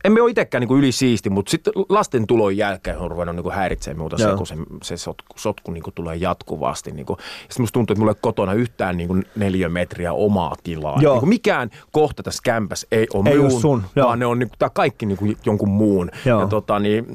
emme 0.09 0.23
ole 0.23 0.31
itsekään 0.31 0.61
niinku 0.61 0.77
yli 0.77 0.92
siisti, 0.92 1.31
mutta 1.31 1.51
sitten 1.51 1.73
lasten 1.88 2.27
tulon 2.27 2.57
jälkeen 2.57 2.99
on 2.99 3.11
ruvennut 3.11 3.37
niinku 3.37 3.51
häiritsemään 3.51 3.99
muuta 3.99 4.18
se, 4.18 4.29
kun 4.37 4.47
se, 4.47 4.55
se 4.83 4.97
sotku, 4.97 5.35
sotku 5.37 5.73
niinku 5.73 5.90
tulee 5.90 6.16
jatkuvasti. 6.16 6.90
Niinku. 6.90 7.16
Ja 7.18 7.25
sitten 7.38 7.62
musta 7.62 7.73
tuntuu, 7.73 7.92
että 7.92 8.01
mulla 8.01 8.12
ei 8.12 8.18
kotona 8.21 8.53
yhtään 8.53 8.97
niinku 8.97 9.16
neljä 9.37 9.68
metriä 9.68 10.12
omaa 10.12 10.55
tilaa. 10.64 10.99
Joo. 11.01 11.14
Niinku 11.14 11.27
mikään 11.27 11.71
kohta 11.92 12.23
tässä 12.23 12.40
kämpässä 12.44 12.87
ei 12.92 13.07
ole 13.14 13.31
Ei 13.31 13.37
minun, 13.37 13.61
sun, 13.61 13.83
joo. 13.97 14.07
vaan 14.07 14.18
ne 14.18 14.27
on 14.27 14.38
niinku, 14.38 14.55
tää 14.59 14.71
kaikki 14.71 15.07
niinku 15.07 15.25
jonkun 15.47 15.68
muun. 15.68 16.11
Joo. 16.25 16.40
Ja 16.40 16.47
tota, 16.47 16.79
niin, 16.79 17.07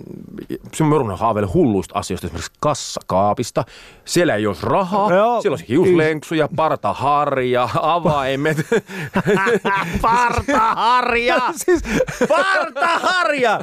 se 0.73 0.83
on 0.83 1.17
haaveille 1.17 1.51
hulluista 1.53 1.99
asioista, 1.99 2.27
esimerkiksi 2.27 2.51
kassakaapista. 2.59 3.63
Siellä 4.05 4.35
ei 4.35 4.47
olisi 4.47 4.65
rahaa, 4.65 5.13
Joo. 5.13 5.41
siellä 5.41 5.53
olisi 5.53 5.67
hiuslenksuja, 5.69 6.49
partaharja, 6.55 7.69
avaimet. 7.81 8.57
Partaharja! 10.01 11.41
siis 11.65 11.81
partaharja! 12.87 13.59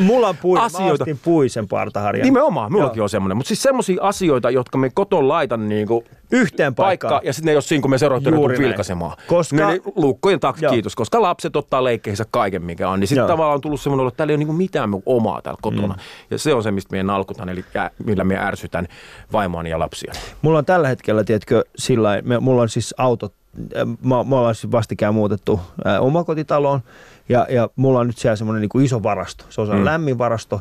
Mulla 0.00 0.28
on 0.28 0.36
pui, 0.36 0.58
Asioita. 0.58 0.86
mä 0.86 0.92
ostin 0.92 1.20
puisen 1.24 1.68
partaharjan. 1.68 2.24
Nimenomaan, 2.24 2.72
minullakin 2.72 2.98
Joo. 2.98 3.02
on 3.04 3.08
semmoinen. 3.08 3.36
Mutta 3.36 3.48
siis 3.48 3.62
semmoisia 3.62 4.02
asioita, 4.02 4.50
jotka 4.50 4.78
me 4.78 4.90
koton 4.94 5.28
laitan 5.28 5.68
niinku 5.68 6.04
Yhteen 6.30 6.74
paikkaan. 6.74 7.10
paikkaan, 7.10 7.26
ja 7.26 7.32
sitten 7.32 7.46
ne 7.46 7.52
ei 7.52 7.56
ole 7.56 7.62
siinä, 7.62 7.82
kun 7.82 7.90
me 7.90 7.98
seuraavaksi 7.98 8.30
näin. 8.30 8.58
vilkaisemaan. 8.58 9.16
Koska- 9.26 9.56
Ne, 9.56 9.66
ne 9.66 9.80
luukkojen 9.96 10.40
taksi, 10.40 10.64
Joo. 10.64 10.72
kiitos. 10.72 10.96
Koska 10.96 11.22
lapset 11.22 11.56
ottaa 11.56 11.84
leikkeihinsä 11.84 12.24
kaiken, 12.30 12.62
mikä 12.64 12.88
on. 12.88 13.00
Niin 13.00 13.08
sitten 13.08 13.26
tavallaan 13.26 13.54
on 13.54 13.60
tullut 13.60 13.80
semmoinen 13.80 14.08
että 14.08 14.16
täällä 14.16 14.30
ei 14.30 14.34
ole 14.34 14.38
niinku 14.38 14.52
mitään 14.52 14.90
omaa 15.06 15.42
täällä 15.42 15.58
kotona. 15.62 15.94
Mm. 15.94 16.00
Ja 16.30 16.38
se 16.38 16.54
on 16.54 16.62
se, 16.62 16.70
mistä 16.70 16.96
me 16.96 17.02
nalkutan, 17.02 17.48
eli 17.48 17.64
ää- 17.74 17.90
millä 18.04 18.24
me 18.24 18.38
ärsytän 18.38 18.86
vaimoani 19.32 19.70
ja 19.70 19.78
lapsia. 19.78 20.12
Mulla 20.42 20.58
on 20.58 20.64
tällä 20.64 20.88
hetkellä, 20.88 21.24
tiedätkö, 21.24 21.64
sillä 21.78 22.20
me, 22.24 22.38
mulla 22.38 22.62
on 22.62 22.68
siis 22.68 22.94
auto, 22.98 23.30
äh, 23.76 23.86
mä, 23.86 24.24
mä 24.24 24.36
ollaan 24.38 24.54
siis 24.54 24.72
vastikään 24.72 25.14
muutettu 25.14 25.60
ä, 25.86 26.00
omakotitaloon 26.00 26.80
ja, 27.28 27.46
ja 27.50 27.68
mulla 27.76 28.00
on 28.00 28.06
nyt 28.06 28.18
siellä 28.18 28.36
semmoinen 28.36 28.68
niin 28.72 28.84
iso 28.84 29.02
varasto. 29.02 29.44
Se 29.48 29.60
on 29.60 29.78
mm. 29.78 29.84
lämmin 29.84 30.18
varasto 30.18 30.60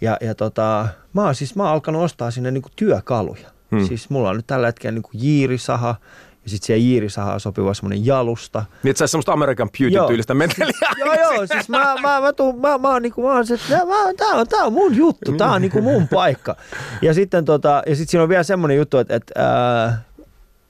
ja, 0.00 0.16
ja 0.20 0.34
tota, 0.34 0.88
mä 1.12 1.24
oon 1.24 1.34
siis 1.34 1.56
mä 1.56 1.62
oon 1.62 1.72
alkanut 1.72 2.02
ostaa 2.02 2.30
sinne 2.30 2.50
niin 2.50 2.62
työkaluja. 2.76 3.48
Mm. 3.70 3.86
Siis 3.86 4.10
mulla 4.10 4.30
on 4.30 4.36
nyt 4.36 4.46
tällä 4.46 4.66
hetkellä 4.66 4.92
niin 4.92 5.22
jiirisaha 5.22 5.96
ja 6.44 6.50
sitten 6.50 6.66
siihen 6.66 6.84
jiirisahaan 6.84 7.40
sopiva 7.40 7.74
semmoinen 7.74 8.06
jalusta. 8.06 8.64
Niin, 8.82 8.90
että 8.90 8.98
sä 8.98 9.06
semmoista 9.06 9.32
American. 9.32 9.70
Beauty-tyylistä 9.78 10.34
meteliä. 10.34 10.72
Joo, 10.98 11.14
joo, 11.14 11.46
siis 11.46 11.68
mä, 11.68 11.94
mä, 12.02 12.20
mä, 12.20 12.32
tuun, 12.32 12.60
mä, 12.60 12.78
mä, 12.78 12.88
oon 12.88 13.02
niinku, 13.02 13.22
mä 13.22 13.32
oon 13.34 13.46
se, 13.46 13.54
että 13.54 13.86
mä, 13.86 14.14
tää, 14.16 14.28
on, 14.28 14.46
tää 14.48 14.64
on 14.64 14.72
mun 14.72 14.96
juttu, 14.96 15.32
tää 15.32 15.52
on 15.52 15.62
niinku 15.62 15.82
mun 15.82 16.08
paikka. 16.08 16.56
Ja 17.02 17.14
sitten 17.14 17.44
tota, 17.44 17.82
ja 17.86 17.96
sit 17.96 18.08
siinä 18.08 18.22
on 18.22 18.28
vielä 18.28 18.42
semmoinen 18.42 18.76
juttu, 18.76 18.98
että, 18.98 19.16
että 19.16 19.32
ää, 19.36 20.02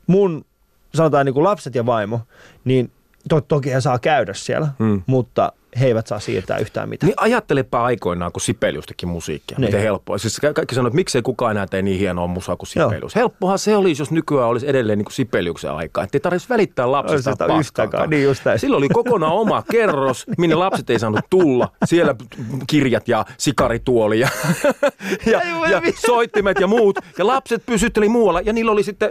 mun, 0.06 0.44
sanotaan 0.94 1.26
niinku 1.26 1.44
lapset 1.44 1.74
ja 1.74 1.86
vaimo, 1.86 2.20
niin 2.64 2.92
to, 3.30 3.40
toki 3.40 3.72
he 3.72 3.80
saa 3.80 3.98
käydä 3.98 4.34
siellä, 4.34 4.68
Hmm. 4.78 5.02
mutta 5.06 5.52
he 5.80 5.86
eivät 5.86 6.06
saa 6.06 6.20
siirtää 6.20 6.58
yhtään 6.58 6.88
mitään. 6.88 7.08
Niin 7.08 7.14
ajattelepa 7.20 7.84
aikoinaan, 7.84 8.32
kun 8.32 8.40
Sibelius 8.40 8.86
teki 8.86 9.06
musiikkia. 9.06 9.58
Niin. 9.58 9.68
Miten 9.68 9.80
helppoa. 9.82 10.18
Siis 10.18 10.40
ka- 10.40 10.52
kaikki 10.52 10.74
sanoo, 10.74 10.86
että 10.88 10.96
miksei 10.96 11.22
kukaan 11.22 11.50
enää 11.50 11.66
tee 11.66 11.82
niin 11.82 11.98
hienoa 11.98 12.26
musaa 12.26 12.56
kuin 12.56 12.68
Joo. 12.76 12.88
Sibelius. 12.90 13.14
Helppohan 13.16 13.58
se 13.58 13.76
olisi, 13.76 14.02
jos 14.02 14.10
nykyään 14.10 14.48
olisi 14.48 14.68
edelleen 14.68 14.98
niin 14.98 15.04
kuin 15.04 15.12
Sibeliuksen 15.14 15.70
aikaa. 15.70 16.04
Että 16.04 16.16
ei 16.16 16.20
tarvitsisi 16.20 16.48
välittää 16.48 16.92
lapsista 16.92 17.58
yhtäkään, 17.58 18.10
niin 18.10 18.24
just. 18.24 18.42
Silloin 18.56 18.78
oli 18.78 18.88
kokonaan 18.88 19.32
oma 19.32 19.62
kerros, 19.70 20.26
minne 20.38 20.56
lapset 20.56 20.90
ei 20.90 20.98
saanut 20.98 21.20
tulla. 21.30 21.68
Siellä 21.84 22.14
kirjat 22.66 23.08
ja 23.08 23.24
sikarituoli 23.38 24.20
ja, 24.20 24.28
ja, 25.26 25.40
ja 25.70 25.82
soittimet 26.06 26.60
ja 26.60 26.66
muut. 26.66 26.98
Ja 27.18 27.26
lapset 27.26 27.66
pysytteli 27.66 28.08
muualla 28.08 28.40
ja 28.40 28.52
niillä 28.52 28.72
oli 28.72 28.82
sitten, 28.82 29.10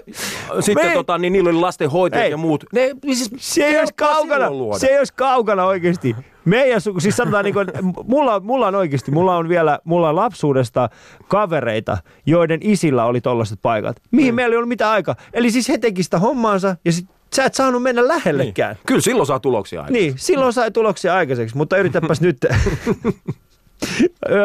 sitten 0.59 0.87
Me- 0.87 0.93
tota, 0.93 1.17
niin 1.17 1.33
niillä 1.33 1.49
oli 1.49 1.57
lastenhoitajat 1.59 2.25
Ei. 2.25 2.31
ja 2.31 2.37
muut. 2.37 2.63
Ne, 2.73 2.95
siis, 3.13 3.29
Se 3.37 3.63
ei 3.65 3.79
olisi 3.79 3.93
kaukana, 3.93 4.47
se 4.77 4.87
ei 4.87 4.97
olisi 4.97 5.13
kaukana 5.13 5.65
oikeasti. 5.65 6.15
Meidän 6.45 6.81
suku, 6.81 6.99
siis 6.99 7.17
sanotaan 7.17 7.45
niin 7.45 7.53
kuin, 7.53 7.67
mulla, 8.07 8.39
mulla 8.39 8.67
on 8.67 8.75
oikeasti, 8.75 9.11
mulla 9.11 9.37
on 9.37 9.49
vielä, 9.49 9.79
mulla 9.83 10.09
on 10.09 10.15
lapsuudesta 10.15 10.89
kavereita, 11.27 11.97
joiden 12.25 12.59
isillä 12.61 13.05
oli 13.05 13.21
tollaiset 13.21 13.59
paikat, 13.61 14.01
mihin 14.11 14.33
mm. 14.33 14.35
meillä 14.35 14.53
ei 14.53 14.57
ollut 14.57 14.69
mitään 14.69 14.91
aikaa. 14.91 15.15
Eli 15.33 15.51
siis 15.51 15.69
he 15.69 15.77
teki 15.77 16.03
sitä 16.03 16.19
hommaansa 16.19 16.75
ja 16.85 16.91
sit 16.91 17.05
sä 17.35 17.45
et 17.45 17.55
saanut 17.55 17.83
mennä 17.83 18.07
lähellekään. 18.07 18.75
Niin. 18.75 18.83
Kyllä 18.85 19.01
silloin 19.01 19.27
saa 19.27 19.39
tuloksia 19.39 19.81
aikaan. 19.81 19.93
Niin, 19.93 20.13
silloin 20.15 20.53
sai 20.53 20.71
tuloksia 20.71 21.15
aikaiseksi, 21.15 21.57
mutta 21.57 21.77
yritäpäs 21.77 22.21
nyt. 22.29 22.37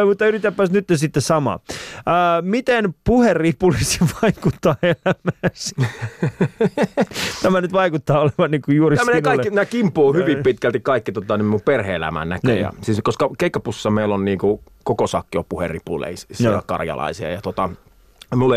Mutta 0.06 0.26
yritäpäs 0.26 0.70
nyt 0.70 0.84
sitten 0.96 1.22
sama. 1.22 1.60
Ää, 2.06 2.42
miten 2.42 2.94
puheripulisi 3.04 3.98
vaikuttaa 4.22 4.76
elämääsi? 4.82 5.74
Tämä 7.42 7.60
nyt 7.60 7.72
vaikuttaa 7.72 8.20
olevan 8.20 8.50
niin 8.50 8.62
kuin 8.62 8.76
juuri 8.76 8.96
sinulle. 8.96 9.22
kaikki, 9.22 9.50
nämä 9.50 9.64
kimpuu 9.64 10.12
hyvin 10.12 10.42
pitkälti 10.42 10.80
kaikki 10.80 11.12
tota, 11.12 11.36
niin 11.36 11.46
mun 11.46 11.60
perhe-elämään 11.60 12.28
näköjään. 12.28 12.74
Niin. 12.74 12.84
Siis, 12.84 13.00
koska 13.04 13.30
keikkapussissa 13.38 13.90
meillä 13.90 14.14
on 14.14 14.24
niin 14.24 14.38
kuin, 14.38 14.60
koko 14.84 15.06
sakki 15.06 15.38
on 15.38 15.44
puheripuleisia 15.48 16.62
karjalaisia. 16.66 17.30
Ja 17.30 17.40
tota, 17.40 17.70
mulla, 18.34 18.56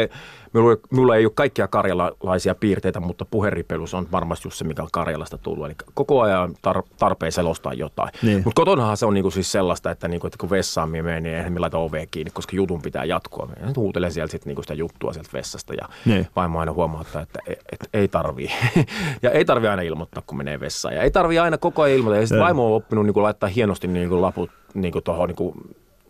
ei, 0.58 0.78
mulla, 0.92 1.16
ei- 1.16 1.26
ole 1.26 1.32
kaikkia 1.36 1.68
karjalaisia 1.68 2.56
piirteitä, 2.56 3.00
mutta 3.00 3.26
puheripelus 3.26 3.94
on 3.94 4.08
varmasti 4.12 4.48
just 4.48 4.58
se, 4.58 4.64
mikä 4.64 4.82
on 4.84 4.88
Karjalasta 4.92 5.38
tullut. 5.38 5.66
Eli 5.66 5.76
koko 5.94 6.22
ajan 6.22 6.56
tar, 6.62 6.84
tarpeen 7.00 7.32
selostaa 7.32 7.74
jotain. 7.74 8.10
Niin. 8.22 8.38
Mutta 8.46 8.60
kotonahan 8.62 8.98
se 8.98 9.06
on 9.06 9.14
niinku 9.14 9.32
siis 9.32 9.52
sellaista, 9.52 9.92
että, 9.92 10.08
niinku, 10.08 10.28
että 10.28 10.38
kun 10.40 10.50
vessaan 10.50 10.90
me 10.90 11.02
menen, 11.02 11.24
niin 11.24 11.36
eihän 11.36 11.54
me 11.54 11.60
laita 11.60 11.78
ovea 11.78 12.06
kiinni, 12.12 12.32
koska 12.32 12.56
jutun 12.56 12.82
pitää 12.82 13.06
jatkua. 13.06 13.46
Me 13.46 13.74
huutelen 13.76 14.12
sieltä 14.12 14.32
sit 14.32 14.46
niinku 14.46 14.62
sitä 14.62 14.74
juttua 14.74 15.14
sieltä 15.14 15.30
vessasta 15.34 15.74
ja 15.74 15.90
Niin. 16.06 16.28
vaimo 16.36 16.60
aina 16.60 16.74
huomauttaa, 16.74 17.22
että 17.22 17.40
et, 17.48 17.60
et, 17.72 17.90
ei 17.94 18.08
tarvii. 18.08 18.52
ja 19.22 19.32
ei 19.32 19.46
tarvii 19.46 19.70
aina 19.70 19.82
ilmoittaa, 19.82 20.24
kun 20.28 20.38
menee 20.38 20.60
vessaan. 20.60 20.96
Ja 20.96 21.02
ei 21.04 21.12
tarvii 21.12 21.40
aina 21.40 21.58
koko 21.58 21.82
ajan 21.82 21.98
ilmoittaa. 21.98 22.22
Ja 22.22 22.28
sitten 22.28 22.44
vaimo 22.44 22.66
on 22.68 22.74
oppinut 22.76 23.06
niinku 23.06 23.22
laittaa 23.22 23.50
hienosti 23.50 23.88
niinku 23.88 24.22
laput 24.22 24.50
niinku 24.74 25.02
tuohon 25.02 25.28
niinku 25.28 25.54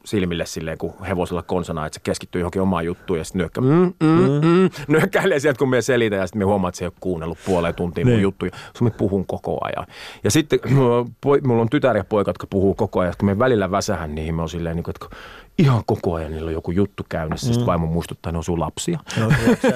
silmille 0.08 0.46
silleen, 0.46 0.78
kun 0.78 0.94
hevosella 1.08 1.44
konsana, 1.44 1.86
että 1.86 1.96
se 1.98 2.02
keskittyy 2.04 2.42
johonkin 2.42 2.62
omaan 2.62 2.86
juttuun 2.86 3.20
ja 3.20 3.26
sitten 3.26 3.40
nyökkä, 3.40 3.62
mm, 3.62 3.94
mm, 4.04 4.48
mm, 4.48 4.70
nyökkäilee 4.88 5.40
sieltä, 5.40 5.60
kun 5.60 5.70
me 5.70 5.82
selitän 5.82 6.20
ja 6.20 6.28
sitten 6.28 6.40
me 6.40 6.46
huomaa, 6.46 6.70
että 6.70 6.78
se 6.78 6.86
ei 6.86 6.88
ole 6.88 6.94
kuunnellut 7.00 7.38
puoleen 7.46 7.76
tuntia 7.76 8.06
mun 8.06 8.14
Niin. 8.14 8.22
juttuja, 8.22 8.52
koska 8.52 8.84
me 8.84 8.90
puhun 8.90 9.26
koko 9.26 9.58
ajan. 9.62 9.88
Ja 10.24 10.32
sitten 10.32 10.60
mulla 11.46 11.62
on 11.62 11.68
on 11.68 11.70
tytär 11.70 11.98
ja 11.98 12.04
poika, 12.04 12.30
jotka 12.30 12.48
puhuu 12.50 12.76
koko 12.76 13.00
ajan, 13.00 13.14
kun 13.20 13.26
me 13.30 13.40
välillä 13.40 13.72
väsähän 13.72 14.16
niihin, 14.16 14.36
me 14.36 14.42
on 14.42 14.50
silleen, 14.50 14.76
niin 14.76 14.84
kuin, 14.84 14.96
että 15.04 15.16
ihan 15.58 15.84
koko 15.86 16.14
ajan 16.14 16.32
niillä 16.32 16.48
on 16.48 16.54
joku 16.54 16.72
juttu 16.72 17.06
käynnissä, 17.10 17.48
mm. 17.48 17.54
sitten 17.54 17.66
vaimo 17.66 17.86
muistuttaa, 17.86 18.30
että 18.30 18.32
ne 18.32 18.38
on 18.38 18.44
sun 18.44 18.60
lapsia. 18.60 19.00
No, 19.20 19.28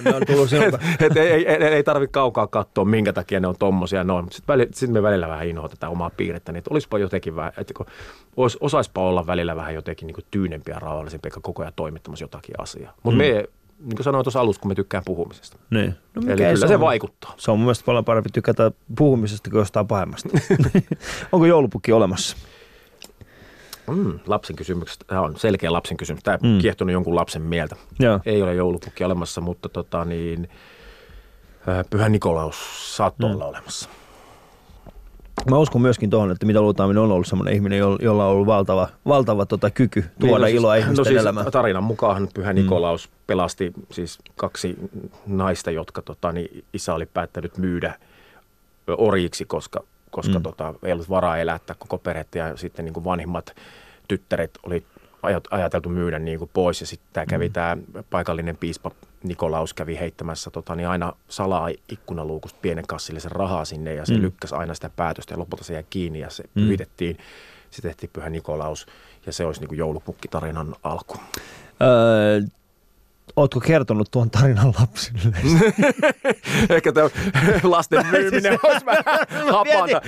ne 0.02 0.16
on 0.16 0.22
tullut 0.28 0.50
sinulta. 0.50 0.80
et 1.00 1.18
ei, 1.18 1.32
ei, 1.32 1.48
ei, 1.48 1.64
ei 1.64 1.84
tarvitse 1.84 2.12
kaukaa 2.12 2.48
katsoa, 2.48 2.86
minkä 2.86 3.14
takia 3.14 3.40
ne 3.40 3.48
on 3.48 3.56
tommosia 3.60 4.04
noin. 4.04 4.26
Sitten 4.32 4.54
väli, 4.54 4.68
sit 4.74 4.90
me 4.90 5.04
välillä 5.04 5.28
vähän 5.28 5.48
inhoa 5.48 5.70
tätä 5.70 5.90
omaa 5.90 6.10
piirrettä, 6.18 6.52
niin 6.52 6.58
että 6.58 6.70
olisipa 6.74 7.00
jotenkin 7.00 7.36
vähän, 7.36 7.54
että 7.58 7.74
kun 7.74 7.86
osaispa 8.60 9.02
olla 9.02 9.28
välillä 9.28 9.56
vähän 9.56 9.74
jotenkin 9.76 10.08
niin 10.08 10.21
tyynempi 10.32 10.72
ja 10.72 10.80
rauhallisempi, 10.80 11.28
eikä 11.28 11.40
koko 11.42 11.62
ajan 11.62 11.74
toimittamassa 11.76 12.24
jotakin 12.24 12.56
asiaa. 12.62 12.94
Mutta 13.04 13.16
mm. 13.24 13.28
me, 13.28 13.46
niin 13.80 13.96
kuin 13.96 14.04
sanoin 14.04 14.26
tuossa 14.26 14.40
alussa, 14.40 14.60
kun 14.62 14.72
me 14.72 14.76
tykkään 14.76 15.04
puhumisesta. 15.06 15.58
Niin. 15.70 15.96
No, 16.16 16.22
Eli 16.32 16.42
kyllä 16.44 16.68
se 16.68 16.76
on? 16.76 16.82
vaikuttaa. 16.82 17.34
Se 17.38 17.52
on 17.52 17.60
mun 17.60 17.66
mielestä 17.66 17.86
paljon 17.86 18.06
parempi 18.06 18.30
tykätä 18.34 18.72
puhumisesta 18.98 19.50
kuin 19.50 19.60
jostain 19.60 19.88
pahemmasta. 19.88 20.30
Onko 21.32 21.46
joulupukki 21.46 21.92
olemassa? 21.92 22.38
Mm, 23.88 24.20
lapsen 24.28 24.56
kysymyksestä. 24.56 25.06
Tämä 25.08 25.22
on 25.22 25.40
selkeä 25.40 25.74
lapsen 25.74 25.98
kysymys. 25.98 26.24
Tämä 26.24 26.38
Mm. 26.44 26.48
mm. 26.50 26.60
kiehtonut 26.60 26.94
jonkun 26.94 27.16
lapsen 27.16 27.42
mieltä. 27.42 27.76
Joo. 28.00 28.20
Ei 28.26 28.42
ole 28.42 28.54
joulupukki 28.56 29.04
olemassa, 29.04 29.42
mutta 29.42 29.70
tota 29.70 30.06
niin, 30.06 30.50
äh, 31.70 31.86
Pyhä 31.90 32.10
Nikolaus 32.10 32.56
saattoi 32.98 33.30
Mm. 33.30 33.36
olla 33.36 33.46
olemassa. 33.46 33.90
Mä 35.50 35.58
uskon 35.58 35.82
myöskin 35.82 36.10
tuohon, 36.10 36.32
että 36.32 36.46
mitä 36.46 36.62
luultaan, 36.62 36.98
on 36.98 37.12
ollut 37.12 37.28
semmoinen 37.28 37.54
ihminen, 37.54 37.80
jolla 37.80 38.26
on 38.26 38.32
ollut 38.32 38.48
valtava, 38.48 38.88
valtava 39.08 39.46
tota, 39.46 39.70
kyky 39.70 40.06
tuoda 40.20 40.46
Niin, 40.46 40.56
iloa 40.56 40.74
no 40.74 40.80
ihmisten 40.80 41.06
siis 41.06 41.22
elämään. 41.22 41.52
Tarinan 41.52 41.84
mukaan 41.84 42.28
Pyhä 42.34 42.54
Nikolaus 42.54 43.10
mm. 43.10 43.14
pelasti 43.28 43.74
siis 43.92 44.20
kaksi 44.36 44.76
naista, 45.28 45.72
jotka 45.72 46.02
tota, 46.02 46.32
niin 46.32 46.64
isä 46.74 46.94
oli 46.94 47.06
päättänyt 47.06 47.58
myydä 47.58 47.96
orjiksi, 48.98 49.46
koska 49.46 49.84
koska 50.12 50.40
mm. 50.40 50.44
tota, 50.44 50.74
ei 50.84 50.94
ollut 50.94 51.10
varaa 51.10 51.38
elättää 51.38 51.76
koko 51.80 51.98
perhettä 51.98 52.40
ja 52.40 52.58
sitten 52.58 52.86
niin 52.86 52.94
kuin 52.94 53.04
vanhimmat 53.04 53.56
tyttäret 54.08 54.52
oli 54.64 54.84
ajateltu 55.52 55.90
myydä 55.90 56.20
niin 56.20 56.40
kuin 56.40 56.50
pois 56.54 56.82
ja 56.82 56.88
sitten 56.88 57.10
tämä 57.14 57.26
kävi 57.26 57.48
mm. 57.48 57.54
tämä 57.54 57.78
paikallinen 58.10 58.58
piispa 58.58 58.92
Nikolaus 59.24 59.74
kävi 59.74 60.00
heittämässä 60.00 60.52
tota, 60.52 60.76
niin 60.76 60.88
aina 60.88 61.14
salaa 61.30 61.70
ikkunaluukusta 61.90 62.60
pienen 62.62 62.88
kassillisen 62.88 63.32
rahaa 63.32 63.66
sinne 63.66 63.94
ja 63.94 64.06
se 64.06 64.14
mm. 64.14 64.22
lykkäsi 64.22 64.56
aina 64.56 64.74
sitä 64.74 64.90
päätöstä 64.96 65.34
ja 65.34 65.40
lopulta 65.40 65.64
se 65.64 65.74
jäi 65.74 65.86
kiinni 65.90 66.20
ja 66.20 66.30
se 66.30 66.44
mm. 66.44 66.64
pyhitettiin. 66.64 67.18
Se 67.70 67.82
tehtiin 67.82 68.10
pyhä 68.14 68.30
Nikolaus 68.30 68.86
ja 69.26 69.34
se 69.34 69.46
olisi 69.46 69.62
niin 69.62 69.78
joulupukkitarinan 69.78 70.76
alku. 70.84 71.18
Öö, 71.82 72.42
Oletko 73.36 73.60
kertonut 73.60 74.12
tuon 74.12 74.30
tarinan 74.30 74.74
lapsille? 74.80 75.38
Ehkä 76.76 76.92
tämä 76.92 77.10
lasten 77.64 78.06
myyminen 78.08 78.60
olisi 78.64 78.86
vähän 78.86 79.04
hapanta. 79.52 80.02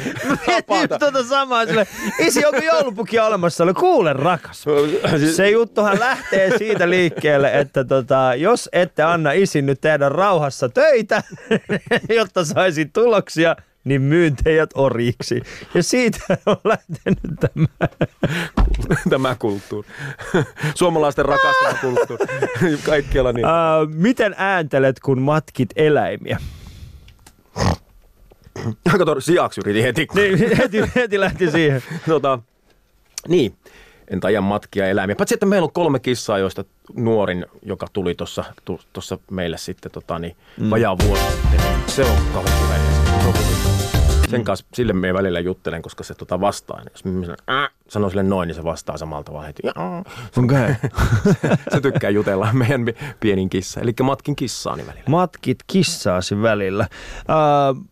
Mietin 0.47 0.99
tuota 0.99 1.24
samaa 1.24 1.66
sille, 1.66 1.88
isi, 2.20 2.45
onko 2.45 2.59
joulupukki 2.64 3.20
olemassa? 3.20 3.64
Oli 3.64 3.74
kuule 3.74 4.14
rakas. 4.14 4.66
Se 5.36 5.49
juttuhan 5.49 5.99
lähtee 5.99 6.57
siitä 6.57 6.89
liikkeelle, 6.89 7.59
että 7.59 7.84
tota, 7.84 8.36
jos 8.38 8.70
ette 8.72 9.03
anna 9.03 9.32
isin 9.32 9.66
nyt 9.66 9.82
tehdä 9.82 10.09
rauhassa 10.09 10.70
töitä, 10.70 11.24
jotta 12.18 12.45
saisi 12.45 12.86
tuloksia, 12.86 13.55
niin 13.84 14.01
myyn 14.01 14.36
teidät 14.43 14.69
oriksi. 14.75 15.41
Ja 15.73 15.84
siitä 15.84 16.19
on 16.45 16.57
lähtenyt 16.63 17.19
tämä. 17.39 17.67
tämä 19.09 19.36
kulttuuri. 19.39 19.88
Suomalaisten 20.75 21.25
rakastama 21.25 21.77
kulttuuri. 21.81 22.25
Kaikkialla 22.86 23.34
niin. 23.34 23.45
Uh, 23.45 23.93
miten 23.93 24.36
ääntelet, 24.38 24.99
kun 24.99 25.21
matkit 25.21 25.69
eläimiä? 25.75 26.38
Kato, 28.97 29.21
sijaksi 29.21 29.61
yritin 29.61 29.84
heti. 29.84 30.07
Niin, 30.15 30.57
heti, 30.57 30.77
heti 30.95 31.19
lähti 31.19 31.51
siihen. 31.51 31.84
tota, 32.07 32.39
niin, 33.27 33.55
en 34.07 34.19
taida 34.19 34.41
matkia 34.41 34.88
eläimiä. 34.88 35.15
Paitsi, 35.15 35.34
että 35.34 35.45
meillä 35.45 35.65
on 35.65 35.73
kolme 35.73 35.99
kissaa, 35.99 36.38
joista 36.38 36.65
nuorin, 36.95 37.45
joka 37.61 37.88
tuli 37.93 38.15
tuossa 38.93 39.17
meille 39.31 39.57
sitten 39.57 39.91
tota, 39.91 40.19
niin, 40.19 40.36
mm. 40.59 40.69
vajaa 40.69 40.97
vuosi 41.07 41.23
sitten, 41.23 41.59
niin 41.59 41.89
se 41.89 42.03
on 42.03 42.17
kauhean 42.34 42.92
sen 44.34 44.41
mm. 44.41 44.45
kanssa, 44.45 44.65
sille 44.73 44.93
me 44.93 45.13
välillä 45.13 45.39
juttelen, 45.39 45.81
koska 45.81 46.03
se 46.03 46.13
tota 46.13 46.39
vastaa. 46.39 46.81
Jos 46.91 47.05
mä 47.05 47.21
sanon, 47.21 47.38
äh, 47.49 47.69
sanoo 47.88 48.09
sille 48.09 48.23
noin, 48.23 48.47
niin 48.47 48.55
se 48.55 48.63
vastaa 48.63 48.97
samalta 48.97 49.34
vaan 49.34 49.45
heti. 49.45 49.61
Okay. 50.43 50.75
se 51.73 51.81
tykkää 51.81 52.09
jutella 52.09 52.49
meidän 52.53 52.86
pienin 53.19 53.49
kissa. 53.49 53.81
Eli 53.81 53.93
matkin 54.03 54.36
kissaani 54.36 54.88
välillä. 54.88 55.09
Matkit 55.09 55.59
kissaasi 55.67 56.41
välillä. 56.41 56.88
Uh, 57.19 57.84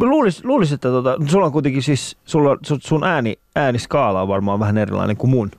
luulis, 0.00 0.44
luulis, 0.44 0.72
että 0.72 0.88
tota, 0.88 1.16
sulla 1.26 1.46
on 1.46 1.52
kuitenkin 1.52 1.82
siis, 1.82 2.16
sulla, 2.24 2.58
sun 2.80 3.04
ääni, 3.04 3.38
ääniskaala 3.56 4.22
on 4.22 4.28
varmaan 4.28 4.60
vähän 4.60 4.78
erilainen 4.78 5.16
kuin 5.16 5.30
mun. 5.30 5.50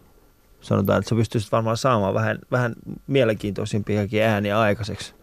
Sanotaan, 0.62 1.00
että 1.00 1.10
sä 1.10 1.16
pystyisit 1.16 1.52
varmaan 1.52 1.78
saamaan 1.78 2.14
vähän, 2.14 2.40
vähän 2.52 2.74
mielenkiintoisimpiakin 3.08 4.24
ääniä 4.24 4.60
aikaiseksi. 4.60 5.14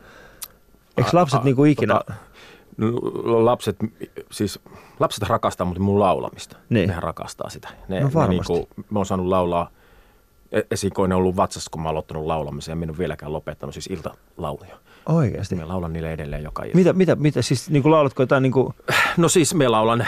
Eikö 0.97 1.11
lapset 1.13 1.39
a, 1.39 1.43
a, 1.43 1.45
niinku 1.45 1.65
ikinä... 1.65 1.95
Tota, 1.95 2.15
lapset, 3.25 3.77
siis 4.31 4.61
lapset 5.01 5.29
rakastaa 5.29 5.65
mutta 5.65 5.83
mun 5.83 6.01
laulamista. 6.01 6.57
Niin. 6.69 6.89
Nehän 6.89 7.03
rakastaa 7.03 7.51
sitä. 7.51 7.69
Ne, 7.89 8.01
no 8.01 8.11
ne 8.15 8.29
niin 8.29 8.45
kuin, 8.47 8.67
mä 8.91 8.99
oon 8.99 9.07
saanut 9.07 9.27
laulaa, 9.27 9.71
e, 10.53 10.61
esikoinen 10.71 11.17
on 11.17 11.23
ollut 11.23 11.37
vatsassa, 11.37 11.71
kun 11.71 11.83
mä 11.83 11.89
oon 11.89 11.91
aloittanut 11.91 12.27
laulamisen 12.27 12.81
ja 12.81 12.89
ole 12.89 12.99
vieläkään 12.99 13.33
lopettanut 13.33 13.75
siis 13.75 13.87
iltalauluja. 13.87 14.77
Oikeasti? 15.07 15.55
Mä 15.55 15.69
laulan 15.69 15.93
niille 15.93 16.13
edelleen 16.13 16.43
joka 16.43 16.63
ilta. 16.63 16.77
Mitä, 16.77 16.93
mitä, 16.93 17.17
mitä 17.17 17.43
siis 17.43 17.71
niin 17.71 17.83
kuin 17.83 17.93
laulatko 17.93 18.23
jotain 18.23 18.43
niin 18.43 18.53
kuin... 18.53 18.75
No 19.17 19.29
siis 19.29 19.55
me 19.55 19.69
laulan 19.69 20.01
ö, 20.01 20.07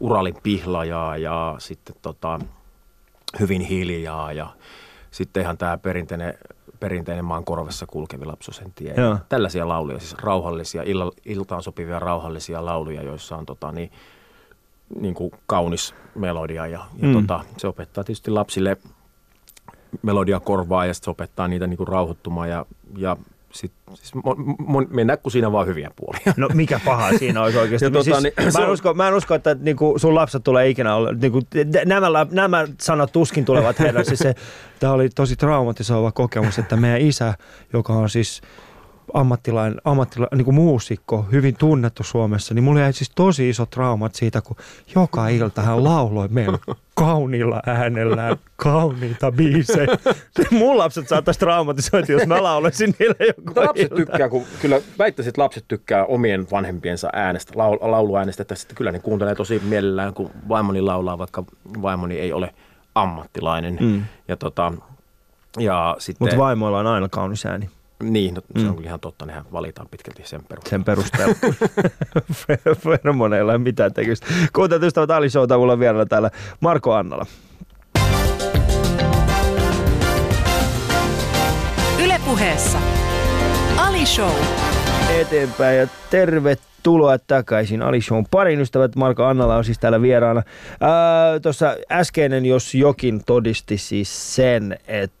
Uralin 0.00 0.34
pihlajaa 0.42 1.16
ja 1.16 1.54
sitten 1.58 1.96
tota, 2.02 2.40
hyvin 3.40 3.60
hiljaa 3.60 4.32
ja 4.32 4.46
sitten 5.10 5.42
ihan 5.42 5.58
tämä 5.58 5.78
perinteinen 5.78 6.34
perinteinen 6.80 7.24
maan 7.24 7.44
korvessa 7.44 7.86
kulkevi 7.86 8.24
lapsosen 8.24 8.72
tie. 8.74 8.94
Joo. 8.96 9.18
Tällaisia 9.28 9.68
lauluja, 9.68 9.98
siis 9.98 10.14
rauhallisia, 10.14 10.82
illa, 10.82 11.12
iltaan 11.24 11.62
sopivia 11.62 11.98
rauhallisia 11.98 12.64
lauluja, 12.64 13.02
joissa 13.02 13.36
on 13.36 13.46
tota, 13.46 13.72
niin, 13.72 13.92
niin 15.00 15.14
kuin 15.14 15.30
kaunis 15.46 15.94
melodia. 16.14 16.66
Ja, 16.66 16.86
ja 17.02 17.08
mm. 17.08 17.12
tota, 17.12 17.44
se 17.56 17.66
opettaa 17.66 18.04
tietysti 18.04 18.30
lapsille 18.30 18.76
melodia 20.02 20.40
korvaa 20.40 20.86
ja 20.86 20.94
se 20.94 21.10
opettaa 21.10 21.48
niitä 21.48 21.66
niin 21.66 21.76
kuin 21.76 21.88
rauhoittumaan 21.88 22.50
ja, 22.50 22.66
ja 22.96 23.16
sit, 23.58 23.72
siis 23.94 24.12
mennään 24.90 25.18
kun 25.18 25.32
siinä 25.32 25.52
vaan 25.52 25.66
hyviä 25.66 25.90
puolia. 25.96 26.34
No 26.36 26.48
mikä 26.54 26.80
paha 26.84 27.18
siinä 27.18 27.42
olisi 27.42 27.58
oikeasti. 27.58 27.84
ja, 27.84 27.90
tota, 27.90 28.04
siis, 28.04 28.22
niin, 28.22 28.52
mä, 28.58 28.64
en 28.64 28.70
usko, 28.70 28.94
mä 28.94 29.08
en 29.08 29.14
usko, 29.14 29.34
että 29.34 29.56
niinku, 29.60 29.94
sun 29.96 30.14
lapset 30.14 30.44
tulee 30.44 30.68
ikinä 30.68 30.94
olla, 30.94 31.12
niinku, 31.12 31.40
nämä, 31.84 32.26
nämä 32.30 32.66
sanat 32.80 33.12
tuskin 33.12 33.44
tulevat 33.44 33.78
heidän. 33.78 34.04
Siis 34.04 34.18
se, 34.18 34.34
tämä 34.80 34.92
oli 34.92 35.08
tosi 35.08 35.36
traumatisoiva 35.36 36.12
kokemus, 36.12 36.58
että 36.58 36.76
meidän 36.76 37.00
isä, 37.00 37.34
joka 37.72 37.92
on 37.92 38.10
siis 38.10 38.40
ammattilainen, 39.14 39.80
ammattilainen 39.84 40.38
niin 40.38 40.44
kuin 40.44 40.54
muusikko, 40.54 41.26
hyvin 41.32 41.56
tunnettu 41.56 42.02
Suomessa, 42.02 42.54
niin 42.54 42.64
mulla 42.64 42.80
jäi 42.80 42.92
siis 42.92 43.10
tosi 43.14 43.48
iso 43.48 43.66
traumat 43.66 44.14
siitä, 44.14 44.40
kun 44.40 44.56
joka 44.94 45.28
ilta 45.28 45.62
hän 45.62 45.84
lauloi 45.84 46.28
meidän 46.28 46.58
kauniilla 46.94 47.62
äänellään 47.66 48.36
kauniita 48.56 49.32
biisejä. 49.32 49.86
Mun 50.50 50.78
lapset 50.78 51.08
saattaisi 51.08 51.40
traumatisoida, 51.40 52.12
jos 52.12 52.26
mä 52.26 52.42
laulaisin 52.42 52.94
niille 52.98 53.26
joku 53.26 53.60
Lapset 53.66 53.82
ilta. 53.82 53.96
tykkää, 53.96 54.28
kun 54.28 54.44
kyllä 54.60 54.80
väittäisin, 54.98 55.28
että 55.28 55.42
lapset 55.42 55.64
tykkää 55.68 56.04
omien 56.04 56.46
vanhempiensa 56.50 57.08
äänestä, 57.12 57.52
laul, 57.56 57.78
lauluäänestä, 57.80 58.42
että 58.42 58.54
sitten 58.54 58.76
kyllä 58.76 58.92
ne 58.92 58.98
kuuntelee 58.98 59.34
tosi 59.34 59.62
mielellään, 59.64 60.14
kun 60.14 60.30
vaimoni 60.48 60.80
laulaa, 60.80 61.18
vaikka 61.18 61.44
vaimoni 61.82 62.18
ei 62.18 62.32
ole 62.32 62.54
ammattilainen. 62.94 63.78
Mm. 63.80 64.04
Ja 64.28 64.36
tota, 64.36 64.72
ja 65.58 65.96
sitten... 65.98 66.24
Mutta 66.24 66.38
vaimoilla 66.38 66.78
on 66.78 66.86
aina 66.86 67.08
kaunis 67.08 67.46
ääni. 67.46 67.70
Niin, 68.02 68.34
no, 68.34 68.40
se 68.56 68.64
mm. 68.64 68.76
on 68.76 68.84
ihan 68.84 69.00
totta, 69.00 69.26
nehän 69.26 69.44
valitaan 69.52 69.88
pitkälti 69.90 70.22
sen 70.24 70.44
perusteella. 70.44 70.70
Sen 70.70 70.84
perusteella. 70.84 71.34
Feromoneilla 72.84 73.52
ei 73.52 73.58
mitään 73.58 73.92
tekemistä. 73.92 74.26
Kuuntelut 74.52 74.84
ystävät 74.84 75.10
Ali 75.10 75.30
Showta, 75.30 75.58
mulla 75.58 75.72
on 75.72 75.78
vielä 75.78 76.06
täällä 76.06 76.30
Marko 76.60 76.94
Annala. 76.94 77.26
Ylepuheessa 82.04 82.78
Ali 83.76 84.06
Show. 84.06 84.30
Eteenpäin 85.20 85.78
ja 85.78 85.88
tervetuloa 86.10 87.18
takaisin 87.18 87.82
Ali 87.82 88.00
Shown 88.00 88.24
parin 88.30 88.60
ystävät. 88.60 88.96
Marko 88.96 89.24
Annala 89.24 89.56
on 89.56 89.64
siis 89.64 89.78
täällä 89.78 90.02
vieraana. 90.02 90.42
Tuossa 91.42 91.76
äskeinen, 91.92 92.46
jos 92.46 92.74
jokin 92.74 93.24
todisti 93.24 93.78
siis 93.78 94.34
sen, 94.36 94.78
että 94.86 95.17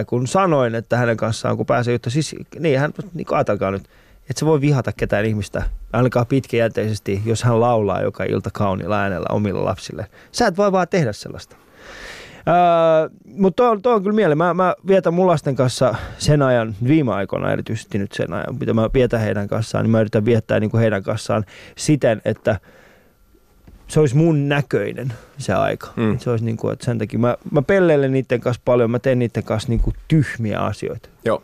että 0.00 0.04
kun 0.04 0.26
sanoin, 0.26 0.74
että 0.74 0.96
hänen 0.96 1.16
kanssaan 1.16 1.56
kun 1.56 1.66
pääsee 1.66 1.92
juttu, 1.92 2.10
siis 2.10 2.36
niin 2.58 2.78
hän, 2.78 2.92
niin 3.14 3.26
ajatelkaa 3.30 3.70
nyt, 3.70 3.82
että 4.30 4.40
se 4.40 4.46
voi 4.46 4.60
vihata 4.60 4.92
ketään 4.92 5.24
ihmistä, 5.24 5.62
ainakaan 5.92 6.26
pitkäjänteisesti, 6.26 7.22
jos 7.24 7.42
hän 7.42 7.60
laulaa 7.60 8.02
joka 8.02 8.24
ilta 8.24 8.50
kauniilla 8.52 9.00
äänellä 9.00 9.26
omilla 9.30 9.64
lapsille. 9.64 10.06
Sä 10.32 10.46
et 10.46 10.56
voi 10.56 10.72
vaan 10.72 10.88
tehdä 10.88 11.12
sellaista. 11.12 11.56
Öö, 12.48 13.08
mutta 13.24 13.62
tuo, 13.62 13.76
tuo 13.82 13.94
on 13.94 14.02
kyllä 14.02 14.14
mieleen. 14.14 14.38
Mä, 14.38 14.54
mä 14.54 14.74
vietän 14.86 15.14
mun 15.14 15.26
lasten 15.26 15.56
kanssa 15.56 15.94
sen 16.18 16.42
ajan, 16.42 16.74
viime 16.86 17.12
aikoina 17.12 17.52
erityisesti 17.52 17.98
nyt 17.98 18.12
sen 18.12 18.32
ajan, 18.32 18.56
mitä 18.60 18.74
mä 18.74 18.90
vietän 18.94 19.20
heidän 19.20 19.48
kanssaan, 19.48 19.84
niin 19.84 19.90
mä 19.90 20.00
yritän 20.00 20.24
viettää 20.24 20.60
niin 20.60 20.70
kuin 20.70 20.80
heidän 20.80 21.02
kanssaan 21.02 21.44
siten, 21.76 22.22
että– 22.24 22.58
se 23.92 24.00
olisi 24.00 24.16
mun 24.16 24.48
näköinen 24.48 25.12
se 25.38 25.52
aika. 25.52 25.92
Mm. 25.96 26.18
Se 26.18 26.30
olisi 26.30 26.44
niin 26.44 26.56
kuin, 26.56 26.72
että 26.72 26.84
sen 26.84 26.98
takia 26.98 27.18
mä, 27.18 27.36
mä 27.50 27.62
pelleilen 27.62 28.12
niiden 28.12 28.40
kanssa 28.40 28.62
paljon, 28.64 28.90
mä 28.90 28.98
teen 28.98 29.18
niiden 29.18 29.44
kanssa 29.44 29.68
niin 29.68 29.80
kuin 29.80 29.96
tyhmiä 30.08 30.58
asioita. 30.58 31.08
Joo, 31.24 31.42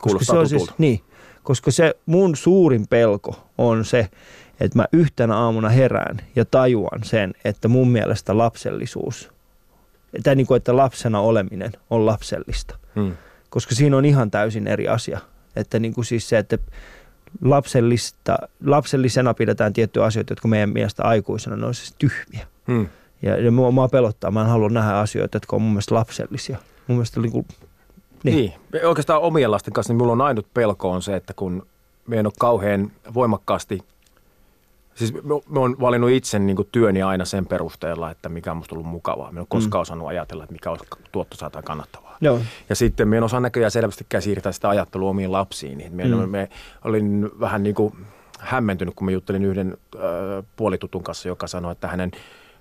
koska 0.00 0.24
se 0.24 0.32
on 0.32 0.48
siis, 0.48 0.70
niin, 0.78 1.00
koska 1.42 1.70
se 1.70 1.94
mun 2.06 2.36
suurin 2.36 2.86
pelko 2.90 3.46
on 3.58 3.84
se, 3.84 4.08
että 4.60 4.78
mä 4.78 4.84
yhtenä 4.92 5.36
aamuna 5.36 5.68
herään 5.68 6.20
ja 6.36 6.44
tajuan 6.44 7.04
sen, 7.04 7.34
että 7.44 7.68
mun 7.68 7.90
mielestä 7.90 8.38
lapsellisuus, 8.38 9.30
tai 10.22 10.36
niin 10.36 10.46
kuin, 10.46 10.56
että 10.56 10.76
lapsena 10.76 11.20
oleminen 11.20 11.72
on 11.90 12.06
lapsellista. 12.06 12.78
Mm. 12.94 13.12
Koska 13.50 13.74
siinä 13.74 13.96
on 13.96 14.04
ihan 14.04 14.30
täysin 14.30 14.66
eri 14.66 14.88
asia. 14.88 15.20
Että 15.56 15.78
niin 15.78 15.94
kuin 15.94 16.04
siis 16.04 16.28
se, 16.28 16.38
että 16.38 16.58
lapsellista, 17.44 18.38
lapsellisena 18.66 19.34
pidetään 19.34 19.72
tiettyjä 19.72 20.06
asioita, 20.06 20.32
jotka 20.32 20.48
meidän 20.48 20.70
mielestä 20.70 21.04
aikuisena 21.04 21.56
ne 21.56 21.66
on 21.66 21.74
siis 21.74 21.94
tyhmiä. 21.98 22.46
Hmm. 22.66 22.88
Ja, 23.22 23.36
ja 23.36 23.50
mua, 23.50 23.70
mua 23.70 23.88
pelottaa, 23.88 24.30
mä 24.30 24.40
en 24.40 24.46
halua 24.46 24.68
nähdä 24.68 24.98
asioita, 24.98 25.36
jotka 25.36 25.56
on 25.56 25.62
mun 25.62 25.72
mielestä 25.72 25.94
lapsellisia. 25.94 26.58
Mun 26.86 26.96
mielestä 26.96 27.20
niin 27.20 27.32
kuin, 27.32 27.46
niin. 28.22 28.36
niin. 28.36 28.86
Oikeastaan 28.86 29.22
omien 29.22 29.50
lasten 29.50 29.72
kanssa 29.72 29.92
niin 29.92 29.98
mulla 29.98 30.12
on 30.12 30.20
ainut 30.20 30.46
pelko 30.54 30.90
on 30.90 31.02
se, 31.02 31.16
että 31.16 31.34
kun 31.34 31.66
me 32.06 32.18
en 32.18 32.26
ole 32.26 32.34
kauhean 32.38 32.92
voimakkaasti 33.14 33.78
Siis 34.98 35.14
mä 35.24 35.60
oon 35.60 35.76
valinnut 35.80 36.10
itse 36.10 36.38
niin 36.38 36.56
kuin 36.56 36.68
työni 36.72 37.02
aina 37.02 37.24
sen 37.24 37.46
perusteella, 37.46 38.10
että 38.10 38.28
mikä 38.28 38.50
on 38.50 38.56
musta 38.56 38.74
ollut 38.74 38.86
mukavaa. 38.86 39.32
Mä 39.32 39.38
en 39.38 39.38
ole 39.38 39.46
koskaan 39.50 39.80
mm. 39.80 39.82
osannut 39.82 40.08
ajatella, 40.08 40.44
että 40.44 40.52
mikä 40.52 40.70
olisi 40.70 40.84
tuottosaa 41.12 41.50
tai 41.50 41.62
kannattavaa. 41.62 42.07
Joo. 42.20 42.40
Ja 42.68 42.74
sitten 42.74 43.08
mä 43.08 43.16
en 43.16 43.22
osaa 43.22 43.40
näköjään 43.40 43.70
selvästikään 43.70 44.22
siirtää 44.22 44.52
sitä 44.52 44.68
ajattelua 44.68 45.10
omiin 45.10 45.32
lapsiin. 45.32 45.78
Niin 45.78 45.94
me, 45.94 46.04
mm. 46.04 46.30
me 46.30 46.48
olin 46.84 47.30
vähän 47.40 47.62
niin 47.62 47.74
kuin 47.74 47.94
hämmentynyt, 48.38 48.94
kun 48.94 49.04
mä 49.04 49.10
juttelin 49.10 49.44
yhden 49.44 49.76
äh, 49.96 50.00
puolitutun 50.56 51.02
kanssa, 51.02 51.28
joka 51.28 51.46
sanoi, 51.46 51.72
että 51.72 51.88
hänen 51.88 52.10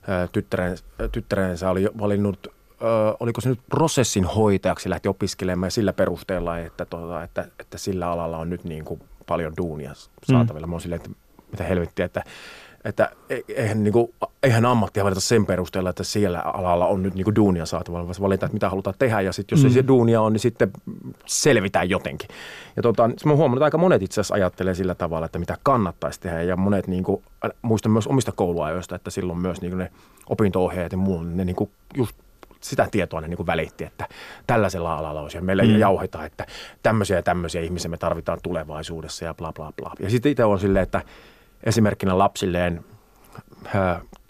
äh, 0.09 0.29
tyttären, 0.31 0.77
tyttärensä 1.11 1.69
oli 1.69 1.89
valinnut 1.99 2.57
oliko 3.19 3.41
se 3.41 3.49
nyt 3.49 3.59
prosessin 3.69 4.25
hoitajaksi, 4.25 4.89
lähti 4.89 5.07
opiskelemaan 5.07 5.71
sillä 5.71 5.93
perusteella, 5.93 6.59
että, 6.59 6.85
tota, 6.85 7.23
että, 7.23 7.47
että 7.59 7.77
sillä 7.77 8.11
alalla 8.11 8.37
on 8.37 8.49
nyt 8.49 8.63
niin 8.63 8.85
kuin 8.85 9.01
paljon 9.25 9.53
duunia 9.57 9.93
saatavilla. 10.23 10.67
Mm. 10.67 10.71
Mä 10.71 10.73
oon 10.73 10.81
silleen, 10.81 11.01
että 11.01 11.19
mitä 11.51 11.63
helvettiä, 11.63 12.05
että, 12.05 12.23
että 12.87 13.11
e, 13.29 13.39
eihän, 13.47 13.83
niin 13.83 13.91
kuin, 13.91 14.13
eihän 14.43 14.65
ammattia 14.65 15.03
valita 15.03 15.21
sen 15.21 15.45
perusteella, 15.45 15.89
että 15.89 16.03
siellä 16.03 16.39
alalla 16.39 16.87
on 16.87 17.03
nyt 17.03 17.13
niin 17.13 17.23
kuin 17.23 17.35
duunia 17.35 17.65
saatavilla, 17.65 18.05
vaan 18.05 18.15
valitaan, 18.21 18.47
että 18.47 18.55
mitä 18.55 18.69
halutaan 18.69 18.95
tehdä 18.99 19.21
ja 19.21 19.33
sitten 19.33 19.55
jos 19.55 19.63
mm. 19.63 19.67
ei 19.67 19.73
se 19.73 19.87
duunia 19.87 20.21
on, 20.21 20.33
niin 20.33 20.39
sitten 20.39 20.71
selvitään 21.25 21.89
jotenkin. 21.89 22.29
Ja 22.75 22.83
tota, 22.83 23.07
mä 23.07 23.31
oon 23.31 23.37
huomannut, 23.37 23.57
että 23.57 23.65
aika 23.65 23.77
monet 23.77 24.01
itse 24.01 24.21
asiassa 24.21 24.35
ajattelee 24.35 24.73
sillä 24.73 24.95
tavalla, 24.95 25.25
että 25.25 25.39
mitä 25.39 25.57
kannattaisi 25.63 26.19
tehdä 26.19 26.41
ja 26.41 26.55
monet 26.55 26.87
niin 26.87 27.03
kuin, 27.03 27.23
muistan 27.61 27.91
myös 27.91 28.07
omista 28.07 28.31
kouluajoista, 28.31 28.95
että 28.95 29.09
silloin 29.09 29.39
myös 29.39 29.61
niin 29.61 29.71
kuin 29.71 29.79
ne 29.79 29.91
opinto-ohjeet 30.29 30.91
ja 30.91 30.97
muu, 30.97 31.23
ne 31.23 31.45
niin 31.45 31.55
kuin 31.55 31.69
just 31.95 32.15
sitä 32.61 32.87
tietoa 32.91 33.21
ne 33.21 33.27
niin 33.27 33.37
kuin 33.37 33.47
välitti, 33.47 33.83
että 33.83 34.07
tällaisella 34.47 34.95
alalla 34.95 35.21
olisi. 35.21 35.37
Ja 35.37 35.41
meillä 35.41 35.63
mm. 35.63 35.77
jauhetaan, 35.77 36.25
että 36.25 36.45
tämmöisiä 36.83 37.17
ja 37.17 37.23
tämmöisiä 37.23 37.61
ihmisiä 37.61 37.91
me 37.91 37.97
tarvitaan 37.97 38.39
tulevaisuudessa 38.43 39.25
ja 39.25 39.33
bla 39.33 39.53
bla 39.53 39.73
bla. 39.81 39.93
Ja 39.99 40.09
sitten 40.09 40.31
itse 40.31 40.45
on 40.45 40.59
silleen, 40.59 40.83
että 40.83 41.01
esimerkkinä 41.67 42.17
lapsilleen 42.17 42.85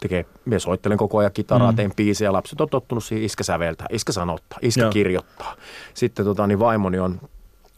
tekee, 0.00 0.24
me 0.44 0.58
soittelen 0.58 0.98
koko 0.98 1.18
ajan 1.18 1.32
kitaraa, 1.32 1.72
mm. 1.72 1.76
teen 1.76 1.92
biisejä, 1.96 2.32
lapset 2.32 2.60
on 2.60 2.68
tottunut 2.68 3.04
siihen 3.04 3.24
iskä 3.24 3.44
säveltää, 3.44 3.86
iskä 3.90 4.12
sanottaa, 4.12 4.58
iskä 4.62 4.80
Joo. 4.80 4.90
kirjoittaa. 4.90 5.54
Sitten 5.94 6.24
tota, 6.24 6.46
niin 6.46 6.58
vaimoni 6.58 6.98
on 6.98 7.20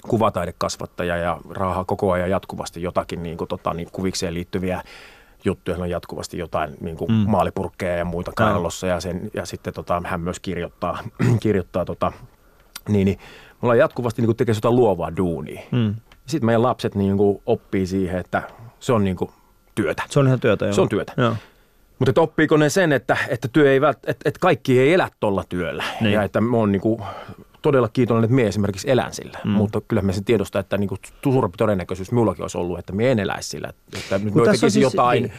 kuvataidekasvattaja 0.09 1.17
ja 1.17 1.39
raahaa 1.51 1.85
koko 1.85 2.13
ajan 2.13 2.31
jatkuvasti 2.31 2.83
jotakin 2.83 3.23
niin 3.23 3.37
kuin, 3.37 3.49
tota, 3.49 3.75
niin 3.75 3.89
kuvikseen 3.93 4.35
liittyviä 4.35 4.83
juttuja, 5.45 5.77
on 5.77 5.91
jatkuvasti 5.91 6.39
jotain 6.39 6.77
niin 6.81 6.97
kuin 6.97 7.13
mm. 7.13 7.17
maalipurkkeja 7.17 7.97
ja 7.97 8.05
muita 8.05 8.33
kainalossa 8.37 8.87
ja, 8.87 9.01
sen, 9.01 9.31
ja 9.35 9.47
sitten 9.47 9.75
tota, 9.75 10.03
hän 10.05 10.21
myös 10.21 10.41
kirjoittaa, 10.41 10.99
kirjoittaa 11.43 11.85
tota, 11.85 12.13
niin, 12.89 13.05
niin 13.05 13.19
me 13.19 13.59
ollaan 13.63 13.79
jatkuvasti 13.79 14.23
niin 14.23 14.27
kuin 14.27 14.37
tekee 14.37 14.55
jotain 14.55 14.77
luovaa 14.77 15.17
duunia. 15.17 15.63
Mm. 15.73 15.95
Sitten 16.27 16.47
meidän 16.47 16.63
lapset 16.63 16.95
niin 16.95 17.17
kuin 17.17 17.43
oppii 17.47 17.87
siihen, 17.87 18.21
että 18.21 18.43
se 18.81 18.93
on 18.93 19.05
niin 19.05 19.17
kuin 19.17 19.31
työtä. 19.83 20.03
Se 20.11 20.20
on 20.20 20.26
ihan 20.26 20.41
työtä, 20.41 20.64
joo. 20.64 20.72
Se 20.72 20.81
on 20.81 20.89
työtä. 20.89 21.12
Joo. 21.16 21.37
Mutta 21.99 22.20
oppiiko 22.20 22.57
ne 22.57 22.68
sen, 22.68 22.93
että, 22.93 23.16
että, 23.28 23.49
työ 23.49 23.72
ei, 23.72 23.76
että, 23.76 24.11
että 24.24 24.41
kaikki 24.41 24.81
ei 24.81 24.95
elä 24.95 25.09
tuolla 25.20 25.45
työllä 25.49 25.85
niin. 26.01 26.12
ja 26.12 26.22
että 26.22 26.43
on 26.53 26.72
niin 26.72 26.83
kuin 26.83 27.03
todella 27.62 27.89
kiitollinen, 27.93 28.24
että 28.24 28.35
me 28.35 28.47
esimerkiksi 28.47 28.91
elän 28.91 29.14
sillä. 29.14 29.39
Mm. 29.45 29.51
Mutta 29.51 29.81
kyllä 29.81 30.03
me 30.03 30.12
sen 30.12 30.24
tiedostaa, 30.24 30.61
että 30.61 30.78
niin 30.78 30.89
kuin 30.89 31.01
suurempi 31.24 31.57
todennäköisyys 31.57 32.12
minullakin 32.12 32.43
olisi 32.43 32.59
ollut, 32.59 32.78
että 32.78 32.93
me 32.93 33.11
en 33.11 33.18
eläisi 33.18 33.49
sillä. 33.49 33.72
Että 33.97 34.18
nyt 34.18 34.35
me 34.35 34.45
tekisi 34.45 34.70
siis, 34.70 34.83
jotain, 34.83 35.22
niin. 35.22 35.33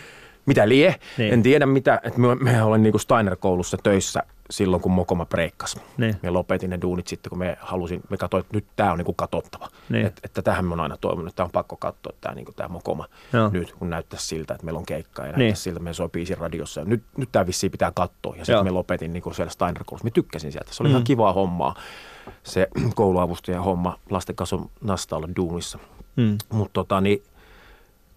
mitä 0.46 0.70
lie. 0.70 0.96
Niin. 1.18 1.34
En 1.34 1.44
tiedä 1.44 1.66
mitä, 1.66 2.02
että 2.04 2.20
me, 2.20 2.36
me 2.36 2.64
olen 2.64 2.84
niin 2.84 2.94
kuin 2.94 3.02
Steiner-koulussa 3.02 3.78
töissä 3.84 4.24
silloin, 4.52 4.82
kun 4.82 4.92
Mokoma 4.92 5.26
breikkasi. 5.26 5.82
Niin. 5.98 6.16
Me 6.22 6.30
lopetin 6.30 6.70
ne 6.70 6.82
duunit 6.82 7.08
sitten, 7.08 7.30
kun 7.30 7.40
me 7.40 7.58
halusin, 7.62 8.02
me 8.10 8.18
katsoin, 8.18 8.42
että 8.42 8.58
nyt 8.58 8.66
tämä 8.76 8.92
on 8.92 8.98
niin 8.98 9.06
kuin 9.06 9.16
katsottava. 9.16 9.68
Niin. 9.90 10.06
Et, 10.06 10.20
että 10.24 10.42
tähän 10.42 10.66
me 10.66 10.74
on 10.74 10.80
aina 10.80 10.98
toivonut, 10.98 11.28
että 11.28 11.36
tämä 11.36 11.46
on 11.46 11.52
pakko 11.52 11.76
katsoa 11.76 12.14
tämä, 12.22 12.36
niin 12.36 12.46
kuin 12.46 12.56
tämä 12.56 12.70
Mokoma 12.70 13.06
Joo. 13.34 13.50
nyt, 13.50 13.74
kun 13.74 13.90
näyttäisi 13.90 14.28
siltä, 14.28 14.54
että 14.54 14.66
meillä 14.66 14.78
on 14.78 14.86
keikkaa 14.86 15.28
ja 15.28 15.38
niin. 15.38 15.56
siltä, 15.56 15.78
että 15.78 15.84
me 15.84 15.94
soi 15.94 16.10
biisin 16.10 16.38
radiossa. 16.38 16.82
Ja 16.82 16.86
nyt, 16.86 17.04
nyt 17.18 17.30
tämä 17.32 17.48
vissiin 17.48 17.72
pitää 17.72 17.92
katsoa. 17.96 18.36
Ja 18.36 18.46
sitten 18.46 18.66
me 18.66 18.72
lopetin 18.72 19.14
niin 19.14 19.24
kuin 19.24 19.36
siellä 19.36 19.52
Steiner-koulussa. 19.52 20.04
Me 20.04 20.12
tykkäsin 20.12 20.52
sieltä. 20.52 20.74
Se 20.74 20.84
oli 20.84 20.90
mm. 20.90 20.92
ihan 20.92 21.04
kivaa 21.04 21.34
hommaa 21.34 21.76
se 22.44 22.68
kouluavustajan 22.96 23.64
homma 23.64 24.00
lasten 24.10 24.36
kanssa 24.36 24.60
nasta 24.82 25.16
olla 25.16 25.28
duunissa. 25.36 25.80
Mm. 26.16 26.38
Mutta 26.50 26.74
tota, 26.74 27.02
niin, 27.02 27.24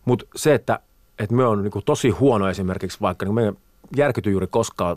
mut 0.04 0.28
se, 0.36 0.54
että, 0.54 0.78
että 1.18 1.34
me 1.34 1.46
on 1.46 1.62
niin 1.62 1.84
tosi 1.84 2.10
huono 2.10 2.48
esimerkiksi 2.48 2.98
vaikka, 3.00 3.26
niin 3.26 3.34
me 3.34 3.54
järkyty 3.96 4.30
juuri 4.30 4.46
koskaan 4.46 4.96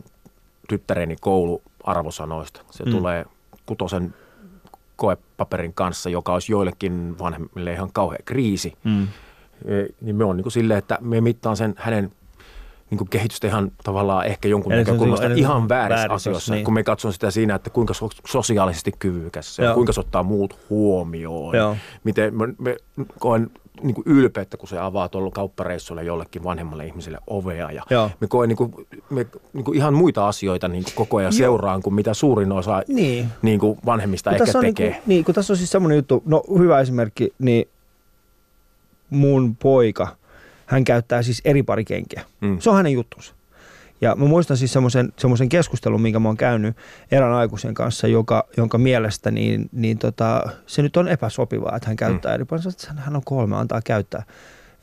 tyttäreni 0.68 1.15
kouluarvosanoista. 1.22 2.61
Se 2.72 2.86
mm. 2.86 2.91
tulee 2.91 3.26
kutosen 3.65 4.13
koepaperin 4.95 5.74
kanssa, 5.74 6.09
joka 6.09 6.34
olisi 6.34 6.51
joillekin 6.51 7.20
vanhemmille 7.20 7.74
ihan 7.74 7.89
kauhea 7.93 8.20
kriisi. 8.26 8.74
Mm. 8.84 9.07
E, 9.65 9.86
niin 10.01 10.15
me 10.15 10.24
on 10.24 10.38
niin 10.38 10.43
kuin 10.43 10.53
silleen, 10.53 10.78
että 10.78 10.97
me 11.01 11.22
mittaan 11.22 11.57
sen 11.57 11.76
hänen 11.78 12.11
niin 12.89 12.97
kuin 12.97 13.09
kehitystä 13.09 13.47
ihan 13.47 13.72
tavallaan 13.84 14.26
ehkä 14.26 14.47
jonkun 14.47 14.72
eli 14.72 14.84
näkökulmasta 14.84 15.26
eli 15.26 15.39
ihan 15.39 15.70
väärissä 15.70 15.99
väärin, 15.99 16.15
asioissa, 16.15 16.53
niin. 16.53 16.65
kun 16.65 16.74
me 16.74 16.84
katson 16.84 17.13
sitä 17.13 17.32
siinä, 17.32 17.55
että 17.55 17.70
kuinka 17.70 17.93
sosiaalisesti 18.26 18.91
kyvykäs 18.99 19.55
se 19.55 19.70
on, 19.70 19.76
kuinka 19.76 19.93
se 19.93 19.99
ottaa 19.99 20.24
muut 20.24 20.59
huomioon, 20.70 21.55
Joo. 21.55 21.78
miten 22.03 22.38
me, 22.38 22.47
me 22.57 22.78
koen 23.20 23.51
niin 23.82 23.95
kuin 23.95 24.07
ylpeyttä, 24.07 24.57
kun 24.57 24.69
se 24.69 24.80
avaa 24.80 25.09
tuolla 25.09 25.32
kauppareissulla 25.32 26.01
jollekin 26.01 26.43
vanhemmalle 26.43 26.86
ihmiselle 26.86 27.19
ovea. 27.28 27.71
Ja 27.71 27.84
Joo. 27.89 28.11
me 28.19 28.28
koen 28.28 28.49
niin 28.49 28.57
kuin, 28.57 28.73
me, 29.09 29.25
niin 29.53 29.63
kuin 29.63 29.78
ihan 29.78 29.93
muita 29.93 30.28
asioita 30.28 30.67
niin 30.67 30.84
kuin 30.84 30.93
koko 30.95 31.17
ajan 31.17 31.34
Joo. 31.34 31.38
seuraan, 31.38 31.82
kuin 31.82 31.93
mitä 31.93 32.13
suurin 32.13 32.51
osa 32.51 32.84
niin. 32.88 33.28
Niin 33.41 33.59
kuin 33.59 33.80
vanhemmista 33.86 34.30
kun 34.30 34.47
ehkä 34.47 34.59
tekee. 34.59 34.89
Niin, 34.89 34.95
kuin, 34.95 35.03
niin, 35.05 35.25
kun 35.25 35.36
tässä 35.36 35.53
on 35.53 35.57
siis 35.57 35.71
semmoinen 35.71 35.95
juttu, 35.95 36.23
no 36.25 36.43
hyvä 36.59 36.80
esimerkki, 36.80 37.34
niin 37.39 37.67
mun 39.09 39.55
poika– 39.55 40.07
hän 40.67 40.84
käyttää 40.84 41.21
siis 41.21 41.41
eri 41.45 41.63
pari 41.63 41.86
kenkiä. 41.86 42.21
Mm. 42.41 42.59
Se 42.59 42.69
on 42.69 42.75
hänen 42.75 42.93
juttunsa. 42.93 43.34
Ja 44.01 44.15
mä 44.15 44.25
muistan 44.25 44.57
siis 44.57 44.73
semmoisen, 44.73 45.49
keskustelun, 45.49 46.01
minkä 46.01 46.19
mä 46.19 46.29
oon 46.29 46.37
käynyt 46.37 46.77
erään 47.11 47.33
aikuisen 47.33 47.73
kanssa, 47.73 48.07
joka, 48.07 48.47
jonka 48.57 48.77
mielestä 48.77 49.31
niin, 49.31 49.69
niin 49.71 49.97
tota, 49.97 50.43
se 50.65 50.81
nyt 50.81 50.97
on 50.97 51.07
epäsopivaa, 51.07 51.75
että 51.75 51.87
hän 51.87 51.95
käyttää 51.95 52.31
mm. 52.31 52.35
eri 52.35 52.45
pari. 52.45 52.61
Hän 52.95 53.15
on 53.15 53.21
kolme, 53.25 53.55
antaa 53.55 53.81
käyttää. 53.81 54.23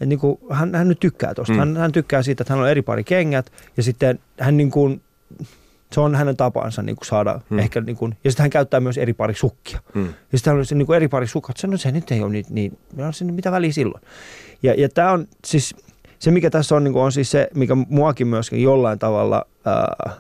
Et 0.00 0.08
niin 0.08 0.18
kuin, 0.18 0.38
hän, 0.50 0.74
hän 0.74 0.88
nyt 0.88 1.00
tykkää 1.00 1.34
tuosta. 1.34 1.52
Mm. 1.52 1.58
Hän, 1.58 1.76
hän 1.76 1.92
tykkää 1.92 2.22
siitä, 2.22 2.42
että 2.42 2.54
hän 2.54 2.62
on 2.62 2.68
eri 2.68 2.82
pari 2.82 3.04
kengät 3.04 3.52
ja 3.76 3.82
sitten 3.82 4.18
hän 4.40 4.56
niin 4.56 4.70
kuin, 4.70 5.02
se 5.92 6.00
on 6.00 6.14
hänen 6.14 6.36
tapansa 6.36 6.82
niin 6.82 6.96
kuin 6.96 7.06
saada 7.06 7.40
hmm. 7.50 7.58
ehkä, 7.58 7.80
niin 7.80 7.96
kuin, 7.96 8.16
ja 8.24 8.30
sitten 8.30 8.44
hän 8.44 8.50
käyttää 8.50 8.80
myös 8.80 8.98
eri 8.98 9.12
pari 9.12 9.34
sukkia. 9.34 9.80
Hmm. 9.94 10.08
Ja 10.32 10.38
sitten 10.38 10.50
hän 10.50 10.58
on 10.58 10.66
se 10.66 10.74
niin 10.74 10.86
kuin 10.86 10.96
eri 10.96 11.08
pari 11.08 11.26
sukkat, 11.26 11.56
se, 11.56 11.66
no, 11.66 11.76
se 11.76 11.92
nyt 11.92 12.10
ei 12.10 12.22
ole 12.22 12.32
niin, 12.32 12.44
niin 12.50 12.78
mitä 13.30 13.52
väliä 13.52 13.72
silloin. 13.72 14.02
Ja, 14.62 14.74
ja 14.74 14.88
tämä 14.88 15.10
on 15.10 15.28
siis, 15.44 15.74
se 16.18 16.30
mikä 16.30 16.50
tässä 16.50 16.76
on, 16.76 16.84
niin 16.84 16.96
on 16.96 17.12
siis 17.12 17.30
se, 17.30 17.48
mikä 17.54 17.74
muakin 17.74 18.26
myöskin 18.26 18.62
jollain 18.62 18.98
tavalla, 18.98 19.46
ää, 19.64 20.12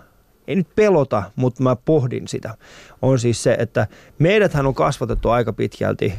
ei 0.46 0.56
nyt 0.56 0.68
pelota, 0.76 1.22
mutta 1.36 1.62
mä 1.62 1.76
pohdin 1.76 2.28
sitä, 2.28 2.54
on 3.02 3.18
siis 3.18 3.42
se, 3.42 3.56
että 3.58 3.86
meidäthän 4.18 4.66
on 4.66 4.74
kasvatettu 4.74 5.30
aika 5.30 5.52
pitkälti, 5.52 6.14